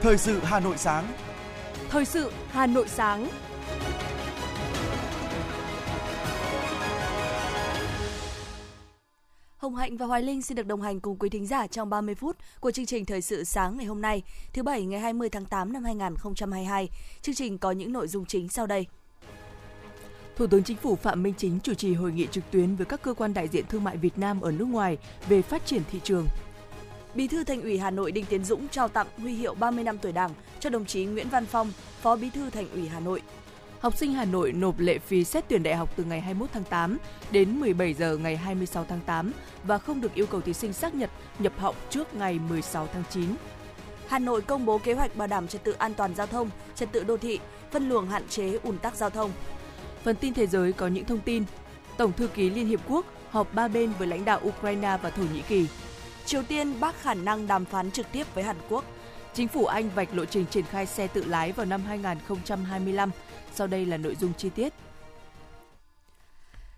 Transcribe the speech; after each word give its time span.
Thời 0.00 0.18
sự 0.18 0.38
Hà 0.38 0.60
Nội 0.60 0.78
sáng. 0.78 1.04
Thời 1.88 2.04
sự 2.04 2.32
Hà 2.48 2.66
Nội 2.66 2.88
sáng. 2.88 3.28
Hồng 9.56 9.76
Hạnh 9.76 9.96
và 9.96 10.06
Hoài 10.06 10.22
Linh 10.22 10.42
xin 10.42 10.56
được 10.56 10.66
đồng 10.66 10.82
hành 10.82 11.00
cùng 11.00 11.16
quý 11.18 11.28
thính 11.28 11.46
giả 11.46 11.66
trong 11.66 11.90
30 11.90 12.14
phút 12.14 12.36
của 12.60 12.70
chương 12.70 12.86
trình 12.86 13.04
Thời 13.04 13.22
sự 13.22 13.44
sáng 13.44 13.76
ngày 13.76 13.86
hôm 13.86 14.02
nay, 14.02 14.22
thứ 14.52 14.62
Bảy 14.62 14.84
ngày 14.84 15.00
20 15.00 15.28
tháng 15.28 15.44
8 15.44 15.72
năm 15.72 15.84
2022. 15.84 16.88
Chương 17.22 17.34
trình 17.34 17.58
có 17.58 17.70
những 17.70 17.92
nội 17.92 18.08
dung 18.08 18.26
chính 18.26 18.48
sau 18.48 18.66
đây. 18.66 18.86
Thủ 20.36 20.46
tướng 20.46 20.62
Chính 20.62 20.76
phủ 20.76 20.96
Phạm 20.96 21.22
Minh 21.22 21.34
Chính 21.38 21.60
chủ 21.60 21.74
trì 21.74 21.94
hội 21.94 22.12
nghị 22.12 22.26
trực 22.30 22.44
tuyến 22.50 22.76
với 22.76 22.86
các 22.86 23.02
cơ 23.02 23.14
quan 23.14 23.34
đại 23.34 23.48
diện 23.48 23.64
thương 23.68 23.84
mại 23.84 23.96
Việt 23.96 24.18
Nam 24.18 24.40
ở 24.40 24.50
nước 24.50 24.64
ngoài 24.64 24.98
về 25.28 25.42
phát 25.42 25.66
triển 25.66 25.82
thị 25.90 26.00
trường. 26.04 26.26
Bí 27.14 27.28
thư 27.28 27.44
Thành 27.44 27.62
ủy 27.62 27.78
Hà 27.78 27.90
Nội 27.90 28.12
Đinh 28.12 28.24
Tiến 28.24 28.44
Dũng 28.44 28.68
trao 28.68 28.88
tặng 28.88 29.06
huy 29.18 29.34
hiệu 29.34 29.54
30 29.54 29.84
năm 29.84 29.98
tuổi 29.98 30.12
Đảng 30.12 30.30
cho 30.60 30.70
đồng 30.70 30.84
chí 30.84 31.04
Nguyễn 31.04 31.28
Văn 31.28 31.46
Phong, 31.46 31.72
Phó 32.02 32.16
Bí 32.16 32.30
thư 32.30 32.50
Thành 32.50 32.70
ủy 32.70 32.88
Hà 32.88 33.00
Nội. 33.00 33.22
Học 33.80 33.96
sinh 33.96 34.12
Hà 34.12 34.24
Nội 34.24 34.52
nộp 34.52 34.78
lệ 34.78 34.98
phí 34.98 35.24
xét 35.24 35.44
tuyển 35.48 35.62
đại 35.62 35.76
học 35.76 35.96
từ 35.96 36.04
ngày 36.04 36.20
21 36.20 36.50
tháng 36.52 36.64
8 36.64 36.98
đến 37.30 37.60
17 37.60 37.94
giờ 37.94 38.16
ngày 38.16 38.36
26 38.36 38.84
tháng 38.88 39.00
8 39.06 39.32
và 39.64 39.78
không 39.78 40.00
được 40.00 40.14
yêu 40.14 40.26
cầu 40.26 40.40
thí 40.40 40.52
sinh 40.52 40.72
xác 40.72 40.94
nhận 40.94 41.10
nhập 41.38 41.52
học 41.58 41.76
trước 41.90 42.14
ngày 42.14 42.38
16 42.48 42.88
tháng 42.92 43.02
9. 43.10 43.24
Hà 44.08 44.18
Nội 44.18 44.42
công 44.42 44.66
bố 44.66 44.78
kế 44.78 44.92
hoạch 44.94 45.16
bảo 45.16 45.28
đảm 45.28 45.48
trật 45.48 45.64
tự 45.64 45.72
an 45.72 45.94
toàn 45.94 46.14
giao 46.14 46.26
thông, 46.26 46.50
trật 46.74 46.92
tự 46.92 47.04
đô 47.04 47.16
thị, 47.16 47.38
phân 47.70 47.88
luồng 47.88 48.06
hạn 48.06 48.28
chế 48.28 48.58
ùn 48.62 48.78
tắc 48.78 48.96
giao 48.96 49.10
thông. 49.10 49.30
Phần 50.04 50.16
tin 50.16 50.34
thế 50.34 50.46
giới 50.46 50.72
có 50.72 50.86
những 50.86 51.04
thông 51.04 51.20
tin. 51.20 51.44
Tổng 51.96 52.12
thư 52.12 52.26
ký 52.26 52.50
Liên 52.50 52.66
Hiệp 52.66 52.80
Quốc 52.88 53.06
họp 53.30 53.54
ba 53.54 53.68
bên 53.68 53.92
với 53.98 54.08
lãnh 54.08 54.24
đạo 54.24 54.40
Ukraine 54.48 54.98
và 55.02 55.10
Thổ 55.10 55.22
Nhĩ 55.34 55.42
Kỳ. 55.42 55.66
Triều 56.28 56.42
Tiên 56.42 56.80
bác 56.80 57.02
khả 57.02 57.14
năng 57.14 57.46
đàm 57.46 57.64
phán 57.64 57.90
trực 57.90 58.06
tiếp 58.12 58.26
với 58.34 58.44
Hàn 58.44 58.56
Quốc. 58.68 58.84
Chính 59.34 59.48
phủ 59.48 59.64
Anh 59.64 59.90
vạch 59.94 60.14
lộ 60.14 60.24
trình 60.24 60.46
triển 60.50 60.64
khai 60.64 60.86
xe 60.86 61.06
tự 61.06 61.24
lái 61.24 61.52
vào 61.52 61.66
năm 61.66 61.82
2025. 61.82 63.10
Sau 63.54 63.66
đây 63.66 63.86
là 63.86 63.96
nội 63.96 64.16
dung 64.20 64.32
chi 64.38 64.50
tiết. 64.50 64.72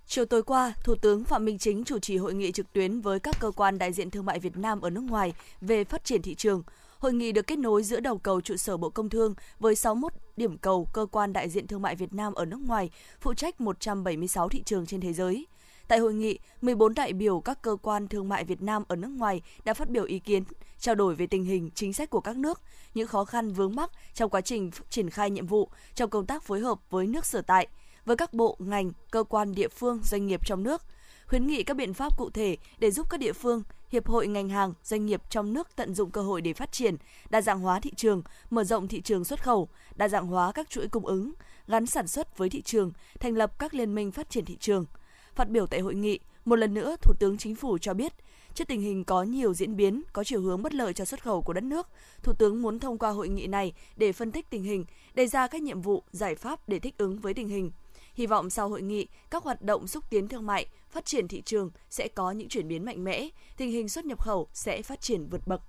Chiều 0.06 0.24
tối 0.24 0.42
qua, 0.42 0.72
Thủ 0.84 0.94
tướng 0.94 1.24
Phạm 1.24 1.44
Minh 1.44 1.58
Chính 1.58 1.84
chủ 1.84 1.98
trì 1.98 2.16
hội 2.16 2.34
nghị 2.34 2.52
trực 2.52 2.72
tuyến 2.72 3.00
với 3.00 3.20
các 3.20 3.36
cơ 3.40 3.50
quan 3.50 3.78
đại 3.78 3.92
diện 3.92 4.10
thương 4.10 4.26
mại 4.26 4.38
Việt 4.38 4.56
Nam 4.56 4.80
ở 4.80 4.90
nước 4.90 5.02
ngoài 5.02 5.32
về 5.60 5.84
phát 5.84 6.04
triển 6.04 6.22
thị 6.22 6.34
trường. 6.34 6.62
Hội 6.98 7.12
nghị 7.12 7.32
được 7.32 7.46
kết 7.46 7.58
nối 7.58 7.82
giữa 7.82 8.00
đầu 8.00 8.18
cầu 8.18 8.40
trụ 8.40 8.56
sở 8.56 8.76
Bộ 8.76 8.90
Công 8.90 9.08
Thương 9.08 9.34
với 9.60 9.74
61 9.74 10.12
điểm 10.36 10.58
cầu 10.58 10.88
cơ 10.92 11.06
quan 11.12 11.32
đại 11.32 11.48
diện 11.48 11.66
thương 11.66 11.82
mại 11.82 11.96
Việt 11.96 12.14
Nam 12.14 12.34
ở 12.34 12.44
nước 12.44 12.60
ngoài, 12.66 12.90
phụ 13.20 13.34
trách 13.34 13.60
176 13.60 14.48
thị 14.48 14.62
trường 14.62 14.86
trên 14.86 15.00
thế 15.00 15.12
giới. 15.12 15.46
Tại 15.90 15.98
hội 15.98 16.14
nghị, 16.14 16.38
14 16.62 16.94
đại 16.94 17.12
biểu 17.12 17.40
các 17.40 17.62
cơ 17.62 17.76
quan 17.82 18.08
thương 18.08 18.28
mại 18.28 18.44
Việt 18.44 18.62
Nam 18.62 18.82
ở 18.88 18.96
nước 18.96 19.08
ngoài 19.08 19.42
đã 19.64 19.74
phát 19.74 19.88
biểu 19.88 20.04
ý 20.04 20.18
kiến, 20.18 20.42
trao 20.78 20.94
đổi 20.94 21.14
về 21.14 21.26
tình 21.26 21.44
hình 21.44 21.70
chính 21.74 21.92
sách 21.92 22.10
của 22.10 22.20
các 22.20 22.36
nước, 22.36 22.60
những 22.94 23.06
khó 23.06 23.24
khăn 23.24 23.52
vướng 23.52 23.76
mắc 23.76 23.90
trong 24.14 24.30
quá 24.30 24.40
trình 24.40 24.70
triển 24.90 25.10
khai 25.10 25.30
nhiệm 25.30 25.46
vụ, 25.46 25.68
trong 25.94 26.10
công 26.10 26.26
tác 26.26 26.42
phối 26.42 26.60
hợp 26.60 26.78
với 26.90 27.06
nước 27.06 27.26
sở 27.26 27.42
tại, 27.42 27.66
với 28.04 28.16
các 28.16 28.34
bộ, 28.34 28.56
ngành, 28.58 28.92
cơ 29.10 29.24
quan 29.24 29.54
địa 29.54 29.68
phương, 29.68 30.00
doanh 30.04 30.26
nghiệp 30.26 30.40
trong 30.46 30.62
nước, 30.62 30.82
khuyến 31.26 31.46
nghị 31.46 31.62
các 31.62 31.74
biện 31.74 31.94
pháp 31.94 32.18
cụ 32.18 32.30
thể 32.30 32.56
để 32.78 32.90
giúp 32.90 33.10
các 33.10 33.20
địa 33.20 33.32
phương, 33.32 33.62
hiệp 33.88 34.08
hội 34.08 34.26
ngành 34.26 34.48
hàng, 34.48 34.72
doanh 34.84 35.06
nghiệp 35.06 35.22
trong 35.30 35.52
nước 35.52 35.68
tận 35.76 35.94
dụng 35.94 36.10
cơ 36.10 36.22
hội 36.22 36.40
để 36.40 36.52
phát 36.52 36.72
triển, 36.72 36.96
đa 37.30 37.40
dạng 37.40 37.60
hóa 37.60 37.80
thị 37.80 37.92
trường, 37.96 38.22
mở 38.50 38.64
rộng 38.64 38.88
thị 38.88 39.00
trường 39.00 39.24
xuất 39.24 39.42
khẩu, 39.42 39.68
đa 39.96 40.08
dạng 40.08 40.26
hóa 40.26 40.52
các 40.52 40.70
chuỗi 40.70 40.88
cung 40.88 41.06
ứng, 41.06 41.32
gắn 41.68 41.86
sản 41.86 42.08
xuất 42.08 42.38
với 42.38 42.48
thị 42.48 42.62
trường, 42.62 42.92
thành 43.20 43.36
lập 43.36 43.58
các 43.58 43.74
liên 43.74 43.94
minh 43.94 44.10
phát 44.10 44.30
triển 44.30 44.44
thị 44.44 44.56
trường– 44.60 44.84
Phát 45.34 45.48
biểu 45.48 45.66
tại 45.66 45.80
hội 45.80 45.94
nghị, 45.94 46.18
một 46.44 46.56
lần 46.56 46.74
nữa 46.74 46.96
Thủ 47.02 47.14
tướng 47.18 47.38
Chính 47.38 47.54
phủ 47.54 47.78
cho 47.78 47.94
biết, 47.94 48.12
trước 48.54 48.68
tình 48.68 48.80
hình 48.80 49.04
có 49.04 49.22
nhiều 49.22 49.54
diễn 49.54 49.76
biến, 49.76 50.02
có 50.12 50.24
chiều 50.24 50.40
hướng 50.40 50.62
bất 50.62 50.74
lợi 50.74 50.92
cho 50.92 51.04
xuất 51.04 51.22
khẩu 51.22 51.42
của 51.42 51.52
đất 51.52 51.64
nước, 51.64 51.88
Thủ 52.22 52.32
tướng 52.32 52.62
muốn 52.62 52.78
thông 52.78 52.98
qua 52.98 53.10
hội 53.10 53.28
nghị 53.28 53.46
này 53.46 53.72
để 53.96 54.12
phân 54.12 54.32
tích 54.32 54.50
tình 54.50 54.62
hình, 54.62 54.84
đề 55.14 55.26
ra 55.26 55.46
các 55.46 55.62
nhiệm 55.62 55.80
vụ, 55.80 56.02
giải 56.10 56.34
pháp 56.34 56.68
để 56.68 56.78
thích 56.78 56.94
ứng 56.98 57.20
với 57.20 57.34
tình 57.34 57.48
hình. 57.48 57.70
Hy 58.14 58.26
vọng 58.26 58.50
sau 58.50 58.68
hội 58.68 58.82
nghị, 58.82 59.06
các 59.30 59.44
hoạt 59.44 59.62
động 59.62 59.86
xúc 59.86 60.04
tiến 60.10 60.28
thương 60.28 60.46
mại, 60.46 60.66
phát 60.90 61.04
triển 61.04 61.28
thị 61.28 61.42
trường 61.42 61.70
sẽ 61.90 62.08
có 62.08 62.30
những 62.30 62.48
chuyển 62.48 62.68
biến 62.68 62.84
mạnh 62.84 63.04
mẽ, 63.04 63.28
tình 63.56 63.70
hình 63.70 63.88
xuất 63.88 64.04
nhập 64.04 64.22
khẩu 64.22 64.48
sẽ 64.52 64.82
phát 64.82 65.00
triển 65.00 65.26
vượt 65.26 65.46
bậc. 65.46 65.62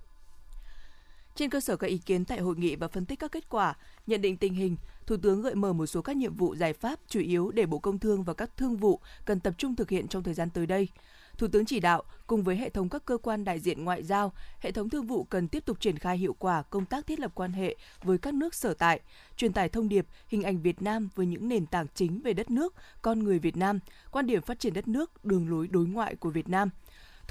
Trên 1.34 1.50
cơ 1.50 1.60
sở 1.60 1.76
các 1.76 1.86
ý 1.86 1.98
kiến 1.98 2.24
tại 2.24 2.40
hội 2.40 2.56
nghị 2.56 2.76
và 2.76 2.88
phân 2.88 3.06
tích 3.06 3.18
các 3.18 3.32
kết 3.32 3.48
quả, 3.48 3.74
nhận 4.06 4.20
định 4.20 4.36
tình 4.36 4.54
hình, 4.54 4.76
Thủ 5.06 5.16
tướng 5.16 5.42
gợi 5.42 5.54
mở 5.54 5.72
một 5.72 5.86
số 5.86 6.02
các 6.02 6.16
nhiệm 6.16 6.34
vụ 6.34 6.54
giải 6.54 6.72
pháp 6.72 7.00
chủ 7.08 7.20
yếu 7.20 7.50
để 7.50 7.66
Bộ 7.66 7.78
Công 7.78 7.98
Thương 7.98 8.22
và 8.22 8.34
các 8.34 8.56
thương 8.56 8.76
vụ 8.76 9.00
cần 9.24 9.40
tập 9.40 9.54
trung 9.58 9.76
thực 9.76 9.90
hiện 9.90 10.08
trong 10.08 10.22
thời 10.22 10.34
gian 10.34 10.50
tới 10.50 10.66
đây. 10.66 10.88
Thủ 11.38 11.48
tướng 11.48 11.64
chỉ 11.64 11.80
đạo 11.80 12.02
cùng 12.26 12.42
với 12.42 12.56
hệ 12.56 12.70
thống 12.70 12.88
các 12.88 13.04
cơ 13.04 13.16
quan 13.16 13.44
đại 13.44 13.60
diện 13.60 13.84
ngoại 13.84 14.02
giao, 14.02 14.32
hệ 14.60 14.72
thống 14.72 14.90
thương 14.90 15.06
vụ 15.06 15.24
cần 15.24 15.48
tiếp 15.48 15.64
tục 15.66 15.80
triển 15.80 15.98
khai 15.98 16.18
hiệu 16.18 16.36
quả 16.38 16.62
công 16.62 16.84
tác 16.84 17.06
thiết 17.06 17.20
lập 17.20 17.32
quan 17.34 17.52
hệ 17.52 17.76
với 18.02 18.18
các 18.18 18.34
nước 18.34 18.54
sở 18.54 18.74
tại, 18.74 19.00
truyền 19.36 19.52
tải 19.52 19.68
thông 19.68 19.88
điệp, 19.88 20.06
hình 20.28 20.42
ảnh 20.42 20.62
Việt 20.62 20.82
Nam 20.82 21.08
với 21.14 21.26
những 21.26 21.48
nền 21.48 21.66
tảng 21.66 21.86
chính 21.94 22.20
về 22.20 22.32
đất 22.32 22.50
nước, 22.50 22.74
con 23.02 23.24
người 23.24 23.38
Việt 23.38 23.56
Nam, 23.56 23.78
quan 24.10 24.26
điểm 24.26 24.42
phát 24.42 24.58
triển 24.58 24.72
đất 24.72 24.88
nước, 24.88 25.24
đường 25.24 25.50
lối 25.50 25.68
đối 25.68 25.86
ngoại 25.86 26.14
của 26.14 26.30
Việt 26.30 26.48
Nam– 26.48 26.70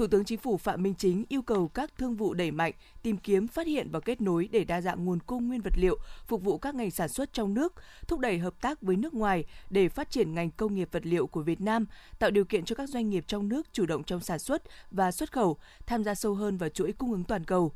Thủ 0.02 0.08
tướng 0.08 0.26
Chính 0.26 0.40
phủ 0.40 0.58
Phạm 0.58 0.84
Minh 0.84 0.94
Chính 0.98 1.26
yêu 1.30 1.42
cầu 1.42 1.68
các 1.68 1.92
thương 1.98 2.16
vụ 2.16 2.34
đẩy 2.34 2.52
mạnh 2.52 2.74
tìm 3.02 3.18
kiếm, 3.18 3.48
phát 3.48 3.68
hiện 3.68 3.90
và 3.92 4.00
kết 4.00 4.22
nối 4.22 4.50
để 4.52 4.64
đa 4.64 4.82
dạng 4.82 5.06
nguồn 5.06 5.20
cung 5.20 5.48
nguyên 5.48 5.62
vật 5.62 5.74
liệu 5.76 5.98
phục 6.28 6.44
vụ 6.44 6.58
các 6.58 6.76
ngành 6.76 6.92
sản 6.92 7.10
xuất 7.10 7.34
trong 7.34 7.54
nước, 7.54 7.74
thúc 8.08 8.20
đẩy 8.20 8.38
hợp 8.38 8.62
tác 8.62 8.82
với 8.82 8.96
nước 8.96 9.14
ngoài 9.14 9.46
để 9.70 9.90
phát 9.90 10.12
triển 10.12 10.34
ngành 10.34 10.52
công 10.52 10.76
nghiệp 10.76 10.90
vật 10.92 11.06
liệu 11.06 11.28
của 11.28 11.42
Việt 11.42 11.62
Nam, 11.62 11.86
tạo 12.20 12.32
điều 12.32 12.46
kiện 12.46 12.66
cho 12.66 12.76
các 12.76 12.90
doanh 12.90 13.10
nghiệp 13.10 13.24
trong 13.28 13.50
nước 13.50 13.74
chủ 13.74 13.86
động 13.86 14.04
trong 14.04 14.20
sản 14.20 14.40
xuất 14.40 14.64
và 14.92 15.12
xuất 15.12 15.32
khẩu, 15.32 15.58
tham 15.86 16.04
gia 16.04 16.16
sâu 16.16 16.36
hơn 16.36 16.58
vào 16.58 16.70
chuỗi 16.70 16.92
cung 16.92 17.12
ứng 17.12 17.24
toàn 17.24 17.44
cầu. 17.44 17.72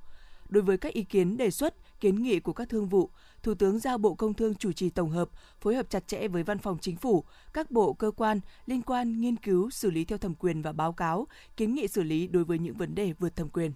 Đối 0.50 0.64
với 0.64 0.78
các 0.78 0.94
ý 0.94 1.04
kiến 1.04 1.38
đề 1.38 1.52
xuất, 1.52 1.76
kiến 2.00 2.24
nghị 2.24 2.40
của 2.40 2.54
các 2.54 2.70
thương 2.70 2.90
vụ, 2.90 3.10
Thủ 3.46 3.54
tướng 3.54 3.80
giao 3.80 3.98
Bộ 3.98 4.14
Công 4.14 4.34
Thương 4.34 4.56
chủ 4.56 4.72
trì 4.72 4.90
tổng 4.90 5.10
hợp, 5.10 5.30
phối 5.62 5.76
hợp 5.76 5.90
chặt 5.90 6.08
chẽ 6.08 6.28
với 6.28 6.44
Văn 6.44 6.58
phòng 6.58 6.78
Chính 6.82 6.96
phủ, 6.96 7.24
các 7.54 7.72
bộ 7.72 7.94
cơ 7.94 8.12
quan 8.12 8.40
liên 8.66 8.82
quan 8.82 9.22
nghiên 9.22 9.36
cứu, 9.36 9.70
xử 9.70 9.92
lý 9.92 10.06
theo 10.06 10.18
thẩm 10.18 10.36
quyền 10.36 10.62
và 10.62 10.72
báo 10.72 10.94
cáo, 10.94 11.28
kiến 11.58 11.76
nghị 11.76 11.88
xử 11.88 12.04
lý 12.04 12.28
đối 12.28 12.44
với 12.44 12.60
những 12.60 12.74
vấn 12.74 12.96
đề 12.96 13.14
vượt 13.20 13.36
thẩm 13.36 13.50
quyền. 13.50 13.72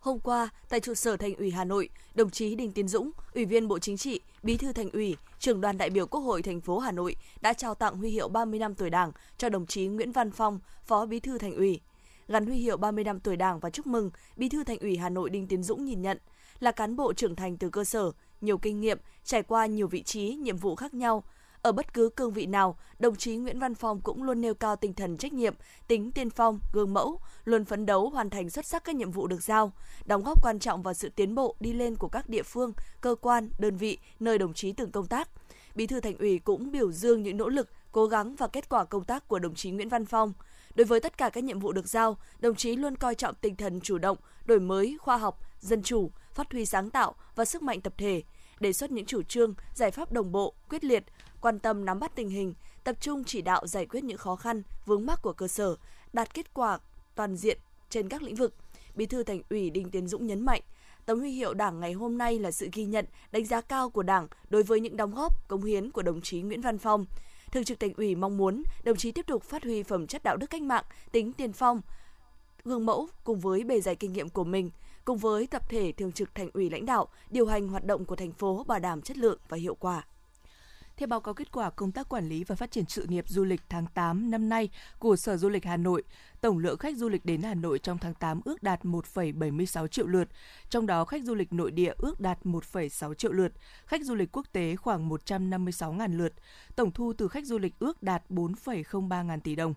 Hôm 0.00 0.20
qua, 0.20 0.48
tại 0.68 0.80
trụ 0.80 0.94
sở 0.94 1.16
Thành 1.16 1.34
ủy 1.34 1.50
Hà 1.50 1.64
Nội, 1.64 1.88
đồng 2.14 2.30
chí 2.30 2.54
Đinh 2.54 2.72
Tiến 2.72 2.88
Dũng, 2.88 3.10
Ủy 3.34 3.44
viên 3.44 3.68
Bộ 3.68 3.78
Chính 3.78 3.96
trị, 3.96 4.20
Bí 4.42 4.56
thư 4.56 4.72
Thành 4.72 4.90
ủy, 4.90 5.16
trưởng 5.38 5.60
đoàn 5.60 5.78
đại 5.78 5.90
biểu 5.90 6.06
Quốc 6.06 6.20
hội 6.20 6.42
thành 6.42 6.60
phố 6.60 6.78
Hà 6.78 6.92
Nội 6.92 7.16
đã 7.40 7.52
trao 7.52 7.74
tặng 7.74 7.96
huy 7.96 8.10
hiệu 8.10 8.28
30 8.28 8.58
năm 8.58 8.74
tuổi 8.74 8.90
Đảng 8.90 9.12
cho 9.38 9.48
đồng 9.48 9.66
chí 9.66 9.86
Nguyễn 9.86 10.12
Văn 10.12 10.30
Phong, 10.30 10.60
Phó 10.86 11.06
Bí 11.06 11.20
thư 11.20 11.38
Thành 11.38 11.54
ủy. 11.54 11.80
Gắn 12.28 12.46
huy 12.46 12.56
hiệu 12.56 12.76
30 12.76 13.04
năm 13.04 13.20
tuổi 13.20 13.36
Đảng 13.36 13.60
và 13.60 13.70
chúc 13.70 13.86
mừng, 13.86 14.10
Bí 14.36 14.48
thư 14.48 14.64
Thành 14.64 14.78
ủy 14.78 14.96
Hà 14.96 15.08
Nội 15.08 15.30
Đinh 15.30 15.46
Tiến 15.46 15.62
Dũng 15.62 15.84
nhìn 15.84 16.02
nhận 16.02 16.18
là 16.60 16.72
cán 16.72 16.96
bộ 16.96 17.12
trưởng 17.12 17.36
thành 17.36 17.56
từ 17.56 17.70
cơ 17.70 17.84
sở, 17.84 18.12
nhiều 18.40 18.58
kinh 18.58 18.80
nghiệm, 18.80 18.98
trải 19.24 19.42
qua 19.42 19.66
nhiều 19.66 19.86
vị 19.86 20.02
trí, 20.02 20.34
nhiệm 20.34 20.56
vụ 20.56 20.74
khác 20.74 20.94
nhau. 20.94 21.24
Ở 21.62 21.72
bất 21.72 21.94
cứ 21.94 22.10
cương 22.16 22.32
vị 22.32 22.46
nào, 22.46 22.76
đồng 22.98 23.16
chí 23.16 23.36
Nguyễn 23.36 23.58
Văn 23.58 23.74
Phong 23.74 24.00
cũng 24.00 24.22
luôn 24.22 24.40
nêu 24.40 24.54
cao 24.54 24.76
tinh 24.76 24.94
thần 24.94 25.16
trách 25.16 25.32
nhiệm, 25.32 25.54
tính 25.88 26.12
tiên 26.12 26.30
phong, 26.30 26.60
gương 26.72 26.94
mẫu, 26.94 27.20
luôn 27.44 27.64
phấn 27.64 27.86
đấu 27.86 28.10
hoàn 28.10 28.30
thành 28.30 28.50
xuất 28.50 28.66
sắc 28.66 28.84
các 28.84 28.94
nhiệm 28.94 29.10
vụ 29.10 29.26
được 29.26 29.42
giao, 29.42 29.72
đóng 30.04 30.22
góp 30.24 30.42
quan 30.42 30.58
trọng 30.58 30.82
vào 30.82 30.94
sự 30.94 31.08
tiến 31.08 31.34
bộ 31.34 31.56
đi 31.60 31.72
lên 31.72 31.96
của 31.96 32.08
các 32.08 32.28
địa 32.28 32.42
phương, 32.42 32.72
cơ 33.00 33.14
quan, 33.20 33.50
đơn 33.58 33.76
vị 33.76 33.98
nơi 34.20 34.38
đồng 34.38 34.54
chí 34.54 34.72
từng 34.72 34.90
công 34.90 35.06
tác. 35.06 35.28
Bí 35.74 35.86
thư 35.86 36.00
Thành 36.00 36.18
ủy 36.18 36.38
cũng 36.38 36.70
biểu 36.70 36.92
dương 36.92 37.22
những 37.22 37.36
nỗ 37.36 37.48
lực, 37.48 37.68
cố 37.92 38.06
gắng 38.06 38.36
và 38.36 38.48
kết 38.48 38.68
quả 38.68 38.84
công 38.84 39.04
tác 39.04 39.28
của 39.28 39.38
đồng 39.38 39.54
chí 39.54 39.70
Nguyễn 39.70 39.88
Văn 39.88 40.04
Phong. 40.04 40.32
Đối 40.76 40.84
với 40.84 41.00
tất 41.00 41.18
cả 41.18 41.30
các 41.30 41.44
nhiệm 41.44 41.58
vụ 41.58 41.72
được 41.72 41.88
giao, 41.88 42.16
đồng 42.38 42.54
chí 42.54 42.76
luôn 42.76 42.96
coi 42.96 43.14
trọng 43.14 43.34
tinh 43.34 43.56
thần 43.56 43.80
chủ 43.80 43.98
động, 43.98 44.18
đổi 44.44 44.60
mới, 44.60 44.96
khoa 45.00 45.16
học, 45.16 45.40
dân 45.60 45.82
chủ, 45.82 46.10
phát 46.34 46.52
huy 46.52 46.66
sáng 46.66 46.90
tạo 46.90 47.14
và 47.34 47.44
sức 47.44 47.62
mạnh 47.62 47.80
tập 47.80 47.92
thể, 47.98 48.22
đề 48.60 48.72
xuất 48.72 48.90
những 48.90 49.06
chủ 49.06 49.22
trương, 49.22 49.54
giải 49.74 49.90
pháp 49.90 50.12
đồng 50.12 50.32
bộ, 50.32 50.54
quyết 50.68 50.84
liệt, 50.84 51.04
quan 51.40 51.58
tâm 51.58 51.84
nắm 51.84 52.00
bắt 52.00 52.12
tình 52.14 52.28
hình, 52.28 52.54
tập 52.84 52.96
trung 53.00 53.24
chỉ 53.24 53.42
đạo 53.42 53.66
giải 53.66 53.86
quyết 53.86 54.04
những 54.04 54.18
khó 54.18 54.36
khăn, 54.36 54.62
vướng 54.86 55.06
mắc 55.06 55.22
của 55.22 55.32
cơ 55.32 55.48
sở, 55.48 55.76
đạt 56.12 56.34
kết 56.34 56.54
quả 56.54 56.78
toàn 57.14 57.36
diện 57.36 57.58
trên 57.90 58.08
các 58.08 58.22
lĩnh 58.22 58.34
vực. 58.34 58.54
Bí 58.94 59.06
thư 59.06 59.22
Thành 59.22 59.42
ủy 59.50 59.70
Đinh 59.70 59.90
Tiến 59.90 60.08
Dũng 60.08 60.26
nhấn 60.26 60.44
mạnh, 60.44 60.62
tấm 61.06 61.18
huy 61.18 61.30
hiệu 61.30 61.54
Đảng 61.54 61.80
ngày 61.80 61.92
hôm 61.92 62.18
nay 62.18 62.38
là 62.38 62.50
sự 62.50 62.68
ghi 62.72 62.84
nhận, 62.84 63.06
đánh 63.32 63.44
giá 63.44 63.60
cao 63.60 63.90
của 63.90 64.02
Đảng 64.02 64.28
đối 64.50 64.62
với 64.62 64.80
những 64.80 64.96
đóng 64.96 65.14
góp, 65.14 65.48
công 65.48 65.62
hiến 65.62 65.90
của 65.90 66.02
đồng 66.02 66.20
chí 66.20 66.40
Nguyễn 66.40 66.60
Văn 66.60 66.78
Phong. 66.78 67.06
Thường 67.56 67.64
trực 67.64 67.80
Thành 67.80 67.92
ủy 67.96 68.14
mong 68.14 68.36
muốn 68.36 68.62
đồng 68.82 68.96
chí 68.96 69.12
tiếp 69.12 69.26
tục 69.26 69.42
phát 69.42 69.64
huy 69.64 69.82
phẩm 69.82 70.06
chất 70.06 70.22
đạo 70.22 70.36
đức 70.36 70.46
cách 70.50 70.62
mạng, 70.62 70.84
tính 71.12 71.32
tiên 71.32 71.52
phong, 71.52 71.80
gương 72.64 72.86
mẫu 72.86 73.08
cùng 73.24 73.40
với 73.40 73.64
bề 73.64 73.80
dày 73.80 73.96
kinh 73.96 74.12
nghiệm 74.12 74.28
của 74.28 74.44
mình, 74.44 74.70
cùng 75.04 75.18
với 75.18 75.46
tập 75.46 75.68
thể 75.68 75.92
thường 75.92 76.12
trực 76.12 76.34
thành 76.34 76.50
ủy 76.54 76.70
lãnh 76.70 76.86
đạo 76.86 77.08
điều 77.30 77.46
hành 77.46 77.68
hoạt 77.68 77.84
động 77.84 78.04
của 78.04 78.16
thành 78.16 78.32
phố 78.32 78.64
bảo 78.64 78.78
đảm 78.78 79.02
chất 79.02 79.16
lượng 79.16 79.38
và 79.48 79.56
hiệu 79.56 79.74
quả. 79.74 80.04
Theo 80.96 81.06
báo 81.06 81.20
cáo 81.20 81.34
kết 81.34 81.52
quả 81.52 81.70
công 81.70 81.92
tác 81.92 82.08
quản 82.08 82.28
lý 82.28 82.44
và 82.44 82.54
phát 82.54 82.70
triển 82.70 82.84
sự 82.88 83.06
nghiệp 83.08 83.28
du 83.28 83.44
lịch 83.44 83.60
tháng 83.68 83.86
8 83.94 84.30
năm 84.30 84.48
nay 84.48 84.70
của 84.98 85.16
Sở 85.16 85.36
Du 85.36 85.48
lịch 85.48 85.64
Hà 85.64 85.76
Nội, 85.76 86.02
tổng 86.40 86.58
lượng 86.58 86.78
khách 86.78 86.96
du 86.96 87.08
lịch 87.08 87.24
đến 87.24 87.42
Hà 87.42 87.54
Nội 87.54 87.78
trong 87.78 87.98
tháng 87.98 88.14
8 88.14 88.40
ước 88.44 88.62
đạt 88.62 88.84
1,76 88.84 89.86
triệu 89.86 90.06
lượt, 90.06 90.28
trong 90.70 90.86
đó 90.86 91.04
khách 91.04 91.24
du 91.24 91.34
lịch 91.34 91.52
nội 91.52 91.70
địa 91.70 91.94
ước 91.98 92.20
đạt 92.20 92.38
1,6 92.44 93.14
triệu 93.14 93.32
lượt, 93.32 93.52
khách 93.86 94.04
du 94.04 94.14
lịch 94.14 94.32
quốc 94.32 94.46
tế 94.52 94.76
khoảng 94.76 95.08
156.000 95.08 96.16
lượt. 96.16 96.32
Tổng 96.76 96.90
thu 96.92 97.12
từ 97.18 97.28
khách 97.28 97.46
du 97.46 97.58
lịch 97.58 97.78
ước 97.78 98.02
đạt 98.02 98.22
4,03 98.30 99.24
ngàn 99.24 99.40
tỷ 99.40 99.54
đồng. 99.56 99.74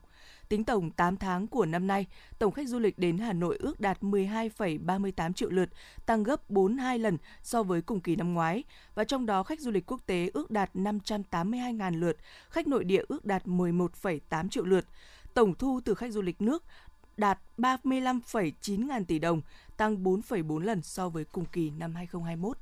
Tính 0.49 0.63
tổng 0.63 0.91
8 0.91 1.17
tháng 1.17 1.47
của 1.47 1.65
năm 1.65 1.87
nay, 1.87 2.05
tổng 2.39 2.51
khách 2.51 2.67
du 2.67 2.79
lịch 2.79 2.99
đến 2.99 3.17
Hà 3.17 3.33
Nội 3.33 3.57
ước 3.59 3.79
đạt 3.79 4.01
12,38 4.01 5.33
triệu 5.33 5.49
lượt, 5.49 5.69
tăng 6.05 6.23
gấp 6.23 6.49
42 6.49 6.99
lần 6.99 7.17
so 7.43 7.63
với 7.63 7.81
cùng 7.81 8.01
kỳ 8.01 8.15
năm 8.15 8.33
ngoái, 8.33 8.63
và 8.95 9.03
trong 9.03 9.25
đó 9.25 9.43
khách 9.43 9.59
du 9.59 9.71
lịch 9.71 9.91
quốc 9.91 10.01
tế 10.05 10.29
ước 10.33 10.51
đạt 10.51 10.69
582.000 10.73 11.99
lượt, 11.99 12.17
khách 12.49 12.67
nội 12.67 12.83
địa 12.83 13.03
ước 13.07 13.25
đạt 13.25 13.45
11,8 13.45 14.49
triệu 14.49 14.65
lượt. 14.65 14.85
Tổng 15.33 15.53
thu 15.55 15.79
từ 15.85 15.93
khách 15.93 16.11
du 16.11 16.21
lịch 16.21 16.41
nước 16.41 16.63
đạt 17.17 17.39
35,9 17.57 18.87
ngàn 18.87 19.05
tỷ 19.05 19.19
đồng, 19.19 19.41
tăng 19.77 20.03
4,4 20.03 20.59
lần 20.59 20.81
so 20.81 21.09
với 21.09 21.25
cùng 21.25 21.45
kỳ 21.45 21.69
năm 21.69 21.95
2021. 21.95 22.57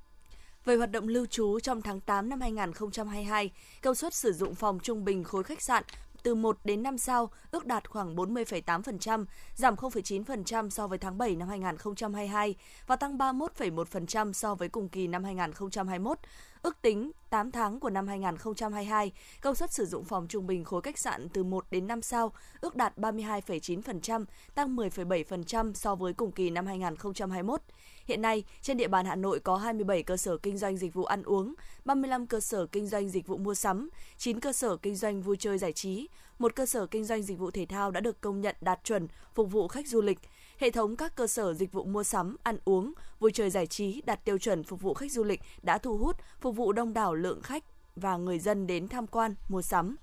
Về 0.65 0.75
hoạt 0.75 0.91
động 0.91 1.07
lưu 1.07 1.25
trú 1.25 1.59
trong 1.59 1.81
tháng 1.81 1.99
8 1.99 2.29
năm 2.29 2.41
2022, 2.41 3.51
công 3.81 3.95
suất 3.95 4.13
sử 4.13 4.33
dụng 4.33 4.55
phòng 4.55 4.79
trung 4.83 5.05
bình 5.05 5.23
khối 5.23 5.43
khách 5.43 5.61
sạn 5.61 5.83
từ 6.27 6.35
1 6.35 6.59
đến 6.63 6.83
5 6.83 6.97
sao 6.97 7.29
ước 7.51 7.65
đạt 7.65 7.89
khoảng 7.89 8.15
40,8%, 8.15 9.25
giảm 9.55 9.75
0,9% 9.75 10.69
so 10.69 10.87
với 10.87 10.97
tháng 10.97 11.17
7 11.17 11.35
năm 11.35 11.47
2022 11.49 12.55
và 12.87 12.95
tăng 12.95 13.17
31,1% 13.17 14.33
so 14.33 14.55
với 14.55 14.69
cùng 14.69 14.89
kỳ 14.89 15.07
năm 15.07 15.23
2021. 15.23 16.17
Ước 16.61 16.81
tính 16.81 17.11
8 17.29 17.51
tháng 17.51 17.79
của 17.79 17.89
năm 17.89 18.07
2022, 18.07 19.11
công 19.41 19.55
suất 19.55 19.73
sử 19.73 19.85
dụng 19.85 20.05
phòng 20.05 20.27
trung 20.27 20.47
bình 20.47 20.63
khối 20.63 20.81
khách 20.81 20.97
sạn 20.97 21.29
từ 21.29 21.43
1 21.43 21.65
đến 21.71 21.87
5 21.87 22.01
sao 22.01 22.31
ước 22.61 22.75
đạt 22.75 22.97
32,9%, 22.97 24.25
tăng 24.55 24.75
10,7% 24.75 25.73
so 25.73 25.95
với 25.95 26.13
cùng 26.13 26.31
kỳ 26.31 26.49
năm 26.49 26.65
2021. 26.65 27.61
Hiện 28.07 28.21
nay, 28.21 28.43
trên 28.61 28.77
địa 28.77 28.87
bàn 28.87 29.05
Hà 29.05 29.15
Nội 29.15 29.39
có 29.39 29.55
27 29.57 30.03
cơ 30.03 30.17
sở 30.17 30.37
kinh 30.37 30.57
doanh 30.57 30.77
dịch 30.77 30.93
vụ 30.93 31.05
ăn 31.05 31.23
uống, 31.23 31.53
35 31.85 32.27
cơ 32.27 32.39
sở 32.39 32.65
kinh 32.65 32.87
doanh 32.87 33.09
dịch 33.09 33.27
vụ 33.27 33.37
mua 33.37 33.55
sắm, 33.55 33.89
9 34.17 34.39
cơ 34.39 34.53
sở 34.53 34.77
kinh 34.77 34.95
doanh 34.95 35.21
vui 35.21 35.37
chơi 35.39 35.57
giải 35.57 35.73
trí, 35.73 36.07
một 36.39 36.55
cơ 36.55 36.65
sở 36.65 36.85
kinh 36.85 37.05
doanh 37.05 37.23
dịch 37.23 37.39
vụ 37.39 37.51
thể 37.51 37.65
thao 37.65 37.91
đã 37.91 37.99
được 37.99 38.21
công 38.21 38.41
nhận 38.41 38.55
đạt 38.61 38.83
chuẩn 38.83 39.07
phục 39.35 39.51
vụ 39.51 39.67
khách 39.67 39.87
du 39.87 40.01
lịch. 40.01 40.19
Hệ 40.57 40.71
thống 40.71 40.95
các 40.95 41.15
cơ 41.15 41.27
sở 41.27 41.53
dịch 41.53 41.71
vụ 41.71 41.83
mua 41.83 42.03
sắm, 42.03 42.35
ăn 42.43 42.57
uống, 42.65 42.93
vui 43.19 43.31
chơi 43.31 43.49
giải 43.49 43.67
trí 43.67 44.01
đạt 44.05 44.25
tiêu 44.25 44.37
chuẩn 44.37 44.63
phục 44.63 44.81
vụ 44.81 44.93
khách 44.93 45.11
du 45.11 45.23
lịch 45.23 45.41
đã 45.61 45.77
thu 45.77 45.97
hút, 45.97 46.15
phục 46.41 46.55
vụ 46.55 46.71
đông 46.71 46.93
đảo 46.93 47.15
lượng 47.15 47.41
khách 47.41 47.63
và 47.95 48.17
người 48.17 48.39
dân 48.39 48.67
đến 48.67 48.87
tham 48.87 49.07
quan, 49.07 49.35
mua 49.49 49.61
sắm. 49.61 49.95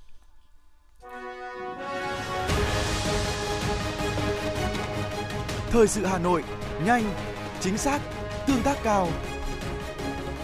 Thời 5.71 5.89
sự 5.89 6.07
Hà 6.07 6.19
Nội, 6.19 6.45
nhanh, 6.87 7.34
chính 7.65 7.79
xác, 7.79 8.01
tương 8.47 8.63
tác 8.63 8.77
cao. 8.83 9.09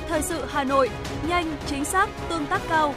Thời 0.08 0.22
sự 0.22 0.44
Hà 0.48 0.64
Nội, 0.64 0.90
nhanh, 1.28 1.56
chính 1.66 1.84
xác, 1.84 2.08
tương 2.28 2.46
tác 2.46 2.62
cao. 2.68 2.94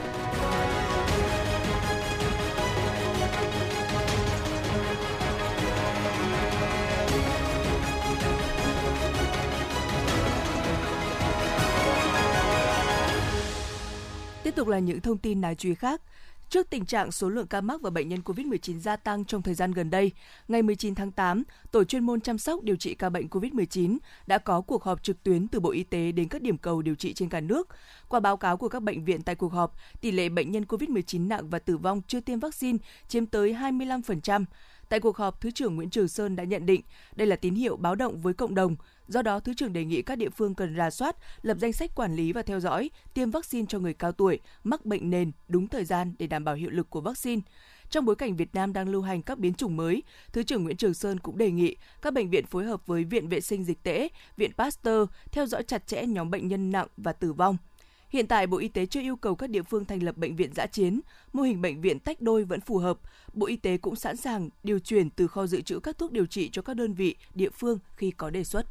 Tiếp 14.44 14.56
tục 14.56 14.68
là 14.68 14.80
những 14.80 15.02
thông 15.02 15.18
tin 15.18 15.42
đáng 15.42 15.56
chú 15.56 15.70
ý 15.70 15.76
khác. 15.76 16.02
Trước 16.54 16.70
tình 16.70 16.86
trạng 16.86 17.12
số 17.12 17.30
lượng 17.30 17.48
ca 17.48 17.62
mắc 17.62 17.82
và 17.82 17.90
bệnh 17.90 18.10
nhân 18.10 18.20
COVID-19 18.26 18.80
gia 18.80 18.96
tăng 18.96 19.26
trong 19.26 19.42
thời 19.42 19.54
gian 19.54 19.72
gần 19.72 19.90
đây, 19.90 20.12
ngày 20.48 20.62
19 20.62 20.96
tháng 20.96 21.12
8, 21.12 21.44
Tổ 21.72 21.84
chuyên 21.84 22.04
môn 22.04 22.22
chăm 22.22 22.38
sóc 22.38 22.64
điều 22.64 22.76
trị 22.76 22.94
ca 22.96 23.10
bệnh 23.10 23.28
COVID-19 23.28 23.98
đã 24.28 24.38
có 24.38 24.62
cuộc 24.62 24.84
họp 24.84 25.04
trực 25.04 25.24
tuyến 25.24 25.48
từ 25.48 25.60
Bộ 25.60 25.72
Y 25.72 25.84
tế 25.84 26.12
đến 26.12 26.28
các 26.28 26.42
điểm 26.42 26.58
cầu 26.58 26.82
điều 26.82 26.96
trị 26.96 27.14
trên 27.14 27.30
cả 27.30 27.40
nước. 27.40 27.68
Qua 28.08 28.20
báo 28.20 28.38
cáo 28.38 28.58
của 28.58 28.70
các 28.70 28.84
bệnh 28.84 29.06
viện 29.06 29.22
tại 29.22 29.36
cuộc 29.36 29.54
họp, 29.54 29.76
tỷ 30.02 30.12
lệ 30.12 30.30
bệnh 30.30 30.52
nhân 30.52 30.64
COVID-19 30.64 31.28
nặng 31.28 31.50
và 31.50 31.60
tử 31.60 31.78
vong 31.78 32.02
chưa 32.08 32.20
tiêm 32.20 32.40
vaccine 32.40 32.78
chiếm 33.08 33.26
tới 33.26 33.54
25%. 33.54 34.46
Tại 34.94 35.00
cuộc 35.00 35.18
họp, 35.18 35.42
Thứ 35.42 35.52
trưởng 35.52 35.76
Nguyễn 35.76 35.90
Trường 35.90 36.08
Sơn 36.08 36.36
đã 36.36 36.44
nhận 36.44 36.66
định 36.66 36.82
đây 37.16 37.28
là 37.28 37.36
tín 37.36 37.56
hiệu 37.56 37.78
báo 37.78 37.96
động 37.96 38.22
với 38.22 38.34
cộng 38.34 38.56
đồng. 38.56 38.76
Do 39.08 39.22
đó, 39.22 39.40
Thứ 39.40 39.54
trưởng 39.54 39.74
đề 39.74 39.86
nghị 39.86 40.02
các 40.02 40.18
địa 40.18 40.30
phương 40.30 40.56
cần 40.56 40.76
rà 40.78 40.90
soát, 40.90 41.16
lập 41.42 41.58
danh 41.60 41.74
sách 41.74 41.96
quản 41.96 42.16
lý 42.16 42.34
và 42.34 42.42
theo 42.42 42.60
dõi, 42.60 42.90
tiêm 43.14 43.32
vaccine 43.32 43.66
cho 43.70 43.80
người 43.80 43.94
cao 43.94 44.12
tuổi, 44.12 44.40
mắc 44.64 44.86
bệnh 44.86 45.10
nền 45.10 45.32
đúng 45.48 45.68
thời 45.68 45.86
gian 45.86 46.14
để 46.20 46.28
đảm 46.28 46.44
bảo 46.44 46.56
hiệu 46.56 46.70
lực 46.70 46.90
của 46.90 47.02
vaccine. 47.02 47.42
Trong 47.90 48.06
bối 48.06 48.16
cảnh 48.16 48.36
Việt 48.36 48.56
Nam 48.56 48.74
đang 48.74 48.90
lưu 48.90 49.02
hành 49.02 49.22
các 49.22 49.40
biến 49.40 49.54
chủng 49.54 49.78
mới, 49.78 50.04
Thứ 50.34 50.44
trưởng 50.44 50.64
Nguyễn 50.64 50.78
Trường 50.78 50.94
Sơn 50.94 51.20
cũng 51.20 51.38
đề 51.38 51.52
nghị 51.52 51.76
các 52.02 52.14
bệnh 52.14 52.30
viện 52.30 52.46
phối 52.46 52.66
hợp 52.66 52.88
với 52.88 53.04
Viện 53.04 53.30
Vệ 53.30 53.42
sinh 53.42 53.64
Dịch 53.64 53.84
tễ, 53.84 54.08
Viện 54.38 54.52
Pasteur 54.58 55.10
theo 55.32 55.46
dõi 55.46 55.64
chặt 55.64 55.88
chẽ 55.88 56.06
nhóm 56.06 56.32
bệnh 56.32 56.48
nhân 56.48 56.72
nặng 56.72 56.88
và 56.98 57.14
tử 57.14 57.34
vong, 57.34 57.58
Hiện 58.14 58.28
tại, 58.28 58.48
Bộ 58.48 58.58
Y 58.58 58.68
tế 58.68 58.86
chưa 58.86 59.02
yêu 59.02 59.16
cầu 59.16 59.36
các 59.36 59.50
địa 59.50 59.62
phương 59.62 59.86
thành 59.86 60.04
lập 60.04 60.18
bệnh 60.18 60.36
viện 60.36 60.54
giã 60.56 60.66
chiến, 60.66 61.02
mô 61.34 61.44
hình 61.44 61.62
bệnh 61.62 61.82
viện 61.82 62.00
tách 62.00 62.22
đôi 62.22 62.44
vẫn 62.44 62.62
phù 62.62 62.78
hợp. 62.78 62.98
Bộ 63.34 63.48
Y 63.48 63.56
tế 63.56 63.78
cũng 63.78 63.96
sẵn 63.96 64.18
sàng 64.18 64.50
điều 64.64 64.80
chuyển 64.80 65.10
từ 65.10 65.28
kho 65.28 65.46
dự 65.48 65.62
trữ 65.62 65.80
các 65.80 65.98
thuốc 65.98 66.12
điều 66.12 66.26
trị 66.26 66.50
cho 66.52 66.62
các 66.62 66.74
đơn 66.74 66.94
vị, 66.94 67.16
địa 67.34 67.50
phương 67.50 67.80
khi 67.96 68.12
có 68.12 68.30
đề 68.30 68.44
xuất. 68.44 68.66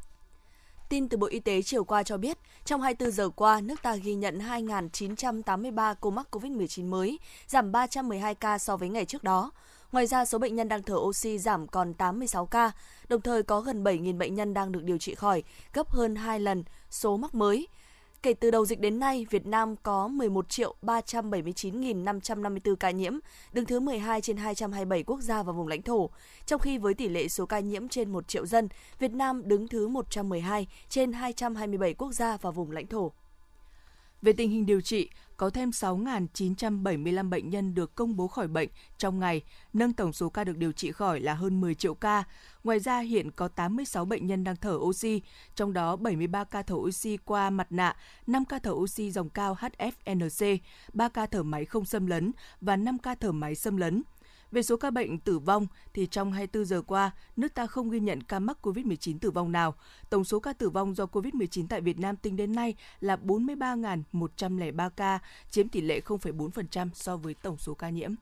Tin 0.89 1.09
từ 1.09 1.17
Bộ 1.17 1.27
Y 1.27 1.39
tế 1.39 1.61
chiều 1.61 1.83
qua 1.83 2.03
cho 2.03 2.17
biết, 2.17 2.37
trong 2.65 2.81
24 2.81 3.11
giờ 3.11 3.29
qua, 3.29 3.61
nước 3.61 3.81
ta 3.81 3.95
ghi 3.95 4.15
nhận 4.15 4.39
2.983 4.39 5.95
ca 5.95 6.09
mắc 6.09 6.27
COVID-19 6.31 6.89
mới, 6.89 7.19
giảm 7.47 7.71
312 7.71 8.35
ca 8.35 8.57
so 8.57 8.77
với 8.77 8.89
ngày 8.89 9.05
trước 9.05 9.23
đó. 9.23 9.51
Ngoài 9.91 10.07
ra, 10.07 10.25
số 10.25 10.37
bệnh 10.37 10.55
nhân 10.55 10.67
đang 10.67 10.83
thở 10.83 10.95
oxy 10.95 11.37
giảm 11.37 11.67
còn 11.67 11.93
86 11.93 12.45
ca, 12.45 12.71
đồng 13.07 13.21
thời 13.21 13.43
có 13.43 13.61
gần 13.61 13.83
7.000 13.83 14.17
bệnh 14.17 14.35
nhân 14.35 14.53
đang 14.53 14.71
được 14.71 14.83
điều 14.83 14.97
trị 14.97 15.15
khỏi, 15.15 15.43
gấp 15.73 15.89
hơn 15.89 16.15
2 16.15 16.39
lần 16.39 16.63
số 16.89 17.17
mắc 17.17 17.35
mới. 17.35 17.67
Kể 18.23 18.33
từ 18.33 18.51
đầu 18.51 18.65
dịch 18.65 18.79
đến 18.79 18.99
nay, 18.99 19.25
Việt 19.29 19.45
Nam 19.45 19.75
có 19.83 20.07
11 20.07 20.49
triệu 20.49 20.75
379.554 20.81 22.75
ca 22.75 22.91
nhiễm, 22.91 23.13
đứng 23.53 23.65
thứ 23.65 23.79
12 23.79 24.21
trên 24.21 24.37
227 24.37 25.03
quốc 25.03 25.21
gia 25.21 25.43
và 25.43 25.53
vùng 25.53 25.67
lãnh 25.67 25.81
thổ. 25.81 26.09
Trong 26.45 26.59
khi 26.59 26.77
với 26.77 26.93
tỷ 26.93 27.09
lệ 27.09 27.27
số 27.27 27.45
ca 27.45 27.59
nhiễm 27.59 27.87
trên 27.87 28.11
1 28.11 28.27
triệu 28.27 28.45
dân, 28.45 28.69
Việt 28.99 29.11
Nam 29.11 29.41
đứng 29.45 29.67
thứ 29.67 29.87
112 29.87 30.67
trên 30.89 31.13
227 31.13 31.93
quốc 31.93 32.11
gia 32.11 32.37
và 32.37 32.51
vùng 32.51 32.71
lãnh 32.71 32.87
thổ. 32.87 33.11
Về 34.21 34.33
tình 34.33 34.49
hình 34.49 34.65
điều 34.65 34.81
trị, 34.81 35.09
có 35.37 35.49
thêm 35.49 35.69
6.975 35.69 37.29
bệnh 37.29 37.49
nhân 37.49 37.75
được 37.75 37.95
công 37.95 38.15
bố 38.15 38.27
khỏi 38.27 38.47
bệnh 38.47 38.69
trong 38.97 39.19
ngày, 39.19 39.41
nâng 39.73 39.93
tổng 39.93 40.13
số 40.13 40.29
ca 40.29 40.43
được 40.43 40.57
điều 40.57 40.71
trị 40.71 40.91
khỏi 40.91 41.19
là 41.19 41.33
hơn 41.33 41.61
10 41.61 41.75
triệu 41.75 41.93
ca. 41.93 42.23
Ngoài 42.63 42.79
ra, 42.79 42.99
hiện 42.99 43.31
có 43.31 43.47
86 43.47 44.05
bệnh 44.05 44.27
nhân 44.27 44.43
đang 44.43 44.55
thở 44.55 44.73
oxy, 44.73 45.21
trong 45.55 45.73
đó 45.73 45.95
73 45.95 46.43
ca 46.43 46.61
thở 46.61 46.75
oxy 46.75 47.17
qua 47.17 47.49
mặt 47.49 47.67
nạ, 47.71 47.95
5 48.27 48.45
ca 48.45 48.59
thở 48.59 48.71
oxy 48.71 49.11
dòng 49.11 49.29
cao 49.29 49.57
HFNC, 49.59 50.57
3 50.93 51.09
ca 51.09 51.25
thở 51.25 51.43
máy 51.43 51.65
không 51.65 51.85
xâm 51.85 52.07
lấn 52.07 52.31
và 52.61 52.75
5 52.75 52.97
ca 52.97 53.15
thở 53.15 53.31
máy 53.31 53.55
xâm 53.55 53.77
lấn. 53.77 54.03
Về 54.53 54.63
số 54.63 54.77
ca 54.77 54.91
bệnh 54.91 55.19
tử 55.19 55.39
vong 55.39 55.67
thì 55.93 56.07
trong 56.07 56.31
24 56.31 56.65
giờ 56.65 56.81
qua, 56.81 57.11
nước 57.35 57.53
ta 57.53 57.67
không 57.67 57.89
ghi 57.89 57.99
nhận 57.99 58.23
ca 58.23 58.39
mắc 58.39 58.57
COVID-19 58.61 59.19
tử 59.19 59.31
vong 59.31 59.51
nào. 59.51 59.75
Tổng 60.09 60.23
số 60.23 60.39
ca 60.39 60.53
tử 60.53 60.69
vong 60.69 60.95
do 60.95 61.05
COVID-19 61.05 61.67
tại 61.69 61.81
Việt 61.81 61.99
Nam 61.99 62.15
tính 62.15 62.35
đến 62.35 62.55
nay 62.55 62.75
là 62.99 63.15
43.103 63.15 64.89
ca, 64.89 65.19
chiếm 65.49 65.69
tỷ 65.69 65.81
lệ 65.81 66.01
0,4% 66.05 66.89
so 66.93 67.17
với 67.17 67.33
tổng 67.33 67.57
số 67.57 67.73
ca 67.73 67.89
nhiễm. 67.89 68.15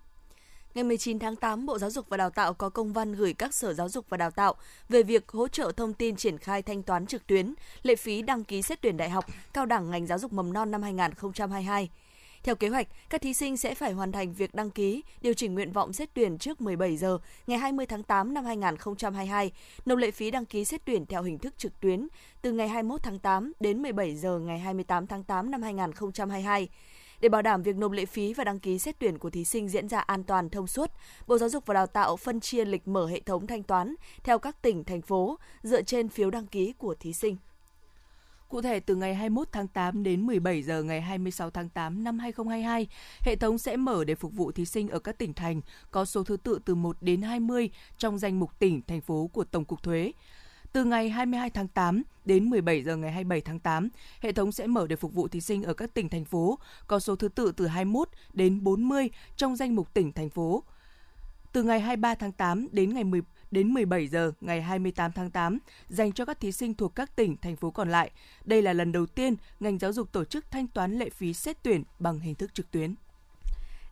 Ngày 0.74 0.84
19 0.84 1.20
tháng 1.20 1.36
8, 1.36 1.66
Bộ 1.66 1.80
Giáo 1.80 1.90
dục 1.90 2.06
và 2.10 2.18
Đào 2.18 2.30
tạo 2.30 2.54
có 2.54 2.70
công 2.70 2.94
văn 2.94 3.14
gửi 3.14 3.34
các 3.34 3.54
sở 3.54 3.74
giáo 3.74 3.90
dục 3.90 4.06
và 4.10 4.18
đào 4.18 4.32
tạo 4.32 4.56
về 4.90 5.04
việc 5.04 5.30
hỗ 5.30 5.48
trợ 5.48 5.72
thông 5.78 5.94
tin 5.94 6.16
triển 6.16 6.38
khai 6.38 6.62
thanh 6.62 6.84
toán 6.84 7.06
trực 7.06 7.28
tuyến, 7.28 7.54
lệ 7.84 7.96
phí 7.96 8.22
đăng 8.22 8.44
ký 8.44 8.62
xét 8.62 8.82
tuyển 8.82 8.98
đại 8.98 9.10
học, 9.10 9.26
cao 9.54 9.66
đẳng 9.66 9.92
ngành 9.92 10.08
giáo 10.08 10.20
dục 10.20 10.34
mầm 10.34 10.54
non 10.54 10.72
năm 10.72 10.82
2022. 10.82 11.90
Theo 12.44 12.56
kế 12.56 12.70
hoạch, 12.70 12.88
các 13.10 13.22
thí 13.22 13.34
sinh 13.34 13.58
sẽ 13.58 13.76
phải 13.76 13.92
hoàn 13.92 14.12
thành 14.12 14.34
việc 14.34 14.54
đăng 14.56 14.72
ký, 14.72 15.04
điều 15.22 15.34
chỉnh 15.34 15.54
nguyện 15.54 15.72
vọng 15.72 15.94
xét 15.94 16.10
tuyển 16.14 16.38
trước 16.38 16.62
17 16.62 16.98
giờ 16.98 17.18
ngày 17.48 17.58
20 17.58 17.86
tháng 17.86 18.04
8 18.04 18.34
năm 18.34 18.46
2022, 18.46 19.52
nộp 19.86 19.98
lệ 19.98 20.12
phí 20.12 20.32
đăng 20.32 20.46
ký 20.46 20.66
xét 20.66 20.82
tuyển 20.86 21.06
theo 21.06 21.24
hình 21.24 21.38
thức 21.38 21.58
trực 21.58 21.80
tuyến 21.80 22.08
từ 22.42 22.52
ngày 22.52 22.68
21 22.68 23.04
tháng 23.04 23.20
8 23.20 23.54
đến 23.60 23.82
17 23.82 24.16
giờ 24.16 24.40
ngày 24.40 24.60
28 24.60 25.08
tháng 25.08 25.24
8 25.24 25.52
năm 25.52 25.62
2022. 25.62 26.70
Để 27.20 27.30
bảo 27.30 27.42
đảm 27.42 27.62
việc 27.62 27.76
nộp 27.76 27.92
lệ 27.92 28.06
phí 28.06 28.34
và 28.34 28.44
đăng 28.44 28.60
ký 28.60 28.80
xét 28.80 29.00
tuyển 29.00 29.18
của 29.18 29.30
thí 29.30 29.46
sinh 29.46 29.70
diễn 29.70 29.90
ra 29.90 30.00
an 30.00 30.24
toàn 30.24 30.50
thông 30.50 30.68
suốt, 30.68 30.92
Bộ 31.28 31.38
Giáo 31.38 31.50
dục 31.50 31.66
và 31.66 31.74
Đào 31.74 31.88
tạo 31.88 32.18
phân 32.18 32.40
chia 32.40 32.66
lịch 32.66 32.88
mở 32.88 33.08
hệ 33.08 33.20
thống 33.20 33.48
thanh 33.48 33.64
toán 33.64 33.96
theo 34.24 34.40
các 34.40 34.62
tỉnh, 34.62 34.84
thành 34.84 35.02
phố 35.02 35.38
dựa 35.64 35.82
trên 35.82 36.10
phiếu 36.10 36.30
đăng 36.30 36.48
ký 36.48 36.74
của 36.78 36.96
thí 36.96 37.14
sinh. 37.14 37.38
Cụ 38.52 38.62
thể, 38.62 38.80
từ 38.80 38.96
ngày 38.96 39.16
21 39.16 39.48
tháng 39.52 39.68
8 39.68 40.04
đến 40.04 40.26
17 40.28 40.64
giờ 40.64 40.84
ngày 40.84 41.02
26 41.02 41.50
tháng 41.50 41.70
8 41.70 42.04
năm 42.04 42.20
2022, 42.20 42.88
hệ 43.22 43.36
thống 43.36 43.58
sẽ 43.58 43.78
mở 43.78 44.04
để 44.04 44.16
phục 44.16 44.34
vụ 44.34 44.52
thí 44.52 44.66
sinh 44.66 44.90
ở 44.90 45.00
các 45.00 45.18
tỉnh 45.18 45.34
thành 45.34 45.62
có 45.92 46.06
số 46.06 46.24
thứ 46.24 46.38
tự 46.38 46.60
từ 46.66 46.76
1 46.76 46.98
đến 47.02 47.22
20 47.22 47.70
trong 47.98 48.18
danh 48.20 48.40
mục 48.40 48.60
tỉnh, 48.60 48.82
thành 48.88 49.02
phố 49.02 49.30
của 49.34 49.44
Tổng 49.44 49.66
cục 49.66 49.84
Thuế. 49.84 50.12
Từ 50.74 50.84
ngày 50.84 51.10
22 51.10 51.50
tháng 51.50 51.68
8 51.68 52.04
đến 52.26 52.50
17 52.50 52.84
giờ 52.84 52.96
ngày 52.96 53.12
27 53.12 53.42
tháng 53.42 53.60
8, 53.60 53.90
hệ 54.22 54.32
thống 54.32 54.52
sẽ 54.52 54.68
mở 54.68 54.88
để 54.88 54.96
phục 54.96 55.14
vụ 55.14 55.28
thí 55.28 55.42
sinh 55.42 55.64
ở 55.64 55.74
các 55.74 55.94
tỉnh 55.94 56.10
thành 56.10 56.26
phố 56.26 56.60
có 56.88 57.00
số 57.00 57.16
thứ 57.16 57.28
tự 57.28 57.52
từ 57.58 57.68
21 57.68 58.10
đến 58.34 58.64
40 58.64 59.10
trong 59.36 59.56
danh 59.56 59.76
mục 59.76 59.94
tỉnh 59.94 60.12
thành 60.12 60.30
phố. 60.30 60.64
từ 61.54 61.64
ngày 61.64 61.80
23 61.80 62.16
tháng 62.16 62.32
8 62.32 62.68
đến 62.72 62.94
ngày 62.94 63.04
10 63.04 63.22
đến 63.52 63.68
17 63.68 64.08
giờ 64.08 64.32
ngày 64.42 64.62
28 64.62 65.12
tháng 65.12 65.32
8 65.32 65.60
dành 65.90 66.12
cho 66.12 66.26
các 66.26 66.40
thí 66.40 66.52
sinh 66.52 66.74
thuộc 66.74 66.96
các 66.96 67.16
tỉnh, 67.16 67.38
thành 67.38 67.56
phố 67.56 67.72
còn 67.72 67.90
lại. 67.90 68.12
Đây 68.46 68.62
là 68.62 68.74
lần 68.74 68.92
đầu 68.92 69.06
tiên 69.06 69.36
ngành 69.60 69.80
giáo 69.80 69.94
dục 69.94 70.12
tổ 70.12 70.26
chức 70.26 70.52
thanh 70.52 70.68
toán 70.68 71.00
lệ 71.00 71.10
phí 71.10 71.34
xét 71.34 71.64
tuyển 71.64 71.84
bằng 72.00 72.20
hình 72.20 72.36
thức 72.36 72.54
trực 72.54 72.72
tuyến. 72.72 72.96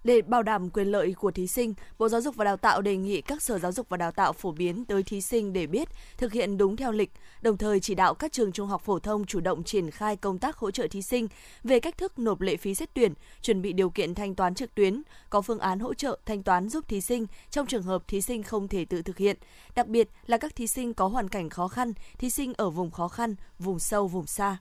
Để 0.04 0.22
bảo 0.22 0.44
đảm 0.44 0.70
quyền 0.70 0.88
lợi 0.88 1.14
của 1.14 1.32
thí 1.32 1.48
sinh, 1.48 1.74
Bộ 1.98 2.10
Giáo 2.10 2.22
dục 2.22 2.36
và 2.36 2.46
Đào 2.46 2.58
tạo 2.58 2.82
đề 2.82 2.96
nghị 2.96 3.22
các 3.22 3.42
sở 3.42 3.60
giáo 3.60 3.72
dục 3.72 3.90
và 3.90 3.98
đào 3.98 4.12
tạo 4.12 4.34
phổ 4.34 4.52
biến 4.52 4.86
tới 4.86 5.04
thí 5.04 5.22
sinh 5.22 5.54
để 5.54 5.68
biết, 5.68 5.90
thực 6.18 6.34
hiện 6.34 6.58
đúng 6.58 6.76
theo 6.76 6.92
lịch, 6.92 7.12
đồng 7.42 7.58
thời 7.58 7.80
chỉ 7.80 7.96
đạo 7.96 8.14
các 8.14 8.32
trường 8.32 8.52
trung 8.52 8.68
học 8.68 8.82
phổ 8.86 9.00
thông 9.00 9.26
chủ 9.26 9.40
động 9.40 9.64
triển 9.64 9.92
khai 9.92 10.16
công 10.16 10.38
tác 10.38 10.58
hỗ 10.58 10.72
trợ 10.72 10.88
thí 10.88 11.02
sinh 11.02 11.28
về 11.64 11.80
cách 11.80 11.98
thức 11.98 12.20
nộp 12.20 12.42
lệ 12.42 12.58
phí 12.58 12.76
xét 12.76 12.90
tuyển, 12.94 13.14
chuẩn 13.42 13.62
bị 13.62 13.74
điều 13.74 13.90
kiện 13.90 14.16
thanh 14.16 14.36
toán 14.36 14.56
trực 14.56 14.76
tuyến, 14.76 15.02
có 15.30 15.42
phương 15.42 15.60
án 15.60 15.80
hỗ 15.80 15.94
trợ 15.94 16.20
thanh 16.26 16.44
toán 16.44 16.70
giúp 16.70 16.88
thí 16.88 17.02
sinh 17.02 17.26
trong 17.52 17.66
trường 17.68 17.84
hợp 17.84 18.08
thí 18.08 18.22
sinh 18.22 18.44
không 18.44 18.68
thể 18.68 18.86
tự 18.86 19.02
thực 19.02 19.18
hiện, 19.18 19.38
đặc 19.76 19.88
biệt 19.88 20.10
là 20.26 20.38
các 20.38 20.56
thí 20.56 20.68
sinh 20.68 20.94
có 20.94 21.08
hoàn 21.08 21.30
cảnh 21.30 21.50
khó 21.50 21.68
khăn, 21.68 21.94
thí 22.18 22.30
sinh 22.30 22.54
ở 22.58 22.70
vùng 22.70 22.92
khó 22.92 23.08
khăn, 23.08 23.36
vùng 23.60 23.80
sâu, 23.80 24.08
vùng 24.08 24.26
xa. 24.26 24.58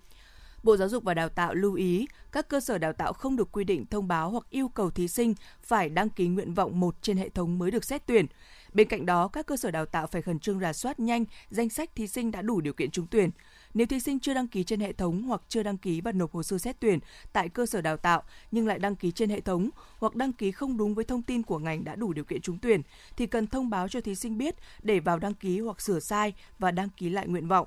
Bộ 0.62 0.76
Giáo 0.76 0.88
dục 0.88 1.04
và 1.04 1.14
Đào 1.14 1.28
tạo 1.28 1.54
lưu 1.54 1.74
ý 1.74 2.06
các 2.32 2.48
cơ 2.48 2.60
sở 2.60 2.78
đào 2.78 2.92
tạo 2.92 3.12
không 3.12 3.36
được 3.36 3.52
quy 3.52 3.64
định 3.64 3.86
thông 3.86 4.08
báo 4.08 4.30
hoặc 4.30 4.46
yêu 4.50 4.68
cầu 4.68 4.90
thí 4.90 5.08
sinh 5.08 5.34
phải 5.62 5.88
đăng 5.88 6.08
ký 6.08 6.28
nguyện 6.28 6.54
vọng 6.54 6.80
một 6.80 6.94
trên 7.02 7.16
hệ 7.16 7.28
thống 7.28 7.58
mới 7.58 7.70
được 7.70 7.84
xét 7.84 8.06
tuyển. 8.06 8.26
Bên 8.72 8.88
cạnh 8.88 9.06
đó, 9.06 9.28
các 9.28 9.46
cơ 9.46 9.56
sở 9.56 9.70
đào 9.70 9.86
tạo 9.86 10.06
phải 10.06 10.22
khẩn 10.22 10.38
trương 10.38 10.60
rà 10.60 10.72
soát 10.72 11.00
nhanh 11.00 11.24
danh 11.50 11.68
sách 11.68 11.90
thí 11.94 12.06
sinh 12.06 12.30
đã 12.30 12.42
đủ 12.42 12.60
điều 12.60 12.72
kiện 12.72 12.90
trúng 12.90 13.06
tuyển. 13.06 13.30
Nếu 13.74 13.86
thí 13.86 14.00
sinh 14.00 14.20
chưa 14.20 14.34
đăng 14.34 14.48
ký 14.48 14.64
trên 14.64 14.80
hệ 14.80 14.92
thống 14.92 15.22
hoặc 15.22 15.40
chưa 15.48 15.62
đăng 15.62 15.78
ký 15.78 16.00
và 16.00 16.12
nộp 16.12 16.32
hồ 16.32 16.42
sơ 16.42 16.58
xét 16.58 16.80
tuyển 16.80 16.98
tại 17.32 17.48
cơ 17.48 17.66
sở 17.66 17.80
đào 17.80 17.96
tạo 17.96 18.22
nhưng 18.50 18.66
lại 18.66 18.78
đăng 18.78 18.96
ký 18.96 19.10
trên 19.10 19.30
hệ 19.30 19.40
thống 19.40 19.70
hoặc 19.98 20.14
đăng 20.14 20.32
ký 20.32 20.52
không 20.52 20.76
đúng 20.76 20.94
với 20.94 21.04
thông 21.04 21.22
tin 21.22 21.42
của 21.42 21.58
ngành 21.58 21.84
đã 21.84 21.94
đủ 21.94 22.12
điều 22.12 22.24
kiện 22.24 22.40
trúng 22.40 22.58
tuyển 22.58 22.82
thì 23.16 23.26
cần 23.26 23.46
thông 23.46 23.70
báo 23.70 23.88
cho 23.88 24.00
thí 24.00 24.14
sinh 24.14 24.38
biết 24.38 24.54
để 24.82 25.00
vào 25.00 25.18
đăng 25.18 25.34
ký 25.34 25.60
hoặc 25.60 25.80
sửa 25.80 26.00
sai 26.00 26.34
và 26.58 26.70
đăng 26.70 26.88
ký 26.88 27.08
lại 27.08 27.28
nguyện 27.28 27.48
vọng. 27.48 27.66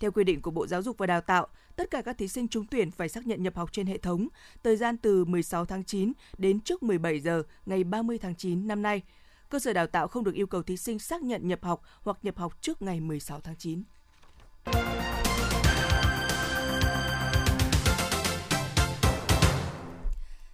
Theo 0.00 0.12
quy 0.12 0.24
định 0.24 0.42
của 0.42 0.50
Bộ 0.50 0.66
Giáo 0.66 0.82
dục 0.82 0.98
và 0.98 1.06
Đào 1.06 1.20
tạo, 1.20 1.46
tất 1.76 1.90
cả 1.90 2.02
các 2.02 2.18
thí 2.18 2.28
sinh 2.28 2.48
trúng 2.48 2.66
tuyển 2.66 2.90
phải 2.90 3.08
xác 3.08 3.26
nhận 3.26 3.42
nhập 3.42 3.56
học 3.56 3.72
trên 3.72 3.86
hệ 3.86 3.98
thống, 3.98 4.28
thời 4.62 4.76
gian 4.76 4.96
từ 4.96 5.24
16 5.24 5.64
tháng 5.64 5.84
9 5.84 6.12
đến 6.38 6.60
trước 6.60 6.82
17 6.82 7.20
giờ 7.20 7.42
ngày 7.66 7.84
30 7.84 8.18
tháng 8.18 8.34
9 8.34 8.66
năm 8.66 8.82
nay. 8.82 9.02
Cơ 9.48 9.58
sở 9.58 9.72
đào 9.72 9.86
tạo 9.86 10.08
không 10.08 10.24
được 10.24 10.34
yêu 10.34 10.46
cầu 10.46 10.62
thí 10.62 10.76
sinh 10.76 10.98
xác 10.98 11.22
nhận 11.22 11.48
nhập 11.48 11.58
học 11.62 11.82
hoặc 12.02 12.16
nhập 12.22 12.36
học 12.38 12.52
trước 12.60 12.82
ngày 12.82 13.00
16 13.00 13.40
tháng 13.40 13.56
9. 13.56 13.82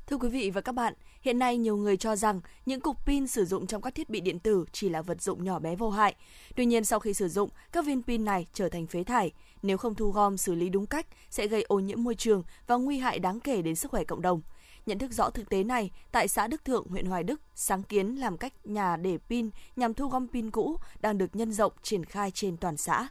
Thưa 0.06 0.16
quý 0.16 0.28
vị 0.28 0.50
và 0.50 0.60
các 0.60 0.74
bạn, 0.74 0.94
hiện 1.24 1.38
nay 1.38 1.56
nhiều 1.56 1.76
người 1.76 1.96
cho 1.96 2.16
rằng 2.16 2.40
những 2.66 2.80
cục 2.80 3.06
pin 3.06 3.26
sử 3.26 3.44
dụng 3.44 3.66
trong 3.66 3.82
các 3.82 3.94
thiết 3.94 4.10
bị 4.10 4.20
điện 4.20 4.38
tử 4.38 4.64
chỉ 4.72 4.88
là 4.88 5.02
vật 5.02 5.22
dụng 5.22 5.44
nhỏ 5.44 5.58
bé 5.58 5.76
vô 5.76 5.90
hại. 5.90 6.14
Tuy 6.56 6.66
nhiên 6.66 6.84
sau 6.84 7.00
khi 7.00 7.14
sử 7.14 7.28
dụng, 7.28 7.50
các 7.72 7.86
viên 7.86 8.02
pin 8.02 8.24
này 8.24 8.46
trở 8.52 8.68
thành 8.68 8.86
phế 8.86 9.04
thải. 9.04 9.32
Nếu 9.62 9.76
không 9.76 9.94
thu 9.94 10.10
gom 10.10 10.36
xử 10.36 10.54
lý 10.54 10.68
đúng 10.68 10.86
cách 10.86 11.06
sẽ 11.30 11.46
gây 11.46 11.62
ô 11.62 11.78
nhiễm 11.78 12.04
môi 12.04 12.14
trường 12.14 12.42
và 12.66 12.76
nguy 12.76 12.98
hại 12.98 13.18
đáng 13.18 13.40
kể 13.40 13.62
đến 13.62 13.74
sức 13.74 13.90
khỏe 13.90 14.04
cộng 14.04 14.22
đồng. 14.22 14.42
Nhận 14.86 14.98
thức 14.98 15.12
rõ 15.12 15.30
thực 15.30 15.48
tế 15.48 15.64
này, 15.64 15.90
tại 16.12 16.28
xã 16.28 16.46
Đức 16.46 16.64
Thượng, 16.64 16.86
huyện 16.88 17.06
Hoài 17.06 17.22
Đức, 17.22 17.40
sáng 17.54 17.82
kiến 17.82 18.16
làm 18.16 18.36
cách 18.36 18.52
nhà 18.64 18.96
để 18.96 19.18
pin 19.28 19.50
nhằm 19.76 19.94
thu 19.94 20.08
gom 20.08 20.28
pin 20.28 20.50
cũ 20.50 20.76
đang 21.00 21.18
được 21.18 21.36
nhân 21.36 21.52
rộng 21.52 21.72
triển 21.82 22.04
khai 22.04 22.30
trên 22.30 22.56
toàn 22.56 22.76
xã. 22.76 23.08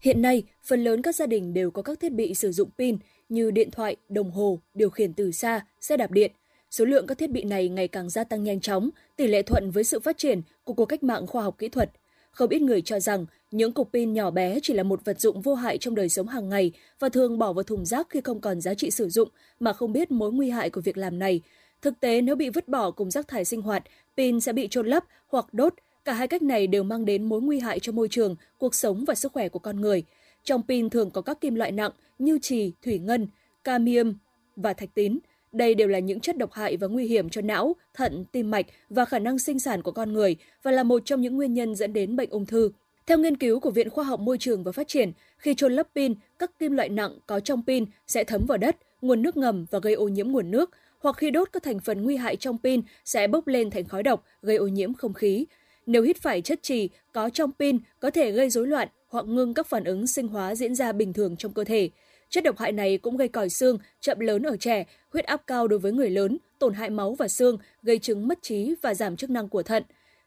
Hiện 0.00 0.22
nay, 0.22 0.42
phần 0.64 0.84
lớn 0.84 1.02
các 1.02 1.14
gia 1.14 1.26
đình 1.26 1.54
đều 1.54 1.70
có 1.70 1.82
các 1.82 2.00
thiết 2.00 2.12
bị 2.12 2.34
sử 2.34 2.52
dụng 2.52 2.70
pin 2.78 2.98
như 3.28 3.50
điện 3.50 3.70
thoại, 3.70 3.96
đồng 4.08 4.30
hồ, 4.30 4.60
điều 4.74 4.90
khiển 4.90 5.12
từ 5.12 5.32
xa, 5.32 5.66
xe 5.80 5.96
đạp 5.96 6.10
điện. 6.10 6.32
Số 6.70 6.84
lượng 6.84 7.06
các 7.06 7.18
thiết 7.18 7.30
bị 7.30 7.44
này 7.44 7.68
ngày 7.68 7.88
càng 7.88 8.10
gia 8.10 8.24
tăng 8.24 8.44
nhanh 8.44 8.60
chóng, 8.60 8.90
tỷ 9.16 9.26
lệ 9.26 9.42
thuận 9.42 9.70
với 9.70 9.84
sự 9.84 10.00
phát 10.00 10.18
triển 10.18 10.42
của 10.64 10.72
cuộc 10.72 10.86
cách 10.86 11.02
mạng 11.02 11.26
khoa 11.26 11.42
học 11.42 11.58
kỹ 11.58 11.68
thuật. 11.68 11.90
Không 12.30 12.50
ít 12.50 12.62
người 12.62 12.82
cho 12.82 13.00
rằng 13.00 13.26
những 13.50 13.72
cục 13.72 13.92
pin 13.92 14.12
nhỏ 14.12 14.30
bé 14.30 14.58
chỉ 14.62 14.74
là 14.74 14.82
một 14.82 15.04
vật 15.04 15.20
dụng 15.20 15.40
vô 15.40 15.54
hại 15.54 15.78
trong 15.78 15.94
đời 15.94 16.08
sống 16.08 16.28
hàng 16.28 16.48
ngày 16.48 16.72
và 16.98 17.08
thường 17.08 17.38
bỏ 17.38 17.52
vào 17.52 17.62
thùng 17.62 17.84
rác 17.84 18.06
khi 18.10 18.20
không 18.20 18.40
còn 18.40 18.60
giá 18.60 18.74
trị 18.74 18.90
sử 18.90 19.08
dụng 19.08 19.28
mà 19.60 19.72
không 19.72 19.92
biết 19.92 20.10
mối 20.10 20.32
nguy 20.32 20.50
hại 20.50 20.70
của 20.70 20.80
việc 20.80 20.96
làm 20.96 21.18
này. 21.18 21.40
Thực 21.82 22.00
tế 22.00 22.20
nếu 22.20 22.36
bị 22.36 22.50
vứt 22.50 22.68
bỏ 22.68 22.90
cùng 22.90 23.10
rác 23.10 23.28
thải 23.28 23.44
sinh 23.44 23.62
hoạt, 23.62 23.84
pin 24.16 24.40
sẽ 24.40 24.52
bị 24.52 24.68
trôn 24.68 24.86
lấp 24.86 25.04
hoặc 25.28 25.46
đốt. 25.52 25.74
Cả 26.04 26.12
hai 26.12 26.28
cách 26.28 26.42
này 26.42 26.66
đều 26.66 26.82
mang 26.82 27.04
đến 27.04 27.24
mối 27.24 27.40
nguy 27.40 27.58
hại 27.58 27.80
cho 27.80 27.92
môi 27.92 28.08
trường, 28.08 28.36
cuộc 28.58 28.74
sống 28.74 29.04
và 29.04 29.14
sức 29.14 29.32
khỏe 29.32 29.48
của 29.48 29.58
con 29.58 29.80
người. 29.80 30.02
Trong 30.44 30.62
pin 30.68 30.90
thường 30.90 31.10
có 31.10 31.20
các 31.20 31.40
kim 31.40 31.54
loại 31.54 31.72
nặng 31.72 31.92
như 32.18 32.38
trì, 32.42 32.72
thủy 32.82 32.98
ngân, 32.98 33.28
cadmium 33.64 34.14
và 34.56 34.72
thạch 34.72 34.94
tín. 34.94 35.18
Đây 35.52 35.74
đều 35.74 35.88
là 35.88 35.98
những 35.98 36.20
chất 36.20 36.38
độc 36.38 36.52
hại 36.52 36.76
và 36.76 36.86
nguy 36.86 37.06
hiểm 37.06 37.28
cho 37.28 37.40
não, 37.40 37.76
thận, 37.94 38.24
tim 38.32 38.50
mạch 38.50 38.66
và 38.90 39.04
khả 39.04 39.18
năng 39.18 39.38
sinh 39.38 39.60
sản 39.60 39.82
của 39.82 39.92
con 39.92 40.12
người 40.12 40.36
và 40.62 40.70
là 40.70 40.82
một 40.82 41.02
trong 41.04 41.20
những 41.20 41.36
nguyên 41.36 41.54
nhân 41.54 41.74
dẫn 41.74 41.92
đến 41.92 42.16
bệnh 42.16 42.30
ung 42.30 42.46
thư. 42.46 42.70
Theo 43.06 43.18
nghiên 43.18 43.36
cứu 43.36 43.60
của 43.60 43.70
Viện 43.70 43.90
Khoa 43.90 44.04
học 44.04 44.20
Môi 44.20 44.38
trường 44.38 44.64
và 44.64 44.72
Phát 44.72 44.88
triển, 44.88 45.12
khi 45.38 45.54
chôn 45.54 45.72
lấp 45.72 45.86
pin, 45.94 46.14
các 46.38 46.58
kim 46.58 46.72
loại 46.72 46.88
nặng 46.88 47.18
có 47.26 47.40
trong 47.40 47.62
pin 47.66 47.84
sẽ 48.06 48.24
thấm 48.24 48.46
vào 48.46 48.58
đất, 48.58 48.76
nguồn 49.00 49.22
nước 49.22 49.36
ngầm 49.36 49.66
và 49.70 49.78
gây 49.82 49.94
ô 49.94 50.08
nhiễm 50.08 50.28
nguồn 50.28 50.50
nước, 50.50 50.70
hoặc 50.98 51.16
khi 51.16 51.30
đốt 51.30 51.48
các 51.52 51.62
thành 51.62 51.80
phần 51.80 52.04
nguy 52.04 52.16
hại 52.16 52.36
trong 52.36 52.58
pin 52.64 52.80
sẽ 53.04 53.26
bốc 53.26 53.46
lên 53.46 53.70
thành 53.70 53.84
khói 53.84 54.02
độc, 54.02 54.24
gây 54.42 54.56
ô 54.56 54.66
nhiễm 54.66 54.94
không 54.94 55.12
khí. 55.12 55.46
Nếu 55.86 56.02
hít 56.02 56.16
phải 56.16 56.40
chất 56.40 56.62
trì 56.62 56.88
có 57.12 57.30
trong 57.30 57.50
pin 57.58 57.78
có 58.00 58.10
thể 58.10 58.30
gây 58.30 58.50
rối 58.50 58.66
loạn 58.66 58.88
hoặc 59.08 59.26
ngưng 59.26 59.54
các 59.54 59.66
phản 59.66 59.84
ứng 59.84 60.06
sinh 60.06 60.28
hóa 60.28 60.54
diễn 60.54 60.74
ra 60.74 60.92
bình 60.92 61.12
thường 61.12 61.36
trong 61.36 61.52
cơ 61.52 61.64
thể. 61.64 61.90
Chất 62.30 62.44
độc 62.44 62.58
hại 62.58 62.72
này 62.72 62.98
cũng 62.98 63.16
gây 63.16 63.28
còi 63.28 63.48
xương, 63.48 63.78
chậm 64.00 64.20
lớn 64.20 64.42
ở 64.42 64.56
trẻ, 64.56 64.84
huyết 65.12 65.24
áp 65.24 65.42
cao 65.46 65.68
đối 65.68 65.78
với 65.78 65.92
người 65.92 66.10
lớn, 66.10 66.38
tổn 66.58 66.74
hại 66.74 66.90
máu 66.90 67.14
và 67.14 67.28
xương, 67.28 67.58
gây 67.82 67.98
chứng 67.98 68.28
mất 68.28 68.38
trí 68.42 68.74
và 68.82 68.94
giảm 68.94 69.16
chức 69.16 69.30
năng 69.30 69.48
của 69.48 69.62
thận. 69.62 69.82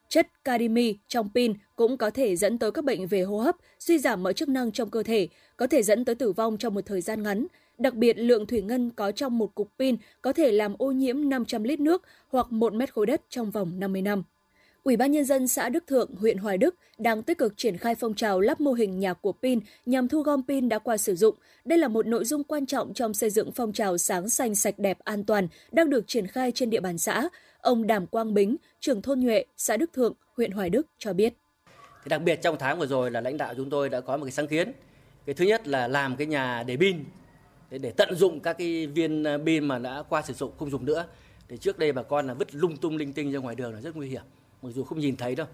Chất 0.09 0.27
cadimi 0.43 0.95
trong 1.07 1.29
pin 1.35 1.53
cũng 1.75 1.97
có 1.97 2.09
thể 2.09 2.35
dẫn 2.35 2.59
tới 2.59 2.71
các 2.71 2.85
bệnh 2.85 3.07
về 3.07 3.21
hô 3.21 3.37
hấp, 3.37 3.55
suy 3.79 3.99
giảm 3.99 4.23
mọi 4.23 4.33
chức 4.33 4.49
năng 4.49 4.71
trong 4.71 4.89
cơ 4.89 5.03
thể, 5.03 5.27
có 5.57 5.67
thể 5.67 5.83
dẫn 5.83 6.05
tới 6.05 6.15
tử 6.15 6.31
vong 6.31 6.57
trong 6.57 6.73
một 6.73 6.85
thời 6.85 7.01
gian 7.01 7.23
ngắn. 7.23 7.47
Đặc 7.77 7.93
biệt, 7.93 8.17
lượng 8.17 8.45
thủy 8.45 8.61
ngân 8.61 8.89
có 8.89 9.11
trong 9.11 9.37
một 9.37 9.55
cục 9.55 9.69
pin 9.79 9.95
có 10.21 10.33
thể 10.33 10.51
làm 10.51 10.75
ô 10.77 10.91
nhiễm 10.91 11.29
500 11.29 11.63
lít 11.63 11.79
nước 11.79 12.03
hoặc 12.27 12.51
1 12.51 12.73
mét 12.73 12.93
khối 12.93 13.05
đất 13.05 13.21
trong 13.29 13.51
vòng 13.51 13.79
50 13.79 14.01
năm. 14.01 14.23
Ủy 14.83 14.97
ban 14.97 15.11
nhân 15.11 15.25
dân 15.25 15.47
xã 15.47 15.69
Đức 15.69 15.83
Thượng, 15.87 16.15
huyện 16.15 16.37
Hoài 16.37 16.57
Đức 16.57 16.75
đang 16.97 17.23
tích 17.23 17.37
cực 17.37 17.53
triển 17.57 17.77
khai 17.77 17.95
phong 17.95 18.13
trào 18.13 18.39
lắp 18.39 18.61
mô 18.61 18.73
hình 18.73 18.99
nhà 18.99 19.13
của 19.13 19.31
pin 19.31 19.59
nhằm 19.85 20.07
thu 20.07 20.21
gom 20.21 20.41
pin 20.47 20.69
đã 20.69 20.79
qua 20.79 20.97
sử 20.97 21.15
dụng. 21.15 21.35
Đây 21.65 21.77
là 21.77 21.87
một 21.87 22.05
nội 22.05 22.25
dung 22.25 22.43
quan 22.43 22.65
trọng 22.65 22.93
trong 22.93 23.13
xây 23.13 23.29
dựng 23.29 23.51
phong 23.51 23.73
trào 23.73 23.97
sáng 23.97 24.29
xanh 24.29 24.55
sạch 24.55 24.79
đẹp 24.79 24.99
an 25.03 25.23
toàn 25.23 25.47
đang 25.71 25.89
được 25.89 26.07
triển 26.07 26.27
khai 26.27 26.51
trên 26.51 26.69
địa 26.69 26.79
bàn 26.79 26.97
xã. 26.97 27.29
Ông 27.59 27.87
Đàm 27.87 28.07
Quang 28.07 28.33
Bính, 28.33 28.55
trưởng 28.79 29.01
thôn 29.01 29.19
Nhuệ, 29.19 29.45
xã 29.57 29.77
Đức 29.77 29.93
Thượng, 29.93 30.13
huyện 30.37 30.51
Hoài 30.51 30.69
Đức 30.69 30.87
cho 30.97 31.13
biết. 31.13 31.33
Thì 32.03 32.09
đặc 32.09 32.21
biệt 32.21 32.35
trong 32.41 32.57
tháng 32.59 32.79
vừa 32.79 32.87
rồi 32.87 33.11
là 33.11 33.21
lãnh 33.21 33.37
đạo 33.37 33.53
chúng 33.57 33.69
tôi 33.69 33.89
đã 33.89 34.01
có 34.01 34.17
một 34.17 34.25
cái 34.25 34.31
sáng 34.31 34.47
kiến. 34.47 34.71
Cái 35.25 35.35
thứ 35.35 35.45
nhất 35.45 35.67
là 35.67 35.87
làm 35.87 36.15
cái 36.15 36.27
nhà 36.27 36.63
để 36.63 36.77
pin 36.77 37.03
để, 37.69 37.77
để 37.77 37.91
tận 37.97 38.15
dụng 38.15 38.39
các 38.39 38.57
cái 38.57 38.87
viên 38.87 39.23
ờ, 39.23 39.37
pin 39.45 39.65
mà 39.65 39.79
đã 39.79 40.03
qua 40.09 40.21
sử 40.21 40.33
dụng 40.33 40.51
không 40.59 40.69
dùng 40.69 40.85
nữa. 40.85 41.05
Thì 41.47 41.57
trước 41.57 41.79
đây 41.79 41.91
bà 41.91 42.03
con 42.03 42.27
là 42.27 42.33
vứt 42.33 42.55
lung 42.55 42.77
tung 42.77 42.97
linh 42.97 43.13
tinh 43.13 43.31
ra 43.31 43.39
ngoài 43.39 43.55
đường 43.55 43.73
là 43.73 43.81
rất 43.81 43.95
nguy 43.95 44.09
hiểm 44.09 44.21
mặc 44.61 44.69
dù 44.75 44.83
không 44.83 44.99
nhìn 44.99 45.17
thấy 45.17 45.35
đâu 45.35 45.47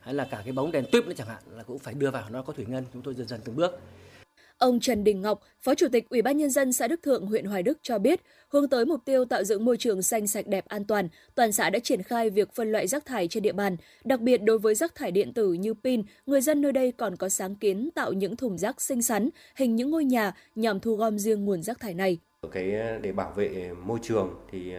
hay 0.00 0.14
là 0.14 0.28
cả 0.30 0.42
cái 0.44 0.52
bóng 0.52 0.72
đèn 0.72 0.84
tuyếp 0.92 1.06
nữa 1.06 1.14
chẳng 1.16 1.28
hạn 1.28 1.42
là 1.50 1.62
cũng 1.62 1.78
phải 1.78 1.94
đưa 1.94 2.10
vào 2.10 2.30
nó 2.30 2.42
có 2.42 2.52
thủy 2.52 2.64
ngân 2.68 2.84
chúng 2.92 3.02
tôi 3.02 3.14
dần 3.14 3.26
dần 3.26 3.40
từng 3.44 3.56
bước 3.56 3.80
Ông 4.58 4.80
Trần 4.80 5.04
Đình 5.04 5.22
Ngọc, 5.22 5.40
Phó 5.62 5.74
Chủ 5.74 5.86
tịch 5.92 6.08
Ủy 6.10 6.22
ban 6.22 6.36
nhân 6.36 6.50
dân 6.50 6.72
xã 6.72 6.88
Đức 6.88 7.02
Thượng, 7.02 7.26
huyện 7.26 7.44
Hoài 7.44 7.62
Đức 7.62 7.78
cho 7.82 7.98
biết, 7.98 8.20
hướng 8.48 8.68
tới 8.68 8.84
mục 8.84 9.00
tiêu 9.04 9.24
tạo 9.24 9.44
dựng 9.44 9.64
môi 9.64 9.76
trường 9.76 10.02
xanh 10.02 10.26
sạch 10.26 10.46
đẹp 10.46 10.64
an 10.68 10.84
toàn, 10.84 11.08
toàn 11.34 11.52
xã 11.52 11.70
đã 11.70 11.78
triển 11.78 12.02
khai 12.02 12.30
việc 12.30 12.54
phân 12.54 12.72
loại 12.72 12.86
rác 12.86 13.06
thải 13.06 13.28
trên 13.28 13.42
địa 13.42 13.52
bàn. 13.52 13.76
Đặc 14.04 14.20
biệt 14.20 14.42
đối 14.42 14.58
với 14.58 14.74
rác 14.74 14.94
thải 14.94 15.10
điện 15.10 15.32
tử 15.32 15.52
như 15.52 15.74
pin, 15.74 16.02
người 16.26 16.40
dân 16.40 16.60
nơi 16.60 16.72
đây 16.72 16.92
còn 16.92 17.16
có 17.16 17.28
sáng 17.28 17.54
kiến 17.54 17.90
tạo 17.94 18.12
những 18.12 18.36
thùng 18.36 18.58
rác 18.58 18.80
xinh 18.80 19.02
xắn, 19.02 19.28
hình 19.56 19.76
những 19.76 19.90
ngôi 19.90 20.04
nhà 20.04 20.32
nhằm 20.54 20.80
thu 20.80 20.96
gom 20.96 21.18
riêng 21.18 21.44
nguồn 21.44 21.62
rác 21.62 21.80
thải 21.80 21.94
này. 21.94 22.18
Cái 22.52 22.72
để 23.02 23.12
bảo 23.12 23.32
vệ 23.36 23.70
môi 23.84 23.98
trường 24.02 24.34
thì 24.52 24.72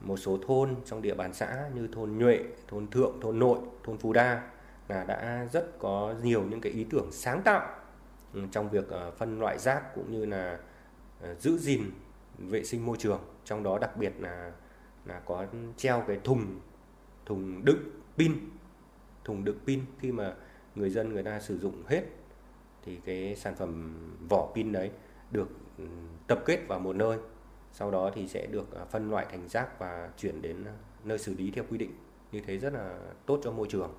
một 0.00 0.16
số 0.16 0.38
thôn 0.46 0.76
trong 0.84 1.02
địa 1.02 1.14
bàn 1.14 1.34
xã 1.34 1.68
như 1.74 1.88
thôn 1.92 2.18
Nhuệ, 2.18 2.44
thôn 2.68 2.86
Thượng, 2.86 3.20
thôn 3.20 3.38
Nội, 3.38 3.58
thôn 3.84 3.98
Phú 3.98 4.12
Đa 4.12 4.50
là 4.88 5.04
đã 5.04 5.46
rất 5.52 5.78
có 5.78 6.14
nhiều 6.22 6.42
những 6.42 6.60
cái 6.60 6.72
ý 6.72 6.84
tưởng 6.90 7.08
sáng 7.12 7.42
tạo 7.42 7.74
ừ, 8.34 8.40
trong 8.52 8.70
việc 8.70 8.88
ờ, 8.88 9.10
phân 9.10 9.40
loại 9.40 9.58
rác 9.58 9.94
cũng 9.94 10.12
như 10.12 10.24
là 10.24 10.58
ờ, 11.20 11.34
giữ 11.34 11.58
gìn 11.58 11.90
vệ 12.38 12.64
sinh 12.64 12.86
môi 12.86 12.96
trường. 12.96 13.20
Trong 13.44 13.62
đó 13.62 13.78
đặc 13.78 13.96
biệt 13.96 14.12
là 14.18 14.52
là 15.04 15.20
có 15.20 15.46
treo 15.76 16.04
cái 16.08 16.18
thùng 16.24 16.60
thùng 17.26 17.64
đựng 17.64 17.90
pin 18.18 18.32
thùng 19.24 19.44
đựng 19.44 19.58
pin 19.66 19.80
khi 19.98 20.12
mà 20.12 20.34
người 20.74 20.90
dân 20.90 21.12
người 21.12 21.22
ta 21.22 21.40
sử 21.40 21.58
dụng 21.58 21.82
hết 21.86 22.02
thì 22.84 22.98
cái 23.04 23.36
sản 23.36 23.54
phẩm 23.54 23.94
vỏ 24.28 24.52
pin 24.54 24.72
đấy 24.72 24.90
được 25.30 25.48
ừ, 25.78 25.84
tập 26.26 26.42
kết 26.46 26.60
vào 26.68 26.80
một 26.80 26.96
nơi 26.96 27.18
sau 27.72 27.90
đó 27.90 28.10
thì 28.14 28.26
sẽ 28.26 28.46
được 28.46 28.74
à, 28.74 28.84
phân 28.84 29.10
loại 29.10 29.26
thành 29.30 29.48
rác 29.48 29.78
và 29.78 30.10
chuyển 30.16 30.42
đến 30.42 30.64
à, 30.64 30.72
nơi 31.04 31.18
xử 31.18 31.34
lý 31.34 31.50
theo 31.50 31.64
quy 31.70 31.78
định. 31.78 31.90
Như 32.32 32.40
thế 32.40 32.58
rất 32.58 32.72
là 32.72 32.98
tốt 33.26 33.40
cho 33.42 33.50
môi 33.50 33.66
trường. 33.70 33.94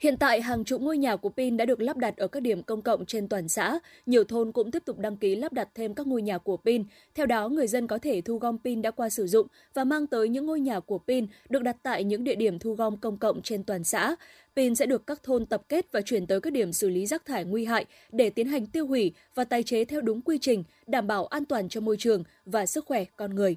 Hiện 0.00 0.16
tại, 0.16 0.40
hàng 0.40 0.64
chục 0.64 0.80
ngôi 0.80 0.98
nhà 0.98 1.16
của 1.16 1.28
PIN 1.28 1.56
đã 1.56 1.64
được 1.64 1.80
lắp 1.80 1.96
đặt 1.96 2.16
ở 2.16 2.28
các 2.28 2.40
điểm 2.40 2.62
công 2.62 2.82
cộng 2.82 3.06
trên 3.06 3.28
toàn 3.28 3.48
xã. 3.48 3.78
Nhiều 4.06 4.24
thôn 4.24 4.52
cũng 4.52 4.70
tiếp 4.70 4.82
tục 4.84 4.98
đăng 4.98 5.16
ký 5.16 5.36
lắp 5.36 5.52
đặt 5.52 5.68
thêm 5.74 5.94
các 5.94 6.06
ngôi 6.06 6.22
nhà 6.22 6.38
của 6.38 6.56
PIN. 6.56 6.84
Theo 7.14 7.26
đó, 7.26 7.48
người 7.48 7.66
dân 7.66 7.86
có 7.86 7.98
thể 7.98 8.20
thu 8.20 8.38
gom 8.38 8.58
pin 8.64 8.82
đã 8.82 8.90
qua 8.90 9.08
sử 9.08 9.26
dụng 9.26 9.46
và 9.74 9.84
mang 9.84 10.06
tới 10.06 10.28
những 10.28 10.46
ngôi 10.46 10.60
nhà 10.60 10.80
của 10.80 10.98
PIN 10.98 11.26
được 11.48 11.62
đặt 11.62 11.76
tại 11.82 12.04
những 12.04 12.24
địa 12.24 12.34
điểm 12.34 12.58
thu 12.58 12.74
gom 12.74 12.96
công 12.96 13.16
cộng 13.16 13.42
trên 13.42 13.64
toàn 13.64 13.84
xã. 13.84 14.16
Pin 14.56 14.74
sẽ 14.74 14.86
được 14.86 15.06
các 15.06 15.22
thôn 15.22 15.46
tập 15.46 15.62
kết 15.68 15.86
và 15.92 16.00
chuyển 16.00 16.26
tới 16.26 16.40
các 16.40 16.52
điểm 16.52 16.72
xử 16.72 16.88
lý 16.88 17.06
rác 17.06 17.26
thải 17.26 17.44
nguy 17.44 17.64
hại 17.64 17.84
để 18.12 18.30
tiến 18.30 18.48
hành 18.48 18.66
tiêu 18.66 18.86
hủy 18.86 19.12
và 19.34 19.44
tái 19.44 19.62
chế 19.62 19.84
theo 19.84 20.00
đúng 20.00 20.20
quy 20.20 20.38
trình, 20.38 20.64
đảm 20.86 21.06
bảo 21.06 21.26
an 21.26 21.44
toàn 21.44 21.68
cho 21.68 21.80
môi 21.80 21.96
trường 21.96 22.24
và 22.44 22.66
sức 22.66 22.86
khỏe 22.86 23.04
con 23.16 23.34
người. 23.34 23.56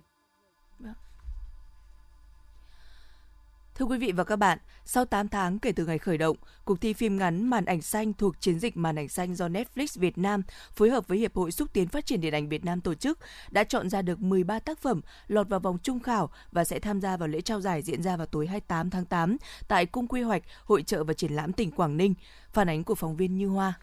Thưa 3.82 3.88
quý 3.88 3.98
vị 3.98 4.12
và 4.12 4.24
các 4.24 4.36
bạn, 4.36 4.58
sau 4.86 5.06
8 5.06 5.28
tháng 5.28 5.60
kể 5.60 5.72
từ 5.72 5.86
ngày 5.86 5.98
khởi 5.98 6.18
động, 6.18 6.38
cuộc 6.66 6.82
thi 6.82 6.94
phim 6.94 7.18
ngắn 7.18 7.50
màn 7.50 7.66
ảnh 7.66 7.82
xanh 7.82 8.14
thuộc 8.14 8.42
chiến 8.42 8.60
dịch 8.60 8.78
màn 8.78 8.96
ảnh 8.96 9.10
xanh 9.10 9.36
do 9.36 9.48
Netflix 9.48 10.00
Việt 10.00 10.18
Nam 10.18 10.44
phối 10.76 10.90
hợp 10.90 11.08
với 11.08 11.18
Hiệp 11.18 11.36
hội 11.36 11.52
xúc 11.52 11.70
tiến 11.74 11.88
phát 11.88 12.06
triển 12.06 12.22
điện 12.22 12.34
ảnh 12.34 12.50
Việt 12.50 12.66
Nam 12.66 12.82
tổ 12.82 12.94
chức 12.94 13.20
đã 13.52 13.64
chọn 13.64 13.90
ra 13.90 14.02
được 14.02 14.20
13 14.20 14.60
tác 14.60 14.80
phẩm 14.80 15.02
lọt 15.28 15.50
vào 15.50 15.60
vòng 15.60 15.78
trung 15.84 16.00
khảo 16.00 16.30
và 16.52 16.64
sẽ 16.64 16.80
tham 16.80 17.02
gia 17.02 17.18
vào 17.18 17.28
lễ 17.28 17.42
trao 17.42 17.62
giải 17.62 17.82
diễn 17.82 18.04
ra 18.04 18.18
vào 18.18 18.28
tối 18.28 18.48
28 18.48 18.90
tháng 18.90 19.06
8 19.06 19.38
tại 19.68 19.86
Cung 19.86 20.08
Quy 20.08 20.22
hoạch, 20.22 20.44
Hội 20.66 20.84
trợ 20.84 21.04
và 21.04 21.14
Triển 21.14 21.32
lãm 21.32 21.54
tỉnh 21.54 21.72
Quảng 21.72 21.98
Ninh. 21.98 22.14
Phản 22.54 22.70
ánh 22.70 22.84
của 22.84 22.96
phóng 22.96 23.16
viên 23.16 23.38
Như 23.38 23.48
Hoa. 23.48 23.74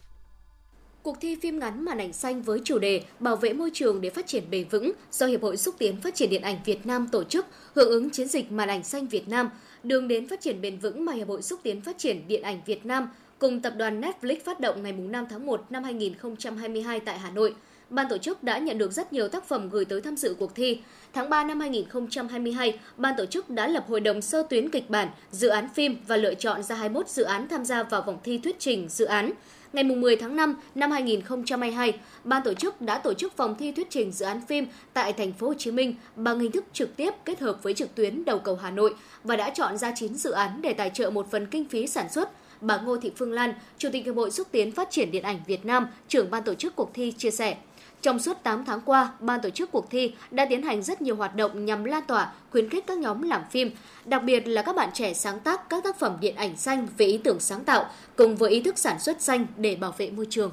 Cuộc 1.03 1.17
thi 1.21 1.37
phim 1.41 1.59
ngắn 1.59 1.85
màn 1.85 1.97
ảnh 1.97 2.13
xanh 2.13 2.41
với 2.41 2.61
chủ 2.63 2.79
đề 2.79 3.03
Bảo 3.19 3.35
vệ 3.35 3.53
môi 3.53 3.71
trường 3.73 4.01
để 4.01 4.09
phát 4.09 4.27
triển 4.27 4.49
bền 4.49 4.69
vững 4.69 4.91
do 5.11 5.25
Hiệp 5.25 5.41
hội 5.41 5.57
xúc 5.57 5.75
tiến 5.77 6.01
phát 6.01 6.15
triển 6.15 6.29
điện 6.29 6.41
ảnh 6.41 6.57
Việt 6.65 6.85
Nam 6.85 7.07
tổ 7.07 7.23
chức 7.23 7.45
hưởng 7.75 7.89
ứng 7.89 8.09
chiến 8.09 8.27
dịch 8.27 8.51
màn 8.51 8.69
ảnh 8.69 8.83
xanh 8.83 9.07
Việt 9.07 9.27
Nam 9.27 9.49
đường 9.83 10.07
đến 10.07 10.27
phát 10.27 10.41
triển 10.41 10.61
bền 10.61 10.77
vững 10.79 11.05
mà 11.05 11.13
Hiệp 11.13 11.27
hội 11.27 11.41
xúc 11.41 11.59
tiến 11.63 11.81
phát 11.81 11.97
triển 11.97 12.27
điện 12.27 12.41
ảnh 12.41 12.61
Việt 12.65 12.85
Nam 12.85 13.09
cùng 13.39 13.61
tập 13.61 13.73
đoàn 13.77 14.01
Netflix 14.01 14.35
phát 14.45 14.59
động 14.59 14.83
ngày 14.83 14.91
5 14.91 15.25
tháng 15.29 15.45
1 15.45 15.65
năm 15.69 15.83
2022 15.83 16.99
tại 16.99 17.19
Hà 17.19 17.31
Nội. 17.31 17.55
Ban 17.89 18.09
tổ 18.09 18.17
chức 18.17 18.43
đã 18.43 18.57
nhận 18.57 18.77
được 18.77 18.91
rất 18.91 19.13
nhiều 19.13 19.27
tác 19.27 19.47
phẩm 19.47 19.69
gửi 19.69 19.85
tới 19.85 20.01
tham 20.01 20.15
dự 20.15 20.35
cuộc 20.39 20.55
thi. 20.55 20.79
Tháng 21.13 21.29
3 21.29 21.43
năm 21.43 21.59
2022, 21.59 22.79
ban 22.97 23.13
tổ 23.17 23.25
chức 23.25 23.49
đã 23.49 23.67
lập 23.67 23.85
hội 23.87 23.99
đồng 23.99 24.21
sơ 24.21 24.43
tuyến 24.49 24.69
kịch 24.69 24.89
bản, 24.89 25.07
dự 25.31 25.47
án 25.47 25.69
phim 25.73 25.97
và 26.07 26.17
lựa 26.17 26.33
chọn 26.33 26.63
ra 26.63 26.75
21 26.75 27.09
dự 27.09 27.23
án 27.23 27.47
tham 27.47 27.65
gia 27.65 27.83
vào 27.83 28.01
vòng 28.01 28.17
thi 28.23 28.37
thuyết 28.37 28.59
trình 28.59 28.89
dự 28.89 29.05
án. 29.05 29.31
Ngày 29.73 29.83
10 29.83 30.15
tháng 30.15 30.35
5 30.35 30.55
năm 30.75 30.91
2022, 30.91 31.99
ban 32.23 32.43
tổ 32.43 32.53
chức 32.53 32.81
đã 32.81 32.97
tổ 32.97 33.13
chức 33.13 33.37
vòng 33.37 33.55
thi 33.59 33.71
thuyết 33.71 33.87
trình 33.89 34.11
dự 34.11 34.25
án 34.25 34.41
phim 34.47 34.67
tại 34.93 35.13
thành 35.13 35.33
phố 35.33 35.47
Hồ 35.47 35.53
Chí 35.57 35.71
Minh 35.71 35.95
bằng 36.15 36.39
hình 36.39 36.51
thức 36.51 36.65
trực 36.73 36.95
tiếp 36.95 37.13
kết 37.25 37.39
hợp 37.39 37.63
với 37.63 37.73
trực 37.73 37.95
tuyến 37.95 38.25
đầu 38.25 38.39
cầu 38.39 38.55
Hà 38.55 38.71
Nội 38.71 38.95
và 39.23 39.35
đã 39.35 39.49
chọn 39.49 39.77
ra 39.77 39.91
9 39.95 40.15
dự 40.15 40.31
án 40.31 40.61
để 40.61 40.73
tài 40.73 40.89
trợ 40.89 41.09
một 41.09 41.31
phần 41.31 41.45
kinh 41.45 41.65
phí 41.65 41.87
sản 41.87 42.09
xuất. 42.09 42.29
Bà 42.61 42.77
Ngô 42.77 42.97
Thị 42.97 43.11
Phương 43.15 43.33
Lan, 43.33 43.53
Chủ 43.77 43.89
tịch 43.91 44.05
Hiệp 44.05 44.15
hội 44.15 44.31
xúc 44.31 44.47
tiến 44.51 44.71
phát 44.71 44.91
triển 44.91 45.11
điện 45.11 45.23
ảnh 45.23 45.39
Việt 45.47 45.65
Nam, 45.65 45.87
trưởng 46.07 46.29
ban 46.29 46.43
tổ 46.43 46.53
chức 46.53 46.75
cuộc 46.75 46.93
thi 46.93 47.13
chia 47.17 47.31
sẻ. 47.31 47.57
Trong 48.01 48.19
suốt 48.19 48.37
8 48.43 48.65
tháng 48.65 48.79
qua, 48.85 49.11
ban 49.19 49.41
tổ 49.41 49.49
chức 49.49 49.71
cuộc 49.71 49.89
thi 49.89 50.13
đã 50.31 50.45
tiến 50.49 50.63
hành 50.63 50.81
rất 50.83 51.01
nhiều 51.01 51.15
hoạt 51.15 51.35
động 51.35 51.65
nhằm 51.65 51.83
lan 51.83 52.03
tỏa, 52.07 52.33
khuyến 52.51 52.69
khích 52.69 52.87
các 52.87 52.97
nhóm 52.97 53.21
làm 53.21 53.41
phim, 53.49 53.71
đặc 54.05 54.21
biệt 54.25 54.47
là 54.47 54.61
các 54.61 54.75
bạn 54.75 54.89
trẻ 54.93 55.13
sáng 55.13 55.39
tác 55.39 55.69
các 55.69 55.83
tác 55.83 55.99
phẩm 55.99 56.17
điện 56.21 56.35
ảnh 56.35 56.57
xanh 56.57 56.87
về 56.97 57.05
ý 57.05 57.17
tưởng 57.17 57.39
sáng 57.39 57.63
tạo 57.63 57.85
cùng 58.15 58.35
với 58.35 58.51
ý 58.51 58.61
thức 58.61 58.77
sản 58.77 58.99
xuất 58.99 59.21
xanh 59.21 59.45
để 59.57 59.75
bảo 59.75 59.93
vệ 59.97 60.11
môi 60.11 60.27
trường. 60.29 60.51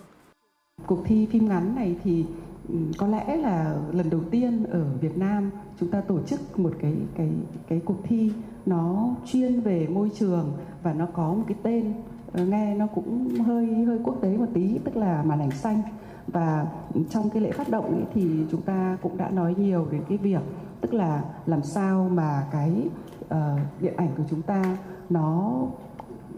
Cuộc 0.86 1.02
thi 1.06 1.26
phim 1.32 1.48
ngắn 1.48 1.74
này 1.76 1.96
thì 2.04 2.24
ừ, 2.68 2.74
có 2.98 3.06
lẽ 3.06 3.36
là 3.36 3.76
lần 3.92 4.10
đầu 4.10 4.20
tiên 4.30 4.64
ở 4.70 4.84
Việt 5.00 5.16
Nam 5.16 5.50
chúng 5.80 5.90
ta 5.90 6.00
tổ 6.00 6.18
chức 6.26 6.58
một 6.58 6.72
cái 6.80 6.94
cái 7.16 7.28
cái 7.68 7.80
cuộc 7.84 7.98
thi 8.04 8.32
nó 8.66 9.14
chuyên 9.32 9.60
về 9.60 9.86
môi 9.90 10.10
trường 10.18 10.52
và 10.82 10.92
nó 10.92 11.06
có 11.12 11.28
một 11.28 11.44
cái 11.48 11.56
tên 11.62 11.94
ờ, 12.32 12.44
nghe 12.44 12.74
nó 12.74 12.86
cũng 12.86 13.28
hơi 13.40 13.66
hơi 13.66 13.98
quốc 14.04 14.18
tế 14.22 14.36
một 14.36 14.46
tí 14.54 14.78
tức 14.84 14.96
là 14.96 15.22
màn 15.22 15.40
ảnh 15.40 15.50
xanh 15.50 15.82
và 16.26 16.66
trong 17.10 17.30
cái 17.30 17.42
lễ 17.42 17.50
phát 17.50 17.68
động 17.68 17.84
ấy 17.84 18.04
thì 18.14 18.44
chúng 18.50 18.62
ta 18.62 18.98
cũng 19.02 19.16
đã 19.16 19.30
nói 19.30 19.54
nhiều 19.58 19.86
đến 19.90 20.02
cái 20.08 20.18
việc 20.18 20.42
tức 20.80 20.94
là 20.94 21.22
làm 21.46 21.62
sao 21.62 22.08
mà 22.12 22.46
cái 22.52 22.88
uh, 23.24 23.60
điện 23.80 23.94
ảnh 23.96 24.08
của 24.16 24.22
chúng 24.30 24.42
ta 24.42 24.78
nó 25.10 25.52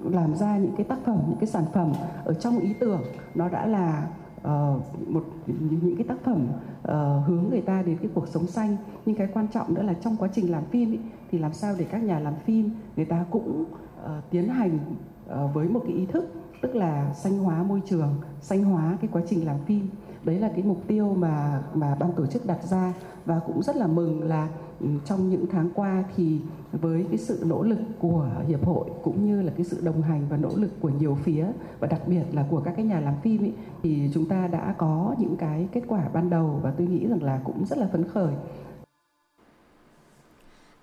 làm 0.05 0.35
ra 0.35 0.57
những 0.59 0.77
cái 0.77 0.85
tác 0.85 0.99
phẩm 1.05 1.19
những 1.29 1.39
cái 1.41 1.47
sản 1.47 1.65
phẩm 1.73 1.93
ở 2.25 2.35
trong 2.35 2.59
ý 2.59 2.75
tưởng 2.81 3.03
nó 3.35 3.49
đã 3.49 3.67
là 3.67 4.09
uh, 4.41 5.09
một 5.09 5.25
những 5.47 5.97
cái 5.97 6.07
tác 6.09 6.19
phẩm 6.25 6.47
uh, 6.83 7.27
hướng 7.27 7.45
người 7.51 7.61
ta 7.61 7.83
đến 7.83 7.97
cái 7.97 8.11
cuộc 8.15 8.29
sống 8.29 8.47
xanh. 8.47 8.77
Nhưng 9.07 9.17
cái 9.17 9.29
quan 9.35 9.49
trọng 9.49 9.75
nữa 9.75 9.83
là 9.83 9.95
trong 9.95 10.17
quá 10.17 10.29
trình 10.35 10.51
làm 10.51 10.65
phim 10.65 10.93
ý, 10.93 10.99
thì 11.31 11.39
làm 11.39 11.53
sao 11.53 11.75
để 11.79 11.85
các 11.91 12.03
nhà 12.03 12.19
làm 12.19 12.35
phim 12.45 12.71
người 12.97 13.05
ta 13.05 13.25
cũng 13.31 13.65
uh, 14.05 14.11
tiến 14.31 14.49
hành 14.49 14.79
uh, 15.27 15.55
với 15.55 15.69
một 15.69 15.81
cái 15.85 15.93
ý 15.93 16.07
thức 16.07 16.33
tức 16.61 16.75
là 16.75 17.15
xanh 17.15 17.39
hóa 17.39 17.63
môi 17.63 17.83
trường 17.87 18.15
xanh 18.41 18.65
hóa 18.65 18.99
cái 19.01 19.11
quá 19.13 19.23
trình 19.29 19.47
làm 19.47 19.57
phim. 19.67 19.89
Đấy 20.25 20.39
là 20.39 20.49
cái 20.49 20.63
mục 20.63 20.79
tiêu 20.87 21.15
mà 21.15 21.63
mà 21.75 21.95
ban 21.95 22.13
tổ 22.13 22.27
chức 22.27 22.47
đặt 22.47 22.65
ra. 22.65 22.95
Và 23.25 23.41
cũng 23.47 23.63
rất 23.63 23.77
là 23.77 23.87
mừng 23.87 24.23
là 24.23 24.49
ừ, 24.81 24.87
trong 25.05 25.31
những 25.31 25.47
tháng 25.53 25.71
qua 25.75 26.05
thì 26.17 26.41
với 26.73 27.07
cái 27.09 27.19
sự 27.19 27.43
nỗ 27.47 27.63
lực 27.63 27.79
của 27.99 28.31
hiệp 28.49 28.67
hội 28.67 28.91
cũng 29.03 29.27
như 29.27 29.43
là 29.43 29.53
cái 29.57 29.65
sự 29.65 29.81
đồng 29.85 30.03
hành 30.03 30.23
và 30.29 30.37
nỗ 30.37 30.51
lực 30.55 30.71
của 30.81 30.89
nhiều 30.89 31.15
phía 31.15 31.47
và 31.81 31.87
đặc 31.87 32.01
biệt 32.07 32.25
là 32.33 32.47
của 32.51 32.61
các 32.61 32.75
cái 32.77 32.85
nhà 32.85 33.01
làm 33.01 33.15
phim 33.23 33.43
ấy, 33.43 33.53
thì 33.83 34.11
chúng 34.15 34.29
ta 34.29 34.47
đã 34.47 34.75
có 34.79 35.15
những 35.19 35.37
cái 35.37 35.69
kết 35.73 35.83
quả 35.89 36.09
ban 36.13 36.31
đầu 36.31 36.61
và 36.63 36.71
tôi 36.71 36.87
nghĩ 36.87 37.07
rằng 37.07 37.23
là 37.23 37.41
cũng 37.45 37.65
rất 37.67 37.79
là 37.79 37.89
phấn 37.93 38.05
khởi 38.09 38.35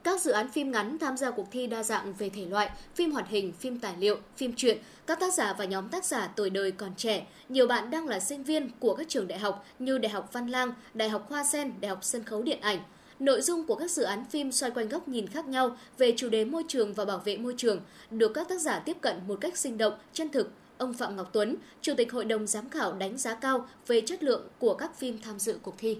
các 0.06 0.22
dự 0.22 0.32
án 0.32 0.52
phim 0.52 0.72
ngắn 0.72 0.98
tham 0.98 1.18
gia 1.18 1.32
cuộc 1.32 1.48
thi 1.52 1.68
đa 1.68 1.84
dạng 1.84 2.14
về 2.14 2.30
thể 2.30 2.46
loại, 2.46 2.70
phim 2.96 3.12
hoạt 3.12 3.28
hình, 3.28 3.54
phim 3.54 3.80
tài 3.80 3.94
liệu, 4.00 4.18
phim 4.38 4.54
truyện, 4.56 4.78
các 5.08 5.20
tác 5.20 5.34
giả 5.34 5.54
và 5.54 5.66
nhóm 5.66 5.90
tác 5.90 6.06
giả 6.06 6.28
tuổi 6.36 6.50
đời 6.50 6.72
còn 6.72 6.92
trẻ. 6.98 7.26
Nhiều 7.50 7.68
bạn 7.68 7.90
đang 7.90 8.08
là 8.08 8.20
sinh 8.20 8.44
viên 8.44 8.70
của 8.80 8.96
các 8.96 9.10
trường 9.10 9.28
đại 9.28 9.40
học 9.40 9.66
như 9.80 9.98
Đại 9.98 10.10
học 10.10 10.30
Văn 10.34 10.48
Lang, 10.48 10.74
Đại 10.94 11.10
học 11.10 11.26
Hoa 11.30 11.44
Sen, 11.44 11.74
Đại 11.82 11.90
học 11.90 12.00
Sân 12.02 12.24
khấu 12.24 12.42
Điện 12.42 12.62
ảnh. 12.62 12.80
Nội 13.20 13.42
dung 13.42 13.68
của 13.68 13.76
các 13.76 13.92
dự 13.92 14.04
án 14.04 14.26
phim 14.26 14.52
xoay 14.52 14.72
quanh 14.72 14.90
góc 14.90 15.08
nhìn 15.08 15.28
khác 15.28 15.48
nhau 15.48 15.78
về 15.98 16.14
chủ 16.18 16.30
đề 16.30 16.46
môi 16.46 16.64
trường 16.68 16.94
và 16.94 17.06
bảo 17.06 17.18
vệ 17.18 17.38
môi 17.38 17.54
trường, 17.58 17.82
được 18.12 18.32
các 18.34 18.50
tác 18.50 18.62
giả 18.62 18.80
tiếp 18.80 18.98
cận 19.02 19.16
một 19.28 19.38
cách 19.42 19.58
sinh 19.58 19.78
động, 19.78 19.94
chân 20.14 20.30
thực. 20.30 20.52
Ông 20.78 20.94
Phạm 20.94 21.16
Ngọc 21.16 21.30
Tuấn, 21.34 21.56
Chủ 21.82 21.94
tịch 21.98 22.12
Hội 22.12 22.26
đồng 22.26 22.48
Giám 22.48 22.70
khảo 22.70 22.94
đánh 22.94 23.18
giá 23.18 23.36
cao 23.36 23.68
về 23.88 24.02
chất 24.02 24.24
lượng 24.24 24.48
của 24.60 24.74
các 24.74 25.00
phim 25.00 25.20
tham 25.22 25.40
dự 25.40 25.58
cuộc 25.62 25.76
thi. 25.78 25.98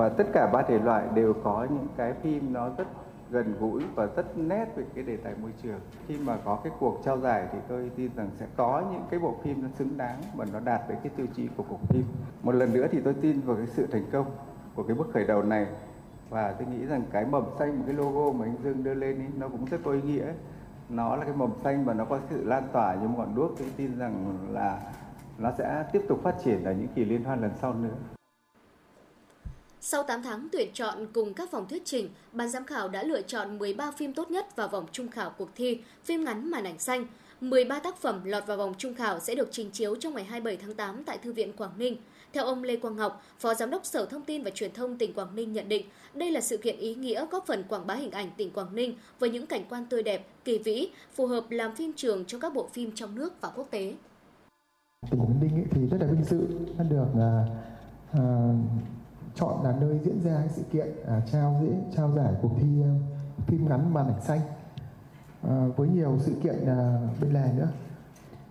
Và 0.00 0.08
tất 0.08 0.26
cả 0.32 0.46
ba 0.52 0.62
thể 0.62 0.78
loại 0.78 1.04
đều 1.14 1.34
có 1.44 1.66
những 1.70 1.86
cái 1.96 2.12
phim 2.12 2.52
nó 2.52 2.70
rất 2.78 2.86
gần 3.30 3.54
gũi 3.60 3.82
và 3.94 4.06
rất 4.16 4.38
nét 4.38 4.66
về 4.76 4.84
cái 4.94 5.04
đề 5.04 5.16
tài 5.16 5.34
môi 5.42 5.50
trường. 5.62 5.80
Khi 6.06 6.18
mà 6.18 6.38
có 6.44 6.58
cái 6.64 6.72
cuộc 6.78 7.00
trao 7.04 7.18
giải 7.18 7.46
thì 7.52 7.58
tôi 7.68 7.90
tin 7.96 8.10
rằng 8.16 8.30
sẽ 8.38 8.46
có 8.56 8.82
những 8.92 9.02
cái 9.10 9.20
bộ 9.20 9.34
phim 9.42 9.62
nó 9.62 9.68
xứng 9.78 9.96
đáng 9.96 10.18
và 10.34 10.46
nó 10.52 10.60
đạt 10.60 10.80
tới 10.88 10.96
cái 11.02 11.12
tiêu 11.16 11.26
chí 11.36 11.48
của 11.56 11.64
cuộc 11.68 11.80
phim. 11.88 12.02
Một 12.42 12.54
lần 12.54 12.72
nữa 12.72 12.86
thì 12.90 13.00
tôi 13.00 13.14
tin 13.14 13.40
vào 13.40 13.56
cái 13.56 13.66
sự 13.66 13.86
thành 13.86 14.04
công 14.12 14.26
của 14.74 14.82
cái 14.82 14.96
bước 14.96 15.08
khởi 15.12 15.24
đầu 15.24 15.42
này 15.42 15.66
và 16.30 16.52
tôi 16.52 16.68
nghĩ 16.68 16.86
rằng 16.86 17.02
cái 17.12 17.24
mầm 17.24 17.44
xanh 17.58 17.78
một 17.78 17.84
cái 17.86 17.94
logo 17.94 18.38
mà 18.38 18.44
anh 18.44 18.56
Dương 18.64 18.84
đưa 18.84 18.94
lên 18.94 19.18
ấy, 19.18 19.28
nó 19.38 19.48
cũng 19.48 19.64
rất 19.64 19.80
có 19.84 19.92
ý 19.92 20.02
nghĩa. 20.02 20.32
Nó 20.88 21.16
là 21.16 21.24
cái 21.24 21.34
mầm 21.36 21.50
xanh 21.64 21.84
và 21.84 21.94
nó 21.94 22.04
có 22.04 22.18
sự 22.30 22.44
lan 22.44 22.62
tỏa 22.72 22.94
như 22.94 23.08
một 23.08 23.14
ngọn 23.18 23.34
đuốc. 23.34 23.58
Tôi 23.58 23.68
tin 23.76 23.98
rằng 23.98 24.38
là 24.50 24.80
nó 25.38 25.50
sẽ 25.58 25.84
tiếp 25.92 26.02
tục 26.08 26.20
phát 26.22 26.34
triển 26.44 26.64
ở 26.64 26.72
những 26.72 26.88
kỳ 26.94 27.04
liên 27.04 27.24
hoan 27.24 27.40
lần 27.40 27.50
sau 27.60 27.74
nữa. 27.74 27.94
Sau 29.88 30.02
8 30.02 30.22
tháng 30.22 30.48
tuyển 30.52 30.70
chọn 30.74 31.06
cùng 31.12 31.34
các 31.34 31.50
vòng 31.50 31.66
thuyết 31.68 31.82
trình, 31.84 32.08
ban 32.32 32.48
giám 32.48 32.64
khảo 32.64 32.88
đã 32.88 33.02
lựa 33.02 33.22
chọn 33.22 33.58
13 33.58 33.90
phim 33.90 34.12
tốt 34.12 34.30
nhất 34.30 34.56
vào 34.56 34.68
vòng 34.68 34.86
trung 34.92 35.08
khảo 35.08 35.30
cuộc 35.38 35.48
thi 35.54 35.80
phim 36.04 36.24
ngắn 36.24 36.50
màn 36.50 36.64
ảnh 36.64 36.78
xanh. 36.78 37.06
13 37.40 37.78
tác 37.78 37.96
phẩm 37.96 38.20
lọt 38.24 38.46
vào 38.46 38.56
vòng 38.56 38.74
trung 38.78 38.94
khảo 38.94 39.20
sẽ 39.20 39.34
được 39.34 39.48
trình 39.50 39.70
chiếu 39.70 39.96
trong 39.96 40.14
ngày 40.14 40.24
27 40.24 40.56
tháng 40.56 40.74
8 40.74 41.04
tại 41.04 41.18
Thư 41.18 41.32
viện 41.32 41.52
Quảng 41.52 41.70
Ninh. 41.78 41.96
Theo 42.32 42.44
ông 42.44 42.62
Lê 42.62 42.76
Quang 42.76 42.96
Ngọc, 42.96 43.22
Phó 43.38 43.54
Giám 43.54 43.70
đốc 43.70 43.86
Sở 43.86 44.06
Thông 44.06 44.22
tin 44.22 44.42
và 44.42 44.50
Truyền 44.50 44.72
thông 44.72 44.98
tỉnh 44.98 45.12
Quảng 45.12 45.34
Ninh 45.36 45.52
nhận 45.52 45.68
định, 45.68 45.86
đây 46.14 46.30
là 46.30 46.40
sự 46.40 46.56
kiện 46.56 46.78
ý 46.78 46.94
nghĩa 46.94 47.26
góp 47.30 47.46
phần 47.46 47.64
quảng 47.68 47.86
bá 47.86 47.94
hình 47.94 48.10
ảnh 48.10 48.30
tỉnh 48.36 48.50
Quảng 48.50 48.74
Ninh 48.74 48.94
với 49.18 49.30
những 49.30 49.46
cảnh 49.46 49.64
quan 49.68 49.86
tươi 49.86 50.02
đẹp, 50.02 50.26
kỳ 50.44 50.58
vĩ, 50.58 50.88
phù 51.14 51.26
hợp 51.26 51.50
làm 51.50 51.74
phim 51.74 51.92
trường 51.96 52.24
cho 52.24 52.38
các 52.38 52.54
bộ 52.54 52.68
phim 52.72 52.92
trong 52.94 53.14
nước 53.14 53.40
và 53.40 53.48
quốc 53.54 53.66
tế. 53.70 53.94
Tỉnh 55.10 55.20
Quảng 55.20 55.40
Ninh 55.40 55.66
thì 55.70 55.80
rất 55.90 55.98
là 56.00 56.06
vinh 56.06 56.24
dự 56.24 56.40
được 56.88 57.06
uh, 57.12 58.20
uh, 58.20 58.95
chọn 59.36 59.64
là 59.64 59.74
nơi 59.80 60.00
diễn 60.04 60.20
ra 60.20 60.42
sự 60.50 60.62
kiện 60.72 60.86
à, 61.06 61.22
trao 61.32 61.60
dễ 61.62 61.76
trao 61.96 62.10
giải 62.16 62.32
cuộc 62.42 62.50
thi 62.60 62.82
à, 62.82 62.92
phim 63.46 63.68
ngắn 63.68 63.94
màn 63.94 64.06
ảnh 64.06 64.20
xanh 64.20 64.40
à, 65.42 65.66
với 65.76 65.88
nhiều 65.88 66.18
sự 66.20 66.32
kiện 66.42 66.66
à, 66.66 67.00
bên 67.20 67.32
lề 67.32 67.52
nữa 67.56 67.68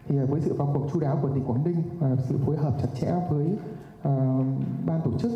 thì 0.08 0.18
à, 0.20 0.26
với 0.30 0.42
sự 0.42 0.54
vào 0.54 0.72
cuộc 0.74 0.88
chu 0.94 1.00
đáo 1.00 1.20
của 1.22 1.30
tỉnh 1.30 1.46
Quảng 1.46 1.64
Ninh 1.64 1.82
và 2.00 2.16
sự 2.30 2.38
phối 2.46 2.58
hợp 2.58 2.74
chặt 2.82 2.88
chẽ 3.02 3.14
với 3.30 3.58
à, 4.02 4.12
ban 4.86 5.02
tổ 5.06 5.12
chức 5.20 5.32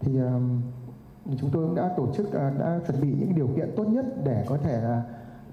thì 0.00 0.20
à, 0.20 0.40
chúng 1.40 1.50
tôi 1.50 1.66
cũng 1.66 1.74
đã 1.74 1.94
tổ 1.96 2.06
chức 2.16 2.32
à, 2.32 2.52
đã 2.58 2.80
chuẩn 2.86 3.00
bị 3.00 3.08
những 3.18 3.34
điều 3.34 3.48
kiện 3.56 3.70
tốt 3.76 3.84
nhất 3.84 4.04
để 4.24 4.44
có 4.48 4.56
thể 4.56 4.82
là 4.82 5.02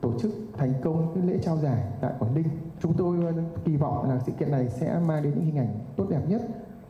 tổ 0.02 0.20
chức 0.20 0.32
thành 0.58 0.74
công 0.84 1.12
cái 1.16 1.24
lễ 1.24 1.40
trao 1.44 1.58
giải 1.58 1.84
tại 2.02 2.14
Quảng 2.20 2.36
Ninh. 2.36 2.48
Chúng 2.82 2.94
tôi 2.94 3.18
à, 3.26 3.32
kỳ 3.66 3.78
vọng 3.78 4.10
là 4.10 4.20
sự 4.26 4.32
kiện 4.32 4.52
này 4.52 4.70
sẽ 4.70 5.00
mang 5.08 5.24
đến 5.24 5.34
những 5.36 5.46
hình 5.46 5.58
ảnh 5.58 5.80
tốt 5.96 6.06
đẹp 6.10 6.22
nhất 6.28 6.42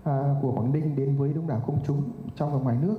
À, 0.04 0.36
của 0.42 0.52
Quảng 0.52 0.74
Ninh 0.74 0.96
đến 0.96 1.18
với 1.18 1.34
đông 1.34 1.48
đảo 1.48 1.64
công 1.68 1.80
chúng 1.88 2.12
trong 2.36 2.54
và 2.54 2.60
ngoài 2.60 2.78
nước. 2.82 2.98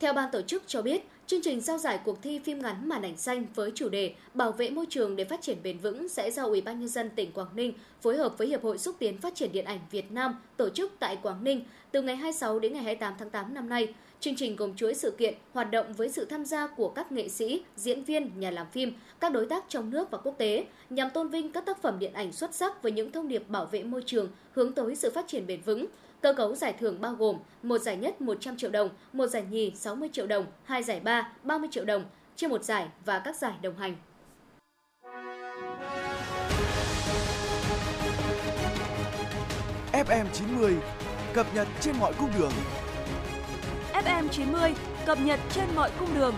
Theo 0.00 0.12
ban 0.12 0.30
tổ 0.32 0.42
chức 0.42 0.62
cho 0.66 0.82
biết, 0.82 1.06
Chương 1.26 1.42
trình 1.42 1.62
trao 1.62 1.78
giải 1.78 2.00
cuộc 2.04 2.22
thi 2.22 2.38
phim 2.38 2.62
ngắn 2.62 2.88
màn 2.88 3.02
ảnh 3.02 3.16
xanh 3.16 3.46
với 3.54 3.72
chủ 3.74 3.88
đề 3.88 4.14
Bảo 4.34 4.52
vệ 4.52 4.70
môi 4.70 4.86
trường 4.88 5.16
để 5.16 5.24
phát 5.24 5.42
triển 5.42 5.58
bền 5.62 5.78
vững 5.78 6.08
sẽ 6.08 6.30
do 6.30 6.44
Ủy 6.44 6.60
ban 6.60 6.80
nhân 6.80 6.88
dân 6.88 7.10
tỉnh 7.10 7.32
Quảng 7.32 7.56
Ninh 7.56 7.72
phối 8.02 8.16
hợp 8.16 8.38
với 8.38 8.48
Hiệp 8.48 8.62
hội 8.62 8.78
xúc 8.78 8.96
tiến 8.98 9.18
phát 9.18 9.34
triển 9.34 9.52
điện 9.52 9.64
ảnh 9.64 9.78
Việt 9.90 10.12
Nam 10.12 10.34
tổ 10.56 10.68
chức 10.68 10.92
tại 10.98 11.18
Quảng 11.22 11.44
Ninh 11.44 11.64
từ 11.90 12.02
ngày 12.02 12.16
26 12.16 12.58
đến 12.58 12.72
ngày 12.72 12.82
28 12.82 13.14
tháng 13.18 13.30
8 13.30 13.54
năm 13.54 13.68
nay. 13.68 13.94
Chương 14.24 14.36
trình 14.36 14.56
gồm 14.56 14.74
chuỗi 14.76 14.94
sự 14.94 15.10
kiện, 15.10 15.34
hoạt 15.52 15.70
động 15.70 15.92
với 15.92 16.08
sự 16.08 16.24
tham 16.24 16.44
gia 16.44 16.66
của 16.66 16.88
các 16.88 17.12
nghệ 17.12 17.28
sĩ, 17.28 17.62
diễn 17.76 18.04
viên, 18.04 18.40
nhà 18.40 18.50
làm 18.50 18.66
phim, 18.72 18.92
các 19.20 19.32
đối 19.32 19.46
tác 19.46 19.64
trong 19.68 19.90
nước 19.90 20.10
và 20.10 20.18
quốc 20.18 20.34
tế, 20.38 20.66
nhằm 20.90 21.10
tôn 21.10 21.28
vinh 21.28 21.52
các 21.52 21.66
tác 21.66 21.82
phẩm 21.82 21.98
điện 21.98 22.12
ảnh 22.12 22.32
xuất 22.32 22.54
sắc 22.54 22.82
với 22.82 22.92
những 22.92 23.12
thông 23.12 23.28
điệp 23.28 23.48
bảo 23.48 23.66
vệ 23.66 23.82
môi 23.82 24.02
trường, 24.06 24.28
hướng 24.52 24.72
tới 24.72 24.96
sự 24.96 25.10
phát 25.10 25.28
triển 25.28 25.46
bền 25.46 25.60
vững. 25.60 25.86
Cơ 26.20 26.34
cấu 26.34 26.54
giải 26.54 26.74
thưởng 26.80 27.00
bao 27.00 27.14
gồm 27.14 27.36
một 27.62 27.78
giải 27.78 27.96
nhất 27.96 28.20
100 28.20 28.56
triệu 28.56 28.70
đồng, 28.70 28.88
một 29.12 29.26
giải 29.26 29.44
nhì 29.50 29.72
60 29.74 30.08
triệu 30.12 30.26
đồng, 30.26 30.46
hai 30.64 30.82
giải 30.82 31.00
ba 31.00 31.32
30 31.42 31.68
triệu 31.72 31.84
đồng, 31.84 32.04
trên 32.36 32.50
một 32.50 32.64
giải 32.64 32.88
và 33.04 33.18
các 33.18 33.36
giải 33.36 33.54
đồng 33.62 33.76
hành. 33.76 33.96
FM 39.92 40.24
90 40.32 40.74
cập 41.34 41.46
nhật 41.54 41.68
trên 41.80 41.94
mọi 42.00 42.12
cung 42.18 42.30
đường. 42.38 42.52
FM 44.04 44.28
90 44.28 44.74
cập 45.06 45.18
nhật 45.20 45.40
trên 45.50 45.64
mọi 45.74 45.90
cung 45.98 46.14
đường. 46.14 46.34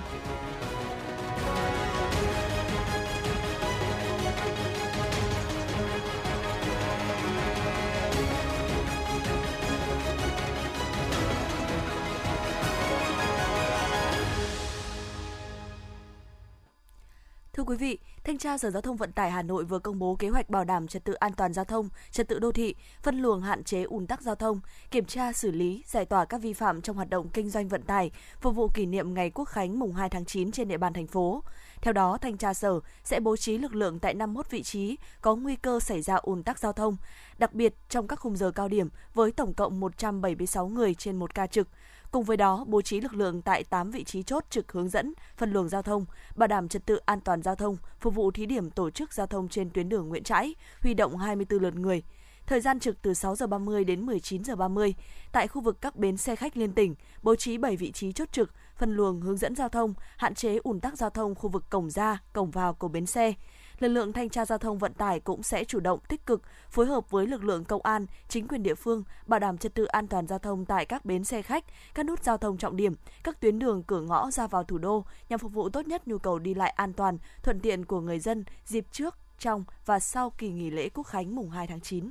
Thưa 17.52 17.62
quý 17.62 17.76
vị, 17.76 17.98
Thanh 18.26 18.38
tra 18.38 18.58
Sở 18.58 18.70
Giao 18.70 18.82
thông 18.82 18.96
Vận 18.96 19.12
tải 19.12 19.30
Hà 19.30 19.42
Nội 19.42 19.64
vừa 19.64 19.78
công 19.78 19.98
bố 19.98 20.16
kế 20.18 20.28
hoạch 20.28 20.50
bảo 20.50 20.64
đảm 20.64 20.86
trật 20.86 21.04
tự 21.04 21.12
an 21.12 21.32
toàn 21.32 21.52
giao 21.52 21.64
thông, 21.64 21.88
trật 22.10 22.28
tự 22.28 22.38
đô 22.38 22.52
thị, 22.52 22.74
phân 23.02 23.18
luồng 23.22 23.40
hạn 23.40 23.64
chế 23.64 23.82
ùn 23.82 24.06
tắc 24.06 24.22
giao 24.22 24.34
thông, 24.34 24.60
kiểm 24.90 25.04
tra 25.04 25.32
xử 25.32 25.50
lý, 25.50 25.82
giải 25.86 26.04
tỏa 26.04 26.24
các 26.24 26.42
vi 26.42 26.52
phạm 26.52 26.82
trong 26.82 26.96
hoạt 26.96 27.10
động 27.10 27.28
kinh 27.28 27.50
doanh 27.50 27.68
vận 27.68 27.82
tải, 27.82 28.10
phục 28.40 28.54
vụ 28.54 28.68
kỷ 28.68 28.86
niệm 28.86 29.14
ngày 29.14 29.30
Quốc 29.30 29.44
khánh 29.44 29.78
mùng 29.78 29.92
2 29.92 30.08
tháng 30.08 30.24
9 30.24 30.52
trên 30.52 30.68
địa 30.68 30.76
bàn 30.76 30.92
thành 30.92 31.06
phố. 31.06 31.42
Theo 31.82 31.92
đó, 31.92 32.18
thanh 32.20 32.36
tra 32.36 32.54
sở 32.54 32.80
sẽ 33.04 33.20
bố 33.20 33.36
trí 33.36 33.58
lực 33.58 33.74
lượng 33.74 33.98
tại 33.98 34.14
51 34.14 34.50
vị 34.50 34.62
trí 34.62 34.96
có 35.20 35.36
nguy 35.36 35.56
cơ 35.56 35.80
xảy 35.80 36.02
ra 36.02 36.14
ùn 36.14 36.42
tắc 36.42 36.58
giao 36.58 36.72
thông, 36.72 36.96
đặc 37.38 37.54
biệt 37.54 37.74
trong 37.88 38.08
các 38.08 38.20
khung 38.20 38.36
giờ 38.36 38.50
cao 38.50 38.68
điểm 38.68 38.88
với 39.14 39.32
tổng 39.32 39.54
cộng 39.54 39.80
176 39.80 40.68
người 40.68 40.94
trên 40.94 41.16
một 41.16 41.34
ca 41.34 41.46
trực. 41.46 41.68
Cùng 42.16 42.24
với 42.24 42.36
đó, 42.36 42.64
bố 42.66 42.82
trí 42.82 43.00
lực 43.00 43.14
lượng 43.14 43.42
tại 43.42 43.64
8 43.64 43.90
vị 43.90 44.04
trí 44.04 44.22
chốt 44.22 44.44
trực 44.50 44.72
hướng 44.72 44.88
dẫn, 44.88 45.14
phân 45.36 45.52
luồng 45.52 45.68
giao 45.68 45.82
thông, 45.82 46.04
bảo 46.36 46.46
đảm 46.46 46.68
trật 46.68 46.86
tự 46.86 46.96
an 46.96 47.20
toàn 47.20 47.42
giao 47.42 47.54
thông, 47.54 47.76
phục 48.00 48.14
vụ 48.14 48.30
thí 48.30 48.46
điểm 48.46 48.70
tổ 48.70 48.90
chức 48.90 49.12
giao 49.12 49.26
thông 49.26 49.48
trên 49.48 49.70
tuyến 49.70 49.88
đường 49.88 50.08
Nguyễn 50.08 50.22
Trãi, 50.22 50.54
huy 50.82 50.94
động 50.94 51.16
24 51.16 51.62
lượt 51.62 51.74
người. 51.74 52.02
Thời 52.46 52.60
gian 52.60 52.80
trực 52.80 53.02
từ 53.02 53.14
6 53.14 53.36
giờ 53.36 53.46
30 53.46 53.84
đến 53.84 54.06
19 54.06 54.44
giờ 54.44 54.56
30. 54.56 54.94
Tại 55.32 55.48
khu 55.48 55.62
vực 55.62 55.80
các 55.80 55.96
bến 55.96 56.16
xe 56.16 56.36
khách 56.36 56.56
liên 56.56 56.72
tỉnh, 56.72 56.94
bố 57.22 57.36
trí 57.36 57.58
7 57.58 57.76
vị 57.76 57.92
trí 57.92 58.12
chốt 58.12 58.32
trực, 58.32 58.50
phân 58.76 58.96
luồng 58.96 59.20
hướng 59.20 59.36
dẫn 59.36 59.54
giao 59.54 59.68
thông, 59.68 59.94
hạn 60.16 60.34
chế 60.34 60.58
ùn 60.64 60.80
tắc 60.80 60.98
giao 60.98 61.10
thông 61.10 61.34
khu 61.34 61.48
vực 61.48 61.64
cổng 61.70 61.90
ra, 61.90 62.22
cổng 62.32 62.50
vào 62.50 62.74
của 62.74 62.88
bến 62.88 63.06
xe 63.06 63.32
lực 63.78 63.88
lượng 63.88 64.12
thanh 64.12 64.28
tra 64.28 64.44
giao 64.44 64.58
thông 64.58 64.78
vận 64.78 64.94
tải 64.94 65.20
cũng 65.20 65.42
sẽ 65.42 65.64
chủ 65.64 65.80
động 65.80 66.00
tích 66.08 66.26
cực 66.26 66.42
phối 66.70 66.86
hợp 66.86 67.10
với 67.10 67.26
lực 67.26 67.44
lượng 67.44 67.64
công 67.64 67.82
an, 67.82 68.06
chính 68.28 68.48
quyền 68.48 68.62
địa 68.62 68.74
phương 68.74 69.02
bảo 69.26 69.40
đảm 69.40 69.58
trật 69.58 69.74
tự 69.74 69.84
an 69.84 70.06
toàn 70.06 70.26
giao 70.26 70.38
thông 70.38 70.64
tại 70.64 70.84
các 70.84 71.04
bến 71.04 71.24
xe 71.24 71.42
khách, 71.42 71.64
các 71.94 72.06
nút 72.06 72.24
giao 72.24 72.36
thông 72.38 72.58
trọng 72.58 72.76
điểm, 72.76 72.94
các 73.22 73.40
tuyến 73.40 73.58
đường 73.58 73.82
cửa 73.82 74.00
ngõ 74.00 74.30
ra 74.30 74.46
vào 74.46 74.64
thủ 74.64 74.78
đô 74.78 75.04
nhằm 75.28 75.38
phục 75.38 75.52
vụ 75.52 75.68
tốt 75.68 75.86
nhất 75.86 76.08
nhu 76.08 76.18
cầu 76.18 76.38
đi 76.38 76.54
lại 76.54 76.70
an 76.70 76.92
toàn, 76.92 77.18
thuận 77.42 77.60
tiện 77.60 77.84
của 77.84 78.00
người 78.00 78.18
dân 78.18 78.44
dịp 78.64 78.86
trước, 78.92 79.14
trong 79.38 79.64
và 79.86 80.00
sau 80.00 80.30
kỳ 80.30 80.48
nghỉ 80.48 80.70
lễ 80.70 80.88
Quốc 80.88 81.04
khánh 81.04 81.34
mùng 81.34 81.50
2 81.50 81.66
tháng 81.66 81.80
9. 81.80 82.10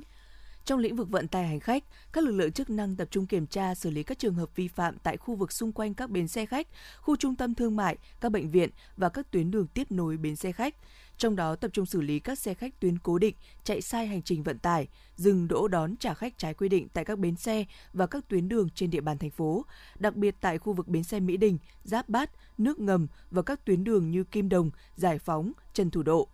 Trong 0.64 0.78
lĩnh 0.78 0.96
vực 0.96 1.08
vận 1.08 1.28
tải 1.28 1.46
hành 1.46 1.60
khách, 1.60 1.84
các 2.12 2.24
lực 2.24 2.32
lượng 2.32 2.52
chức 2.52 2.70
năng 2.70 2.96
tập 2.96 3.08
trung 3.10 3.26
kiểm 3.26 3.46
tra 3.46 3.74
xử 3.74 3.90
lý 3.90 4.02
các 4.02 4.18
trường 4.18 4.34
hợp 4.34 4.56
vi 4.56 4.68
phạm 4.68 4.98
tại 5.02 5.16
khu 5.16 5.34
vực 5.34 5.52
xung 5.52 5.72
quanh 5.72 5.94
các 5.94 6.10
bến 6.10 6.28
xe 6.28 6.46
khách, 6.46 6.66
khu 7.00 7.16
trung 7.16 7.36
tâm 7.36 7.54
thương 7.54 7.76
mại, 7.76 7.96
các 8.20 8.32
bệnh 8.32 8.50
viện 8.50 8.70
và 8.96 9.08
các 9.08 9.30
tuyến 9.30 9.50
đường 9.50 9.66
tiếp 9.66 9.86
nối 9.90 10.16
bến 10.16 10.36
xe 10.36 10.52
khách 10.52 10.74
trong 11.18 11.36
đó 11.36 11.56
tập 11.56 11.70
trung 11.72 11.86
xử 11.86 12.00
lý 12.00 12.20
các 12.20 12.38
xe 12.38 12.54
khách 12.54 12.80
tuyến 12.80 12.98
cố 12.98 13.18
định 13.18 13.34
chạy 13.64 13.80
sai 13.80 14.06
hành 14.06 14.22
trình 14.22 14.42
vận 14.42 14.58
tải, 14.58 14.88
dừng 15.16 15.48
đỗ 15.48 15.68
đón 15.68 15.96
trả 15.96 16.14
khách 16.14 16.38
trái 16.38 16.54
quy 16.54 16.68
định 16.68 16.88
tại 16.92 17.04
các 17.04 17.18
bến 17.18 17.36
xe 17.36 17.64
và 17.92 18.06
các 18.06 18.28
tuyến 18.28 18.48
đường 18.48 18.68
trên 18.74 18.90
địa 18.90 19.00
bàn 19.00 19.18
thành 19.18 19.30
phố, 19.30 19.64
đặc 19.98 20.16
biệt 20.16 20.36
tại 20.40 20.58
khu 20.58 20.72
vực 20.72 20.88
bến 20.88 21.04
xe 21.04 21.20
Mỹ 21.20 21.36
Đình, 21.36 21.58
Giáp 21.84 22.08
Bát, 22.08 22.30
Nước 22.58 22.78
Ngầm 22.78 23.06
và 23.30 23.42
các 23.42 23.64
tuyến 23.64 23.84
đường 23.84 24.10
như 24.10 24.24
Kim 24.24 24.48
Đồng, 24.48 24.70
Giải 24.96 25.18
Phóng, 25.18 25.52
Trần 25.74 25.90
Thủ 25.90 26.02
Độ 26.02 26.28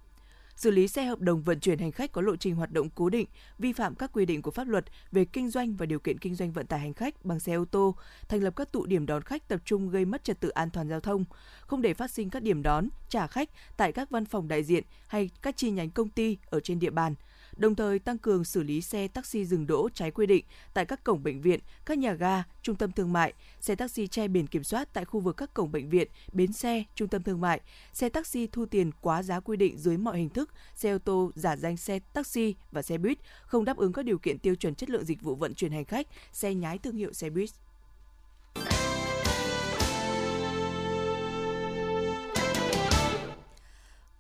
xử 0.57 0.71
lý 0.71 0.88
xe 0.88 1.05
hợp 1.05 1.21
đồng 1.21 1.43
vận 1.43 1.61
chuyển 1.61 1.79
hành 1.79 1.93
khách 1.93 2.12
có 2.12 2.23
lộ 2.23 2.37
trình 2.37 2.55
hoạt 2.55 2.73
động 2.73 2.88
cố 2.95 3.09
định, 3.09 3.27
vi 3.59 3.73
phạm 3.73 3.95
các 3.95 4.11
quy 4.12 4.27
định 4.27 4.43
của 4.43 4.51
pháp 4.51 4.69
luật 4.69 4.85
về 5.12 5.25
kinh 5.25 5.51
doanh 5.51 5.77
và 5.77 5.87
điều 5.87 5.99
kiện 5.99 6.19
kinh 6.19 6.35
doanh 6.35 6.53
vận 6.53 6.67
tải 6.67 6.81
hành 6.81 6.95
khách 6.95 7.25
bằng 7.25 7.41
xe 7.41 7.55
ô 7.55 7.65
tô, 7.65 7.97
thành 8.29 8.43
lập 8.43 8.57
các 8.57 8.73
tụ 8.73 8.87
điểm 8.87 9.07
đón 9.07 9.23
khách 9.23 9.49
tập 9.49 9.61
trung 9.65 9.91
gây 9.91 10.05
mất 10.05 10.25
trật 10.25 10.41
tự 10.41 10.49
an 10.49 10.71
toàn 10.71 10.88
giao 10.88 11.01
thông, 11.01 11.25
không 11.61 11.83
để 11.83 11.95
phát 11.95 12.11
sinh 12.11 12.31
các 12.31 12.43
điểm 12.43 12.62
đón, 12.62 12.88
trả 13.09 13.27
khách 13.27 13.49
tại 13.77 13.93
các 13.93 14.11
văn 14.11 14.25
phòng 14.25 14.49
đại 14.49 14.62
diện 14.62 14.85
hay 15.07 15.31
các 15.43 15.57
chi 15.57 15.71
nhánh 15.71 15.91
công 15.91 16.09
ty 16.09 16.38
ở 16.47 16.61
trên 16.61 16.79
địa 16.79 16.91
bàn– 16.91 17.15
đồng 17.57 17.75
thời 17.75 17.99
tăng 17.99 18.19
cường 18.19 18.45
xử 18.45 18.62
lý 18.62 18.81
xe 18.81 19.09
taxi 19.09 19.45
dừng 19.45 19.67
đỗ 19.67 19.88
trái 19.95 20.11
quy 20.11 20.27
định 20.27 20.45
tại 20.75 20.85
các 20.85 21.05
cổng 21.05 21.23
bệnh 21.23 21.41
viện, 21.41 21.61
các 21.85 21.99
nhà 21.99 22.12
ga, 22.12 22.43
trung 22.62 22.77
tâm 22.77 22.93
thương 22.93 23.12
mại, 23.12 23.33
xe 23.61 23.75
taxi 23.75 24.07
che 24.07 24.29
biển 24.29 24.47
kiểm 24.47 24.65
soát 24.65 24.88
tại 24.93 25.05
khu 25.05 25.21
vực 25.21 25.37
các 25.37 25.55
cổng 25.55 25.73
bệnh 25.73 25.88
viện, 25.88 26.09
bến 26.33 26.53
xe, 26.53 26.85
trung 26.95 27.09
tâm 27.09 27.23
thương 27.23 27.41
mại, 27.41 27.61
xe 27.93 28.09
taxi 28.09 28.47
thu 28.47 28.67
tiền 28.67 28.91
quá 29.01 29.23
giá 29.23 29.41
quy 29.41 29.57
định 29.57 29.79
dưới 29.79 29.97
mọi 29.97 30.19
hình 30.19 30.29
thức, 30.29 30.51
xe 30.75 30.93
ô 30.93 30.99
tô 30.99 31.31
giả 31.35 31.57
danh 31.57 31.77
xe 31.77 31.99
taxi 31.99 32.55
và 32.73 32.83
xe 32.83 32.99
buýt 32.99 33.19
không 33.47 33.65
đáp 33.65 33.77
ứng 33.77 33.93
các 33.93 34.05
điều 34.05 34.19
kiện 34.19 34.38
tiêu 34.38 34.55
chuẩn 34.55 34.75
chất 34.75 34.91
lượng 34.91 35.05
dịch 35.05 35.23
vụ 35.23 35.35
vận 35.35 35.55
chuyển 35.55 35.73
hành 35.73 35.85
khách, 35.85 36.07
xe 36.33 36.55
nhái 36.55 36.79
thương 36.79 36.97
hiệu 36.97 37.12
xe 37.12 37.31
buýt. 37.31 37.51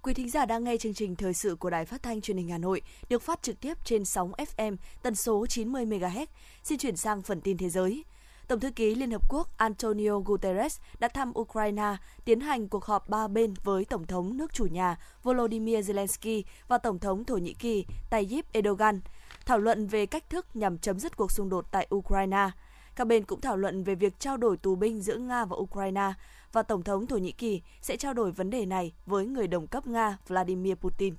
Quý 0.04 0.14
thính 0.14 0.30
giả 0.30 0.46
đang 0.46 0.64
nghe 0.64 0.76
chương 0.76 0.94
trình 0.94 1.16
thời 1.16 1.34
sự 1.34 1.56
của 1.56 1.70
Đài 1.70 1.84
Phát 1.84 2.02
thanh 2.02 2.20
Truyền 2.20 2.36
hình 2.36 2.48
Hà 2.48 2.58
Nội, 2.58 2.82
được 3.08 3.22
phát 3.22 3.42
trực 3.42 3.60
tiếp 3.60 3.78
trên 3.84 4.04
sóng 4.04 4.32
FM 4.32 4.76
tần 5.02 5.14
số 5.14 5.46
90 5.46 5.86
MHz. 5.86 6.26
Xin 6.62 6.78
chuyển 6.78 6.96
sang 6.96 7.22
phần 7.22 7.40
tin 7.40 7.56
thế 7.56 7.68
giới. 7.68 8.04
Tổng 8.48 8.60
thư 8.60 8.70
ký 8.70 8.94
Liên 8.94 9.10
Hợp 9.10 9.22
Quốc 9.28 9.48
Antonio 9.56 10.18
Guterres 10.18 10.80
đã 10.98 11.08
thăm 11.08 11.32
Ukraine, 11.38 11.96
tiến 12.24 12.40
hành 12.40 12.68
cuộc 12.68 12.84
họp 12.84 13.08
ba 13.08 13.28
bên 13.28 13.54
với 13.64 13.84
Tổng 13.84 14.06
thống 14.06 14.36
nước 14.36 14.54
chủ 14.54 14.66
nhà 14.66 14.98
Volodymyr 15.22 15.90
Zelensky 15.90 16.42
và 16.68 16.78
Tổng 16.78 16.98
thống 16.98 17.24
Thổ 17.24 17.36
Nhĩ 17.36 17.54
Kỳ 17.54 17.84
Tayyip 18.10 18.52
Erdogan, 18.52 19.00
thảo 19.46 19.58
luận 19.58 19.86
về 19.86 20.06
cách 20.06 20.30
thức 20.30 20.46
nhằm 20.54 20.78
chấm 20.78 20.98
dứt 20.98 21.16
cuộc 21.16 21.32
xung 21.32 21.48
đột 21.48 21.66
tại 21.70 21.86
Ukraine. 21.94 22.50
Các 22.96 23.06
bên 23.06 23.24
cũng 23.24 23.40
thảo 23.40 23.56
luận 23.56 23.84
về 23.84 23.94
việc 23.94 24.20
trao 24.20 24.36
đổi 24.36 24.56
tù 24.56 24.74
binh 24.74 25.00
giữa 25.00 25.16
Nga 25.16 25.44
và 25.44 25.56
Ukraine, 25.56 26.12
và 26.52 26.62
Tổng 26.62 26.82
thống 26.82 27.06
Thổ 27.06 27.16
Nhĩ 27.16 27.32
Kỳ 27.32 27.62
sẽ 27.80 27.96
trao 27.96 28.14
đổi 28.14 28.32
vấn 28.32 28.50
đề 28.50 28.66
này 28.66 28.92
với 29.06 29.26
người 29.26 29.46
đồng 29.46 29.66
cấp 29.66 29.86
Nga 29.86 30.18
Vladimir 30.26 30.74
Putin. 30.74 31.14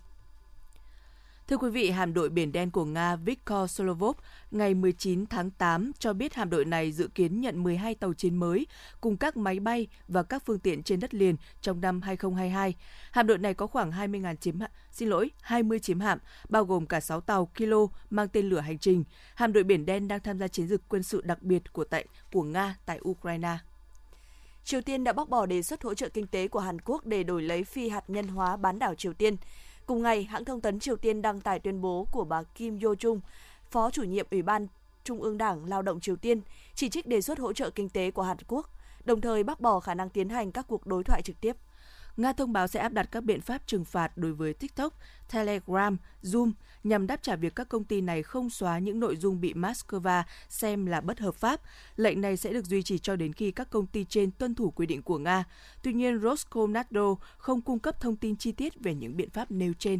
Thưa 1.47 1.57
quý 1.57 1.69
vị, 1.69 1.89
hạm 1.89 2.13
đội 2.13 2.29
Biển 2.29 2.51
Đen 2.51 2.71
của 2.71 2.85
Nga 2.85 3.15
Viktor 3.15 3.71
Solovov 3.71 4.17
ngày 4.51 4.73
19 4.73 5.25
tháng 5.25 5.51
8 5.51 5.91
cho 5.99 6.13
biết 6.13 6.33
hạm 6.33 6.49
đội 6.49 6.65
này 6.65 6.91
dự 6.91 7.07
kiến 7.07 7.41
nhận 7.41 7.63
12 7.63 7.95
tàu 7.95 8.13
chiến 8.13 8.35
mới 8.35 8.67
cùng 9.01 9.17
các 9.17 9.37
máy 9.37 9.59
bay 9.59 9.87
và 10.07 10.23
các 10.23 10.43
phương 10.45 10.59
tiện 10.59 10.83
trên 10.83 10.99
đất 10.99 11.13
liền 11.13 11.35
trong 11.61 11.81
năm 11.81 12.01
2022. 12.01 12.75
Hạm 13.11 13.27
đội 13.27 13.37
này 13.37 13.53
có 13.53 13.67
khoảng 13.67 13.91
20.000 13.91 14.35
chiếm 14.35 14.59
hạm, 14.59 14.71
xin 14.91 15.09
lỗi, 15.09 15.31
20 15.41 15.79
chiếm 15.79 15.99
hạm, 15.99 16.19
bao 16.49 16.65
gồm 16.65 16.85
cả 16.85 16.99
6 16.99 17.21
tàu 17.21 17.45
kilo 17.45 17.87
mang 18.09 18.27
tên 18.27 18.49
lửa 18.49 18.59
hành 18.59 18.77
trình. 18.77 19.03
Hạm 19.35 19.53
đội 19.53 19.63
Biển 19.63 19.85
Đen 19.85 20.07
đang 20.07 20.19
tham 20.19 20.39
gia 20.39 20.47
chiến 20.47 20.67
dịch 20.67 20.81
quân 20.89 21.03
sự 21.03 21.21
đặc 21.21 21.41
biệt 21.41 21.73
của 21.73 21.83
tại 21.83 22.05
của 22.33 22.43
Nga 22.43 22.75
tại 22.85 22.99
Ukraine. 23.09 23.57
Triều 24.63 24.81
Tiên 24.81 25.03
đã 25.03 25.13
bác 25.13 25.29
bỏ 25.29 25.45
đề 25.45 25.61
xuất 25.61 25.83
hỗ 25.83 25.93
trợ 25.93 26.09
kinh 26.09 26.27
tế 26.27 26.47
của 26.47 26.59
Hàn 26.59 26.81
Quốc 26.81 27.05
để 27.05 27.23
đổi 27.23 27.41
lấy 27.41 27.63
phi 27.63 27.89
hạt 27.89 28.03
nhân 28.07 28.27
hóa 28.27 28.57
bán 28.57 28.79
đảo 28.79 28.95
Triều 28.95 29.13
Tiên. 29.13 29.35
Cùng 29.85 30.01
ngày, 30.01 30.23
hãng 30.23 30.45
thông 30.45 30.61
tấn 30.61 30.79
Triều 30.79 30.95
Tiên 30.95 31.21
đăng 31.21 31.41
tải 31.41 31.59
tuyên 31.59 31.81
bố 31.81 32.07
của 32.11 32.23
bà 32.23 32.43
Kim 32.43 32.79
Yo 32.79 32.89
Jung, 32.89 33.19
Phó 33.69 33.91
chủ 33.91 34.03
nhiệm 34.03 34.27
Ủy 34.31 34.41
ban 34.41 34.67
Trung 35.03 35.21
ương 35.21 35.37
Đảng 35.37 35.65
Lao 35.65 35.81
động 35.81 35.99
Triều 35.99 36.15
Tiên, 36.15 36.41
chỉ 36.75 36.89
trích 36.89 37.07
đề 37.07 37.21
xuất 37.21 37.39
hỗ 37.39 37.53
trợ 37.53 37.69
kinh 37.69 37.89
tế 37.89 38.11
của 38.11 38.21
Hàn 38.21 38.37
Quốc, 38.47 38.69
đồng 39.05 39.21
thời 39.21 39.43
bác 39.43 39.61
bỏ 39.61 39.79
khả 39.79 39.93
năng 39.93 40.09
tiến 40.09 40.29
hành 40.29 40.51
các 40.51 40.65
cuộc 40.67 40.87
đối 40.87 41.03
thoại 41.03 41.21
trực 41.21 41.41
tiếp. 41.41 41.55
Nga 42.17 42.33
thông 42.33 42.53
báo 42.53 42.67
sẽ 42.67 42.79
áp 42.79 42.93
đặt 42.93 43.09
các 43.11 43.23
biện 43.23 43.41
pháp 43.41 43.67
trừng 43.67 43.85
phạt 43.85 44.17
đối 44.17 44.33
với 44.33 44.53
TikTok, 44.53 44.93
Telegram, 45.33 45.97
Zoom 46.23 46.51
nhằm 46.83 47.07
đáp 47.07 47.23
trả 47.23 47.35
việc 47.35 47.55
các 47.55 47.69
công 47.69 47.83
ty 47.83 48.01
này 48.01 48.23
không 48.23 48.49
xóa 48.49 48.79
những 48.79 48.99
nội 48.99 49.17
dung 49.17 49.41
bị 49.41 49.53
Moscow 49.53 50.23
xem 50.49 50.85
là 50.85 51.01
bất 51.01 51.19
hợp 51.19 51.35
pháp. 51.35 51.61
Lệnh 51.95 52.21
này 52.21 52.37
sẽ 52.37 52.53
được 52.53 52.65
duy 52.65 52.83
trì 52.83 52.97
cho 52.97 53.15
đến 53.15 53.33
khi 53.33 53.51
các 53.51 53.69
công 53.69 53.87
ty 53.87 54.05
trên 54.05 54.31
tuân 54.31 54.55
thủ 54.55 54.71
quy 54.71 54.85
định 54.85 55.01
của 55.01 55.17
Nga. 55.17 55.43
Tuy 55.83 55.93
nhiên, 55.93 56.17
Roskomnadzor 56.17 57.15
không 57.37 57.61
cung 57.61 57.79
cấp 57.79 58.01
thông 58.01 58.15
tin 58.15 58.35
chi 58.35 58.51
tiết 58.51 58.79
về 58.79 58.95
những 58.95 59.17
biện 59.17 59.29
pháp 59.29 59.51
nêu 59.51 59.73
trên. 59.79 59.99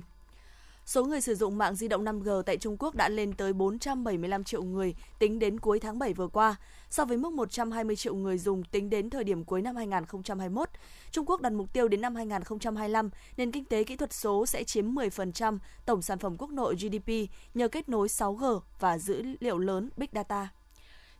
Số 0.86 1.06
người 1.06 1.22
sử 1.22 1.36
dụng 1.36 1.58
mạng 1.58 1.76
di 1.76 1.88
động 1.88 2.06
5G 2.06 2.42
tại 2.42 2.58
Trung 2.58 2.76
Quốc 2.80 2.96
đã 2.96 3.10
lên 3.10 3.34
tới 3.34 3.54
475 3.54 4.44
triệu 4.44 4.64
người 4.64 4.96
tính 5.20 5.40
đến 5.40 5.60
cuối 5.60 5.80
tháng 5.80 6.00
7 6.00 6.14
vừa 6.14 6.28
qua, 6.28 6.56
so 6.90 7.06
với 7.06 7.18
mức 7.18 7.34
120 7.34 7.96
triệu 7.96 8.16
người 8.16 8.38
dùng 8.38 8.64
tính 8.64 8.90
đến 8.90 9.10
thời 9.10 9.24
điểm 9.24 9.44
cuối 9.44 9.62
năm 9.62 9.76
2021. 9.76 10.70
Trung 11.12 11.26
Quốc 11.26 11.42
đặt 11.42 11.54
mục 11.54 11.74
tiêu 11.74 11.88
đến 11.88 12.02
năm 12.02 12.16
2025, 12.16 13.10
nền 13.38 13.52
kinh 13.52 13.66
tế 13.66 13.84
kỹ 13.84 13.96
thuật 13.96 14.14
số 14.14 14.46
sẽ 14.46 14.64
chiếm 14.64 14.96
10% 14.96 15.58
tổng 15.86 16.02
sản 16.02 16.20
phẩm 16.20 16.36
quốc 16.38 16.52
nội 16.52 16.76
GDP 16.76 17.10
nhờ 17.54 17.68
kết 17.68 17.90
nối 17.90 18.08
6G 18.08 18.60
và 18.80 18.98
dữ 18.98 19.24
liệu 19.40 19.58
lớn 19.58 19.90
Big 19.98 20.10
Data. 20.14 20.50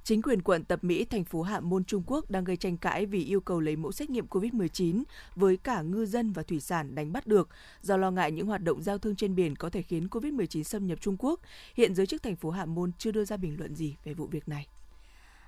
Chính 0.06 0.22
quyền 0.22 0.42
quận 0.42 0.64
Tập 0.64 0.84
Mỹ, 0.84 1.06
thành 1.06 1.24
phố 1.24 1.42
Hạ 1.42 1.60
Môn, 1.60 1.84
Trung 1.84 2.04
Quốc 2.06 2.30
đang 2.30 2.44
gây 2.44 2.58
tranh 2.58 2.78
cãi 2.78 3.06
vì 3.06 3.24
yêu 3.24 3.42
cầu 3.42 3.60
lấy 3.60 3.76
mẫu 3.76 3.92
xét 3.92 4.10
nghiệm 4.10 4.26
COVID-19 4.26 5.04
với 5.36 5.58
cả 5.58 5.82
ngư 5.82 6.06
dân 6.06 6.32
và 6.32 6.44
thủy 6.44 6.60
sản 6.60 6.96
đánh 6.96 7.14
bắt 7.14 7.28
được, 7.28 7.50
do 7.82 7.98
lo 7.98 8.12
ngại 8.12 8.32
những 8.32 8.48
hoạt 8.48 8.64
động 8.64 8.84
giao 8.84 8.98
thương 8.98 9.16
trên 9.16 9.36
biển 9.36 9.56
có 9.56 9.70
thể 9.70 9.82
khiến 9.82 10.08
COVID-19 10.08 10.64
xâm 10.64 10.88
nhập 10.88 10.98
Trung 11.02 11.16
Quốc. 11.20 11.40
Hiện 11.76 11.96
giới 11.96 12.06
chức 12.06 12.24
thành 12.24 12.36
phố 12.36 12.50
Hạ 12.50 12.66
Môn 12.66 12.92
chưa 12.98 13.12
đưa 13.12 13.26
ra 13.26 13.38
bình 13.38 13.56
luận 13.60 13.76
gì 13.76 13.96
về 14.04 14.14
vụ 14.14 14.26
việc 14.26 14.50
này. 14.50 14.68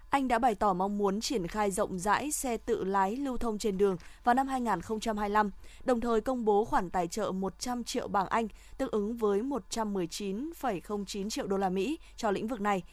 Anh 0.09 0.27
đã 0.27 0.39
bày 0.39 0.55
tỏ 0.55 0.73
mong 0.73 0.97
muốn 0.97 1.21
triển 1.21 1.47
khai 1.47 1.71
rộng 1.71 1.99
rãi 1.99 2.31
xe 2.31 2.57
tự 2.57 2.83
lái 2.83 3.15
lưu 3.15 3.37
thông 3.37 3.57
trên 3.57 3.77
đường 3.77 3.97
vào 4.23 4.35
năm 4.35 4.47
2025, 4.47 5.51
đồng 5.85 6.01
thời 6.01 6.21
công 6.21 6.45
bố 6.45 6.65
khoản 6.65 6.89
tài 6.89 7.07
trợ 7.07 7.31
100 7.31 7.83
triệu 7.83 8.07
bảng 8.07 8.27
Anh, 8.27 8.47
tương 8.77 8.91
ứng 8.91 9.15
với 9.17 9.41
119,09 9.41 11.29
triệu 11.29 11.47
đô 11.47 11.57
la 11.57 11.69
Mỹ 11.69 11.99
cho 12.17 12.31
lĩnh 12.31 12.47
vực 12.47 12.61
này. 12.61 12.83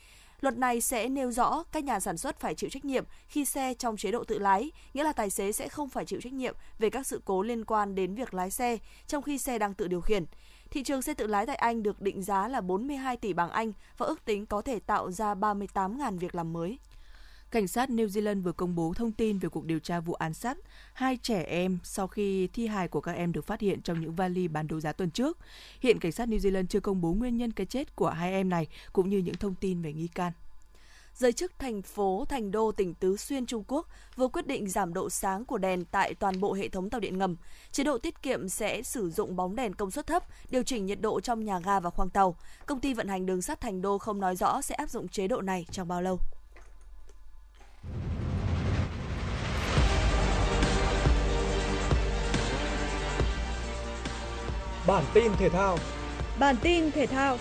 Luật 0.42 0.56
này 0.58 0.80
sẽ 0.80 1.08
nêu 1.08 1.30
rõ 1.30 1.64
các 1.72 1.84
nhà 1.84 2.00
sản 2.00 2.18
xuất 2.18 2.40
phải 2.40 2.54
chịu 2.54 2.70
trách 2.70 2.84
nhiệm 2.84 3.04
khi 3.28 3.44
xe 3.44 3.74
trong 3.74 3.96
chế 3.96 4.10
độ 4.10 4.24
tự 4.24 4.38
lái, 4.38 4.70
nghĩa 4.94 5.04
là 5.04 5.12
tài 5.12 5.30
xế 5.30 5.52
sẽ 5.52 5.68
không 5.68 5.88
phải 5.88 6.04
chịu 6.04 6.20
trách 6.20 6.32
nhiệm 6.32 6.54
về 6.78 6.90
các 6.90 7.06
sự 7.06 7.20
cố 7.24 7.42
liên 7.42 7.64
quan 7.64 7.94
đến 7.94 8.14
việc 8.14 8.34
lái 8.34 8.50
xe 8.50 8.78
trong 9.06 9.22
khi 9.22 9.38
xe 9.38 9.58
đang 9.58 9.74
tự 9.74 9.88
điều 9.88 10.00
khiển. 10.00 10.24
Thị 10.70 10.82
trường 10.82 11.02
xe 11.02 11.14
tự 11.14 11.26
lái 11.26 11.46
tại 11.46 11.56
Anh 11.56 11.82
được 11.82 12.00
định 12.00 12.22
giá 12.22 12.48
là 12.48 12.60
42 12.60 13.16
tỷ 13.16 13.32
bảng 13.32 13.50
Anh 13.50 13.72
và 13.98 14.06
ước 14.06 14.24
tính 14.24 14.46
có 14.46 14.62
thể 14.62 14.80
tạo 14.80 15.10
ra 15.10 15.34
38.000 15.34 16.18
việc 16.18 16.34
làm 16.34 16.52
mới. 16.52 16.78
Cảnh 17.52 17.68
sát 17.68 17.90
New 17.90 18.06
Zealand 18.06 18.42
vừa 18.42 18.52
công 18.52 18.74
bố 18.74 18.92
thông 18.96 19.12
tin 19.12 19.38
về 19.38 19.48
cuộc 19.48 19.64
điều 19.64 19.78
tra 19.78 20.00
vụ 20.00 20.14
án 20.14 20.34
sát 20.34 20.58
hai 20.92 21.18
trẻ 21.22 21.42
em 21.42 21.78
sau 21.84 22.06
khi 22.06 22.46
thi 22.46 22.66
hài 22.66 22.88
của 22.88 23.00
các 23.00 23.12
em 23.12 23.32
được 23.32 23.46
phát 23.46 23.60
hiện 23.60 23.82
trong 23.82 24.00
những 24.00 24.14
vali 24.14 24.48
bán 24.48 24.68
đấu 24.68 24.80
giá 24.80 24.92
tuần 24.92 25.10
trước. 25.10 25.38
Hiện 25.80 25.98
cảnh 25.98 26.12
sát 26.12 26.28
New 26.28 26.38
Zealand 26.38 26.66
chưa 26.66 26.80
công 26.80 27.00
bố 27.00 27.12
nguyên 27.12 27.36
nhân 27.36 27.52
cái 27.52 27.66
chết 27.66 27.96
của 27.96 28.10
hai 28.10 28.32
em 28.32 28.48
này 28.48 28.66
cũng 28.92 29.08
như 29.08 29.18
những 29.18 29.34
thông 29.34 29.54
tin 29.54 29.82
về 29.82 29.92
nghi 29.92 30.08
can. 30.08 30.32
Giới 31.14 31.32
chức 31.32 31.52
thành 31.58 31.82
phố 31.82 32.24
Thành 32.28 32.50
Đô, 32.50 32.72
tỉnh 32.72 32.94
Tứ 32.94 33.16
Xuyên, 33.16 33.46
Trung 33.46 33.64
Quốc 33.68 33.88
vừa 34.16 34.28
quyết 34.28 34.46
định 34.46 34.68
giảm 34.68 34.94
độ 34.94 35.10
sáng 35.10 35.44
của 35.44 35.58
đèn 35.58 35.84
tại 35.84 36.14
toàn 36.14 36.40
bộ 36.40 36.52
hệ 36.52 36.68
thống 36.68 36.90
tàu 36.90 37.00
điện 37.00 37.18
ngầm. 37.18 37.36
Chế 37.72 37.84
độ 37.84 37.98
tiết 37.98 38.22
kiệm 38.22 38.48
sẽ 38.48 38.82
sử 38.82 39.10
dụng 39.10 39.36
bóng 39.36 39.56
đèn 39.56 39.74
công 39.74 39.90
suất 39.90 40.06
thấp, 40.06 40.24
điều 40.50 40.62
chỉnh 40.62 40.86
nhiệt 40.86 41.00
độ 41.00 41.20
trong 41.20 41.44
nhà 41.44 41.60
ga 41.60 41.80
và 41.80 41.90
khoang 41.90 42.10
tàu. 42.10 42.36
Công 42.66 42.80
ty 42.80 42.94
vận 42.94 43.08
hành 43.08 43.26
đường 43.26 43.42
sắt 43.42 43.60
Thành 43.60 43.82
Đô 43.82 43.98
không 43.98 44.20
nói 44.20 44.36
rõ 44.36 44.62
sẽ 44.62 44.74
áp 44.74 44.90
dụng 44.90 45.08
chế 45.08 45.28
độ 45.28 45.40
này 45.40 45.66
trong 45.70 45.88
bao 45.88 46.02
lâu. 46.02 46.18
Bản 54.86 55.04
tin 55.14 55.32
thể 55.38 55.48
thao. 55.48 55.78
Bản 56.38 56.56
tin 56.62 56.90
thể 56.90 57.06
thao. 57.06 57.38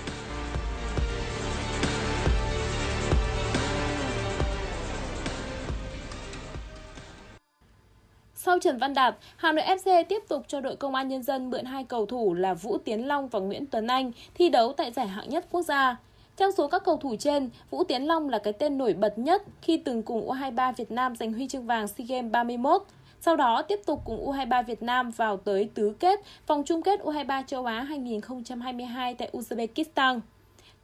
Sau 8.36 8.60
Trần 8.60 8.78
Văn 8.78 8.94
Đạt, 8.94 9.16
Hà 9.36 9.52
Nội 9.52 9.66
FC 9.66 10.04
tiếp 10.10 10.24
tục 10.28 10.44
cho 10.48 10.62
đội 10.62 10.76
Công 10.76 10.96
an 10.96 11.08
Nhân 11.08 11.24
dân 11.24 11.50
mượn 11.50 11.66
hai 11.66 11.84
cầu 11.84 12.06
thủ 12.06 12.34
là 12.34 12.54
Vũ 12.54 12.78
Tiến 12.78 13.08
Long 13.08 13.28
và 13.28 13.40
Nguyễn 13.40 13.66
Tuấn 13.66 13.88
Anh 13.88 14.12
thi 14.34 14.50
đấu 14.50 14.74
tại 14.78 14.92
giải 14.92 15.08
hạng 15.08 15.30
nhất 15.30 15.46
quốc 15.52 15.62
gia. 15.62 15.98
Trong 16.38 16.52
số 16.52 16.68
các 16.68 16.84
cầu 16.86 16.98
thủ 16.98 17.16
trên, 17.20 17.50
Vũ 17.70 17.84
Tiến 17.84 18.08
Long 18.08 18.30
là 18.30 18.40
cái 18.40 18.54
tên 18.54 18.78
nổi 18.78 18.94
bật 18.94 19.18
nhất 19.18 19.44
khi 19.62 19.78
từng 19.78 20.04
cùng 20.04 20.30
U23 20.30 20.74
Việt 20.74 20.92
Nam 20.92 21.16
giành 21.16 21.34
huy 21.34 21.48
chương 21.48 21.66
vàng 21.66 21.88
SEA 21.88 22.06
Games 22.08 22.32
31. 22.32 22.84
Sau 23.22 23.36
đó 23.36 23.62
tiếp 23.62 23.80
tục 23.86 24.02
cùng 24.06 24.28
U23 24.28 24.64
Việt 24.64 24.84
Nam 24.84 25.12
vào 25.12 25.38
tới 25.38 25.70
tứ 25.74 25.94
kết 26.00 26.20
vòng 26.48 26.64
chung 26.66 26.82
kết 26.82 27.00
U23 27.00 27.44
châu 27.48 27.66
Á 27.66 27.82
2022 27.82 29.16
tại 29.16 29.30
Uzbekistan. 29.34 30.20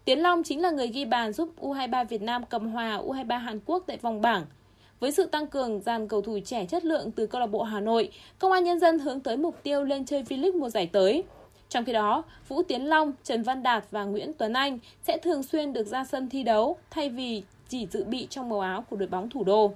Tiến 0.05 0.19
Long 0.19 0.43
chính 0.43 0.61
là 0.61 0.71
người 0.71 0.87
ghi 0.87 1.05
bàn 1.05 1.33
giúp 1.33 1.49
U23 1.61 2.05
Việt 2.05 2.21
Nam 2.21 2.43
cầm 2.49 2.67
hòa 2.71 3.01
U23 3.07 3.39
Hàn 3.39 3.59
Quốc 3.65 3.83
tại 3.87 3.97
vòng 3.97 4.21
bảng. 4.21 4.45
Với 4.99 5.11
sự 5.11 5.25
tăng 5.25 5.47
cường 5.47 5.81
dàn 5.81 6.07
cầu 6.07 6.21
thủ 6.21 6.39
trẻ 6.45 6.65
chất 6.65 6.85
lượng 6.85 7.11
từ 7.11 7.27
câu 7.27 7.41
lạc 7.41 7.47
bộ 7.47 7.63
Hà 7.63 7.79
Nội, 7.79 8.11
Công 8.39 8.51
an 8.51 8.63
Nhân 8.63 8.79
dân 8.79 8.99
hướng 8.99 9.19
tới 9.19 9.37
mục 9.37 9.55
tiêu 9.63 9.83
lên 9.83 10.05
chơi 10.05 10.23
V-League 10.23 10.59
mùa 10.59 10.69
giải 10.69 10.89
tới. 10.93 11.23
Trong 11.69 11.85
khi 11.85 11.93
đó, 11.93 12.23
Vũ 12.47 12.63
Tiến 12.63 12.85
Long, 12.85 13.13
Trần 13.23 13.43
Văn 13.43 13.63
Đạt 13.63 13.85
và 13.91 14.03
Nguyễn 14.03 14.33
Tuấn 14.33 14.53
Anh 14.53 14.79
sẽ 15.03 15.17
thường 15.17 15.43
xuyên 15.43 15.73
được 15.73 15.87
ra 15.87 16.05
sân 16.05 16.29
thi 16.29 16.43
đấu 16.43 16.77
thay 16.89 17.09
vì 17.09 17.43
chỉ 17.69 17.87
dự 17.91 18.03
bị 18.03 18.27
trong 18.29 18.49
màu 18.49 18.59
áo 18.59 18.83
của 18.89 18.95
đội 18.95 19.09
bóng 19.09 19.29
thủ 19.29 19.43
đô. 19.43 19.71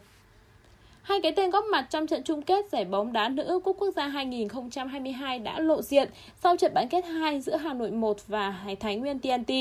Hai 1.02 1.22
cái 1.22 1.32
tên 1.32 1.50
góp 1.50 1.66
mặt 1.72 1.88
trong 1.90 2.08
trận 2.08 2.24
chung 2.24 2.42
kết 2.42 2.70
giải 2.72 2.86
bóng 2.86 3.14
đá 3.14 3.30
nữ 3.30 3.60
Cúp 3.64 3.78
Quốc 3.80 3.90
gia 3.96 4.08
2022 4.08 5.40
đã 5.40 5.60
lộ 5.60 5.82
diện 5.82 6.10
sau 6.44 6.58
trận 6.58 6.74
bán 6.74 6.88
kết 6.90 7.06
2 7.06 7.42
giữa 7.42 7.56
Hà 7.56 7.74
Nội 7.74 7.92
1 7.92 8.28
và 8.28 8.50
Hải 8.50 8.76
Thái 8.76 8.96
Nguyên 8.96 9.20
TNT. 9.20 9.52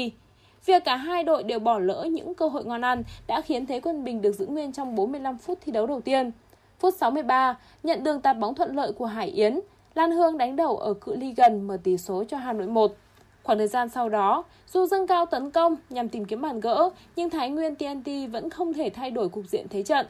Việc 0.67 0.85
cả 0.85 0.97
hai 0.97 1.25
đội 1.25 1.43
đều 1.43 1.59
bỏ 1.59 1.79
lỡ 1.79 2.07
những 2.11 2.35
cơ 2.35 2.49
hội 2.49 2.65
ngon 2.65 2.85
ăn 2.85 3.03
đã 3.27 3.41
khiến 3.41 3.67
Thế 3.67 3.81
Quân 3.81 4.05
Bình 4.05 4.23
được 4.23 4.33
giữ 4.33 4.47
nguyên 4.47 4.73
trong 4.73 4.95
45 4.95 5.39
phút 5.39 5.59
thi 5.61 5.73
đấu 5.73 5.87
đầu 5.87 6.01
tiên. 6.01 6.31
Phút 6.79 6.95
63, 6.95 7.59
nhận 7.83 8.05
đường 8.05 8.21
tạt 8.21 8.39
bóng 8.39 8.55
thuận 8.55 8.77
lợi 8.77 8.93
của 8.93 9.07
Hải 9.07 9.29
Yến, 9.29 9.61
Lan 9.95 10.11
Hương 10.11 10.39
đánh 10.39 10.57
đầu 10.57 10.77
ở 10.77 10.95
cự 10.95 11.17
ly 11.17 11.35
gần 11.37 11.67
mở 11.67 11.79
tỷ 11.85 11.97
số 11.97 12.25
cho 12.25 12.37
Hà 12.37 12.53
Nội 12.53 12.67
1. 12.67 12.95
Khoảng 13.43 13.59
thời 13.59 13.69
gian 13.69 13.89
sau 13.89 14.09
đó, 14.09 14.45
dù 14.67 14.87
dâng 14.87 15.07
cao 15.07 15.27
tấn 15.27 15.51
công 15.51 15.77
nhằm 15.91 16.09
tìm 16.09 16.25
kiếm 16.25 16.41
bàn 16.41 16.61
gỡ, 16.61 16.91
nhưng 17.17 17.31
Thái 17.31 17.51
Nguyên 17.51 17.75
TNT 17.75 18.33
vẫn 18.33 18.51
không 18.51 18.73
thể 18.73 18.91
thay 18.91 19.11
đổi 19.11 19.29
cục 19.29 19.45
diện 19.47 19.67
thế 19.71 19.83
trận. 19.83 20.07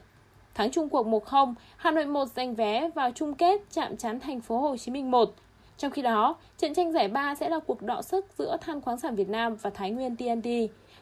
Thắng 0.54 0.70
chung 0.70 0.88
cuộc 0.88 1.06
1-0, 1.06 1.54
Hà 1.76 1.90
Nội 1.90 2.06
1 2.06 2.28
giành 2.36 2.54
vé 2.54 2.90
vào 2.94 3.10
chung 3.14 3.34
kết 3.34 3.60
chạm 3.70 3.96
trán 3.96 4.20
thành 4.20 4.40
phố 4.40 4.58
Hồ 4.58 4.76
Chí 4.76 4.92
Minh 4.92 5.10
1. 5.10 5.34
Trong 5.78 5.90
khi 5.90 6.02
đó, 6.02 6.36
trận 6.58 6.74
tranh 6.74 6.92
giải 6.92 7.08
ba 7.08 7.34
sẽ 7.34 7.48
là 7.48 7.58
cuộc 7.58 7.82
đọ 7.82 8.02
sức 8.02 8.26
giữa 8.38 8.56
Than 8.60 8.80
khoáng 8.80 8.98
sản 8.98 9.14
Việt 9.14 9.28
Nam 9.28 9.56
và 9.62 9.70
Thái 9.70 9.90
Nguyên 9.90 10.16
TNT. 10.16 10.48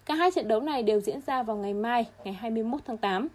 Cả 0.04 0.14
hai 0.14 0.30
trận 0.30 0.48
đấu 0.48 0.60
này 0.60 0.82
đều 0.82 1.00
diễn 1.00 1.20
ra 1.26 1.42
vào 1.42 1.56
ngày 1.56 1.74
mai, 1.74 2.06
ngày 2.24 2.34
21 2.34 2.80
tháng 2.86 2.96
8. 2.96 3.28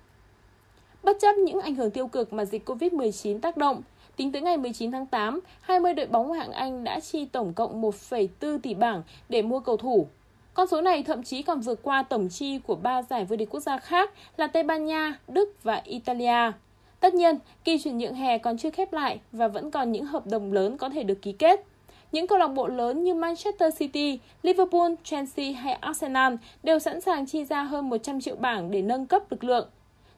Bất 1.04 1.18
chấp 1.22 1.38
những 1.38 1.62
ảnh 1.62 1.76
hưởng 1.76 1.92
tiêu 1.92 2.08
cực 2.08 2.34
mà 2.34 2.46
dịch 2.46 2.70
Covid-19 2.70 3.40
tác 3.40 3.58
động, 3.58 3.82
tính 4.16 4.32
tới 4.32 4.42
ngày 4.42 4.58
19 4.58 4.92
tháng 4.92 5.06
8, 5.06 5.40
20 5.62 5.94
đội 5.94 6.06
bóng 6.06 6.32
hạng 6.32 6.52
Anh 6.52 6.84
đã 6.84 7.00
chi 7.00 7.26
tổng 7.26 7.54
cộng 7.54 7.82
1,4 7.82 8.60
tỷ 8.60 8.74
bảng 8.74 9.04
để 9.30 9.42
mua 9.42 9.60
cầu 9.60 9.78
thủ. 9.78 10.08
Con 10.54 10.68
số 10.68 10.82
này 10.82 11.04
thậm 11.04 11.24
chí 11.24 11.42
còn 11.42 11.60
vượt 11.60 11.80
qua 11.84 12.04
tổng 12.04 12.30
chi 12.30 12.60
của 12.60 12.76
ba 12.76 13.02
giải 13.02 13.26
vô 13.26 13.36
địch 13.36 13.50
quốc 13.50 13.60
gia 13.60 13.78
khác 13.78 14.12
là 14.38 14.48
Tây 14.48 14.64
Ban 14.64 14.86
Nha, 14.86 15.20
Đức 15.28 15.64
và 15.64 15.82
Italia. 15.84 16.52
Tất 17.00 17.14
nhiên, 17.14 17.38
kỳ 17.64 17.80
chuyển 17.80 17.98
nhượng 17.98 18.14
hè 18.14 18.38
còn 18.38 18.58
chưa 18.58 18.70
khép 18.70 18.94
lại 18.94 19.20
và 19.32 19.48
vẫn 19.48 19.72
còn 19.72 19.92
những 19.92 20.06
hợp 20.06 20.28
đồng 20.28 20.54
lớn 20.54 20.78
có 20.78 20.90
thể 20.90 21.04
được 21.04 21.22
ký 21.22 21.32
kết. 21.32 21.66
Những 22.12 22.28
câu 22.28 22.38
lạc 22.38 22.48
bộ 22.48 22.68
lớn 22.68 23.04
như 23.04 23.14
Manchester 23.14 23.78
City, 23.78 24.20
Liverpool, 24.44 24.92
Chelsea 25.04 25.52
hay 25.52 25.74
Arsenal 25.74 26.36
đều 26.64 26.80
sẵn 26.80 27.02
sàng 27.02 27.26
chi 27.26 27.46
ra 27.46 27.64
hơn 27.64 27.90
100 27.90 28.22
triệu 28.22 28.36
bảng 28.36 28.72
để 28.72 28.82
nâng 28.82 29.06
cấp 29.06 29.32
lực 29.32 29.44
lượng. 29.44 29.70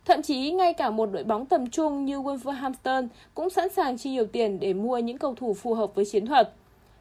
Thậm 0.06 0.22
chí 0.22 0.52
ngay 0.52 0.74
cả 0.74 0.90
một 0.90 1.06
đội 1.12 1.24
bóng 1.24 1.46
tầm 1.46 1.70
trung 1.70 2.06
như 2.06 2.20
Wolverhampton 2.20 3.08
cũng 3.34 3.50
sẵn 3.50 3.70
sàng 3.70 3.98
chi 3.98 4.10
nhiều 4.10 4.26
tiền 4.26 4.60
để 4.60 4.74
mua 4.74 4.98
những 4.98 5.18
cầu 5.18 5.36
thủ 5.36 5.54
phù 5.54 5.74
hợp 5.74 5.96
với 5.96 6.06
chiến 6.06 6.26
thuật. 6.26 6.54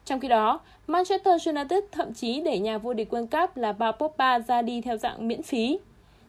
Trong 0.04 0.20
khi 0.20 0.28
đó, 0.28 0.60
Manchester 0.86 1.48
United 1.48 1.84
thậm 1.92 2.14
chí 2.14 2.40
để 2.40 2.58
nhà 2.58 2.78
vô 2.78 2.94
địch 2.94 3.14
World 3.14 3.26
Cup 3.26 3.56
là 3.56 3.72
Paul 3.72 3.94
Pogba 3.98 4.38
ra 4.38 4.62
đi 4.62 4.80
theo 4.80 4.96
dạng 4.96 5.28
miễn 5.28 5.42
phí. 5.42 5.78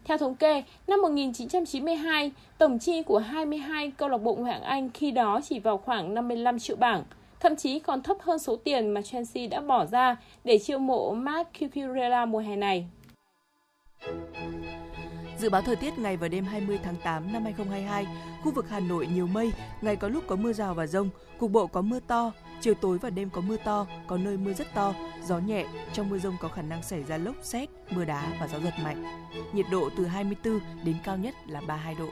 Theo 0.06 0.18
thống 0.18 0.36
kê, 0.36 0.64
năm 0.88 1.02
1992, 1.02 2.32
tổng 2.58 2.80
chi 2.80 3.04
của 3.04 3.18
22 3.18 3.92
câu 3.98 4.10
lạc 4.10 4.18
bộ 4.18 4.36
ngoại 4.36 4.54
hạng 4.54 4.64
Anh 4.64 4.90
khi 4.90 5.12
đó 5.12 5.42
chỉ 5.44 5.60
vào 5.60 5.78
khoảng 5.78 6.14
55 6.14 6.60
triệu 6.60 6.76
bảng, 6.76 7.04
thậm 7.40 7.56
chí 7.56 7.80
còn 7.80 8.02
thấp 8.02 8.18
hơn 8.22 8.40
số 8.40 8.56
tiền 8.56 8.90
mà 8.90 9.02
Chelsea 9.02 9.48
đã 9.48 9.62
bỏ 9.62 9.86
ra 9.86 10.18
để 10.44 10.58
chiêu 10.58 10.80
mộ 10.80 11.14
Mark 11.14 11.50
Cucurella 11.60 12.26
mùa 12.26 12.40
hè 12.40 12.56
này. 12.56 12.86
Dự 15.40 15.50
báo 15.50 15.62
thời 15.62 15.76
tiết 15.76 16.00
ngày 16.00 16.18
và 16.18 16.28
đêm 16.28 16.46
20 16.46 16.80
tháng 16.84 16.96
8 17.04 17.34
năm 17.34 17.44
2022, 17.44 18.08
khu 18.44 18.52
vực 18.52 18.70
Hà 18.70 18.80
Nội 18.80 19.08
nhiều 19.08 19.28
mây, 19.28 19.54
ngày 19.82 19.96
có 19.96 20.08
lúc 20.08 20.24
có 20.28 20.36
mưa 20.36 20.54
rào 20.54 20.74
và 20.74 20.88
rông, 20.88 21.10
cục 21.40 21.52
bộ 21.52 21.68
có 21.68 21.82
mưa 21.82 22.00
to, 22.00 22.32
chiều 22.62 22.74
tối 22.74 22.98
và 22.98 23.10
đêm 23.10 23.30
có 23.30 23.42
mưa 23.42 23.58
to, 23.58 23.88
có 24.08 24.18
nơi 24.18 24.38
mưa 24.38 24.54
rất 24.54 24.74
to, 24.74 24.94
gió 25.26 25.40
nhẹ, 25.40 25.66
trong 25.94 26.10
mưa 26.10 26.18
rông 26.18 26.36
có 26.42 26.48
khả 26.48 26.62
năng 26.62 26.84
xảy 26.84 27.04
ra 27.04 27.18
lốc 27.18 27.36
xét, 27.44 27.70
mưa 27.92 28.06
đá 28.06 28.34
và 28.40 28.48
gió 28.48 28.60
giật 28.60 28.74
mạnh. 28.84 29.28
Nhiệt 29.54 29.66
độ 29.72 29.90
từ 29.98 30.06
24 30.06 30.60
đến 30.84 30.96
cao 31.04 31.18
nhất 31.18 31.36
là 31.48 31.62
32 31.62 31.96
độ. 31.96 32.08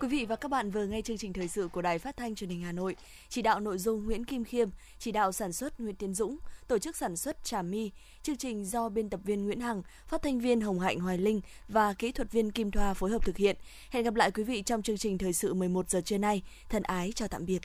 Quý 0.00 0.08
vị 0.08 0.24
và 0.24 0.36
các 0.36 0.50
bạn 0.50 0.70
vừa 0.70 0.86
nghe 0.86 1.02
chương 1.02 1.18
trình 1.18 1.32
thời 1.32 1.48
sự 1.48 1.68
của 1.68 1.82
Đài 1.82 1.98
Phát 1.98 2.16
thanh 2.16 2.34
Truyền 2.34 2.50
hình 2.50 2.62
Hà 2.62 2.72
Nội. 2.72 2.96
Chỉ 3.28 3.42
đạo 3.42 3.60
nội 3.60 3.78
dung 3.78 4.04
Nguyễn 4.04 4.24
Kim 4.24 4.44
Khiêm, 4.44 4.68
chỉ 4.98 5.12
đạo 5.12 5.32
sản 5.32 5.52
xuất 5.52 5.80
Nguyễn 5.80 5.94
Tiến 5.94 6.14
Dũng, 6.14 6.38
tổ 6.68 6.78
chức 6.78 6.96
sản 6.96 7.16
xuất 7.16 7.44
Trà 7.44 7.62
My. 7.62 7.90
Chương 8.22 8.36
trình 8.36 8.64
do 8.64 8.88
biên 8.88 9.10
tập 9.10 9.20
viên 9.24 9.44
Nguyễn 9.44 9.60
Hằng, 9.60 9.82
phát 10.06 10.22
thanh 10.22 10.40
viên 10.40 10.60
Hồng 10.60 10.80
Hạnh 10.80 11.00
Hoài 11.00 11.18
Linh 11.18 11.40
và 11.68 11.92
kỹ 11.92 12.12
thuật 12.12 12.32
viên 12.32 12.50
Kim 12.52 12.70
Thoa 12.70 12.94
phối 12.94 13.10
hợp 13.10 13.24
thực 13.24 13.36
hiện. 13.36 13.56
Hẹn 13.90 14.04
gặp 14.04 14.14
lại 14.14 14.30
quý 14.30 14.42
vị 14.42 14.62
trong 14.62 14.82
chương 14.82 14.98
trình 14.98 15.18
thời 15.18 15.32
sự 15.32 15.54
11 15.54 15.90
giờ 15.90 16.00
trưa 16.00 16.18
nay. 16.18 16.42
Thân 16.68 16.82
ái 16.82 17.12
chào 17.14 17.28
tạm 17.28 17.46
biệt. 17.46 17.60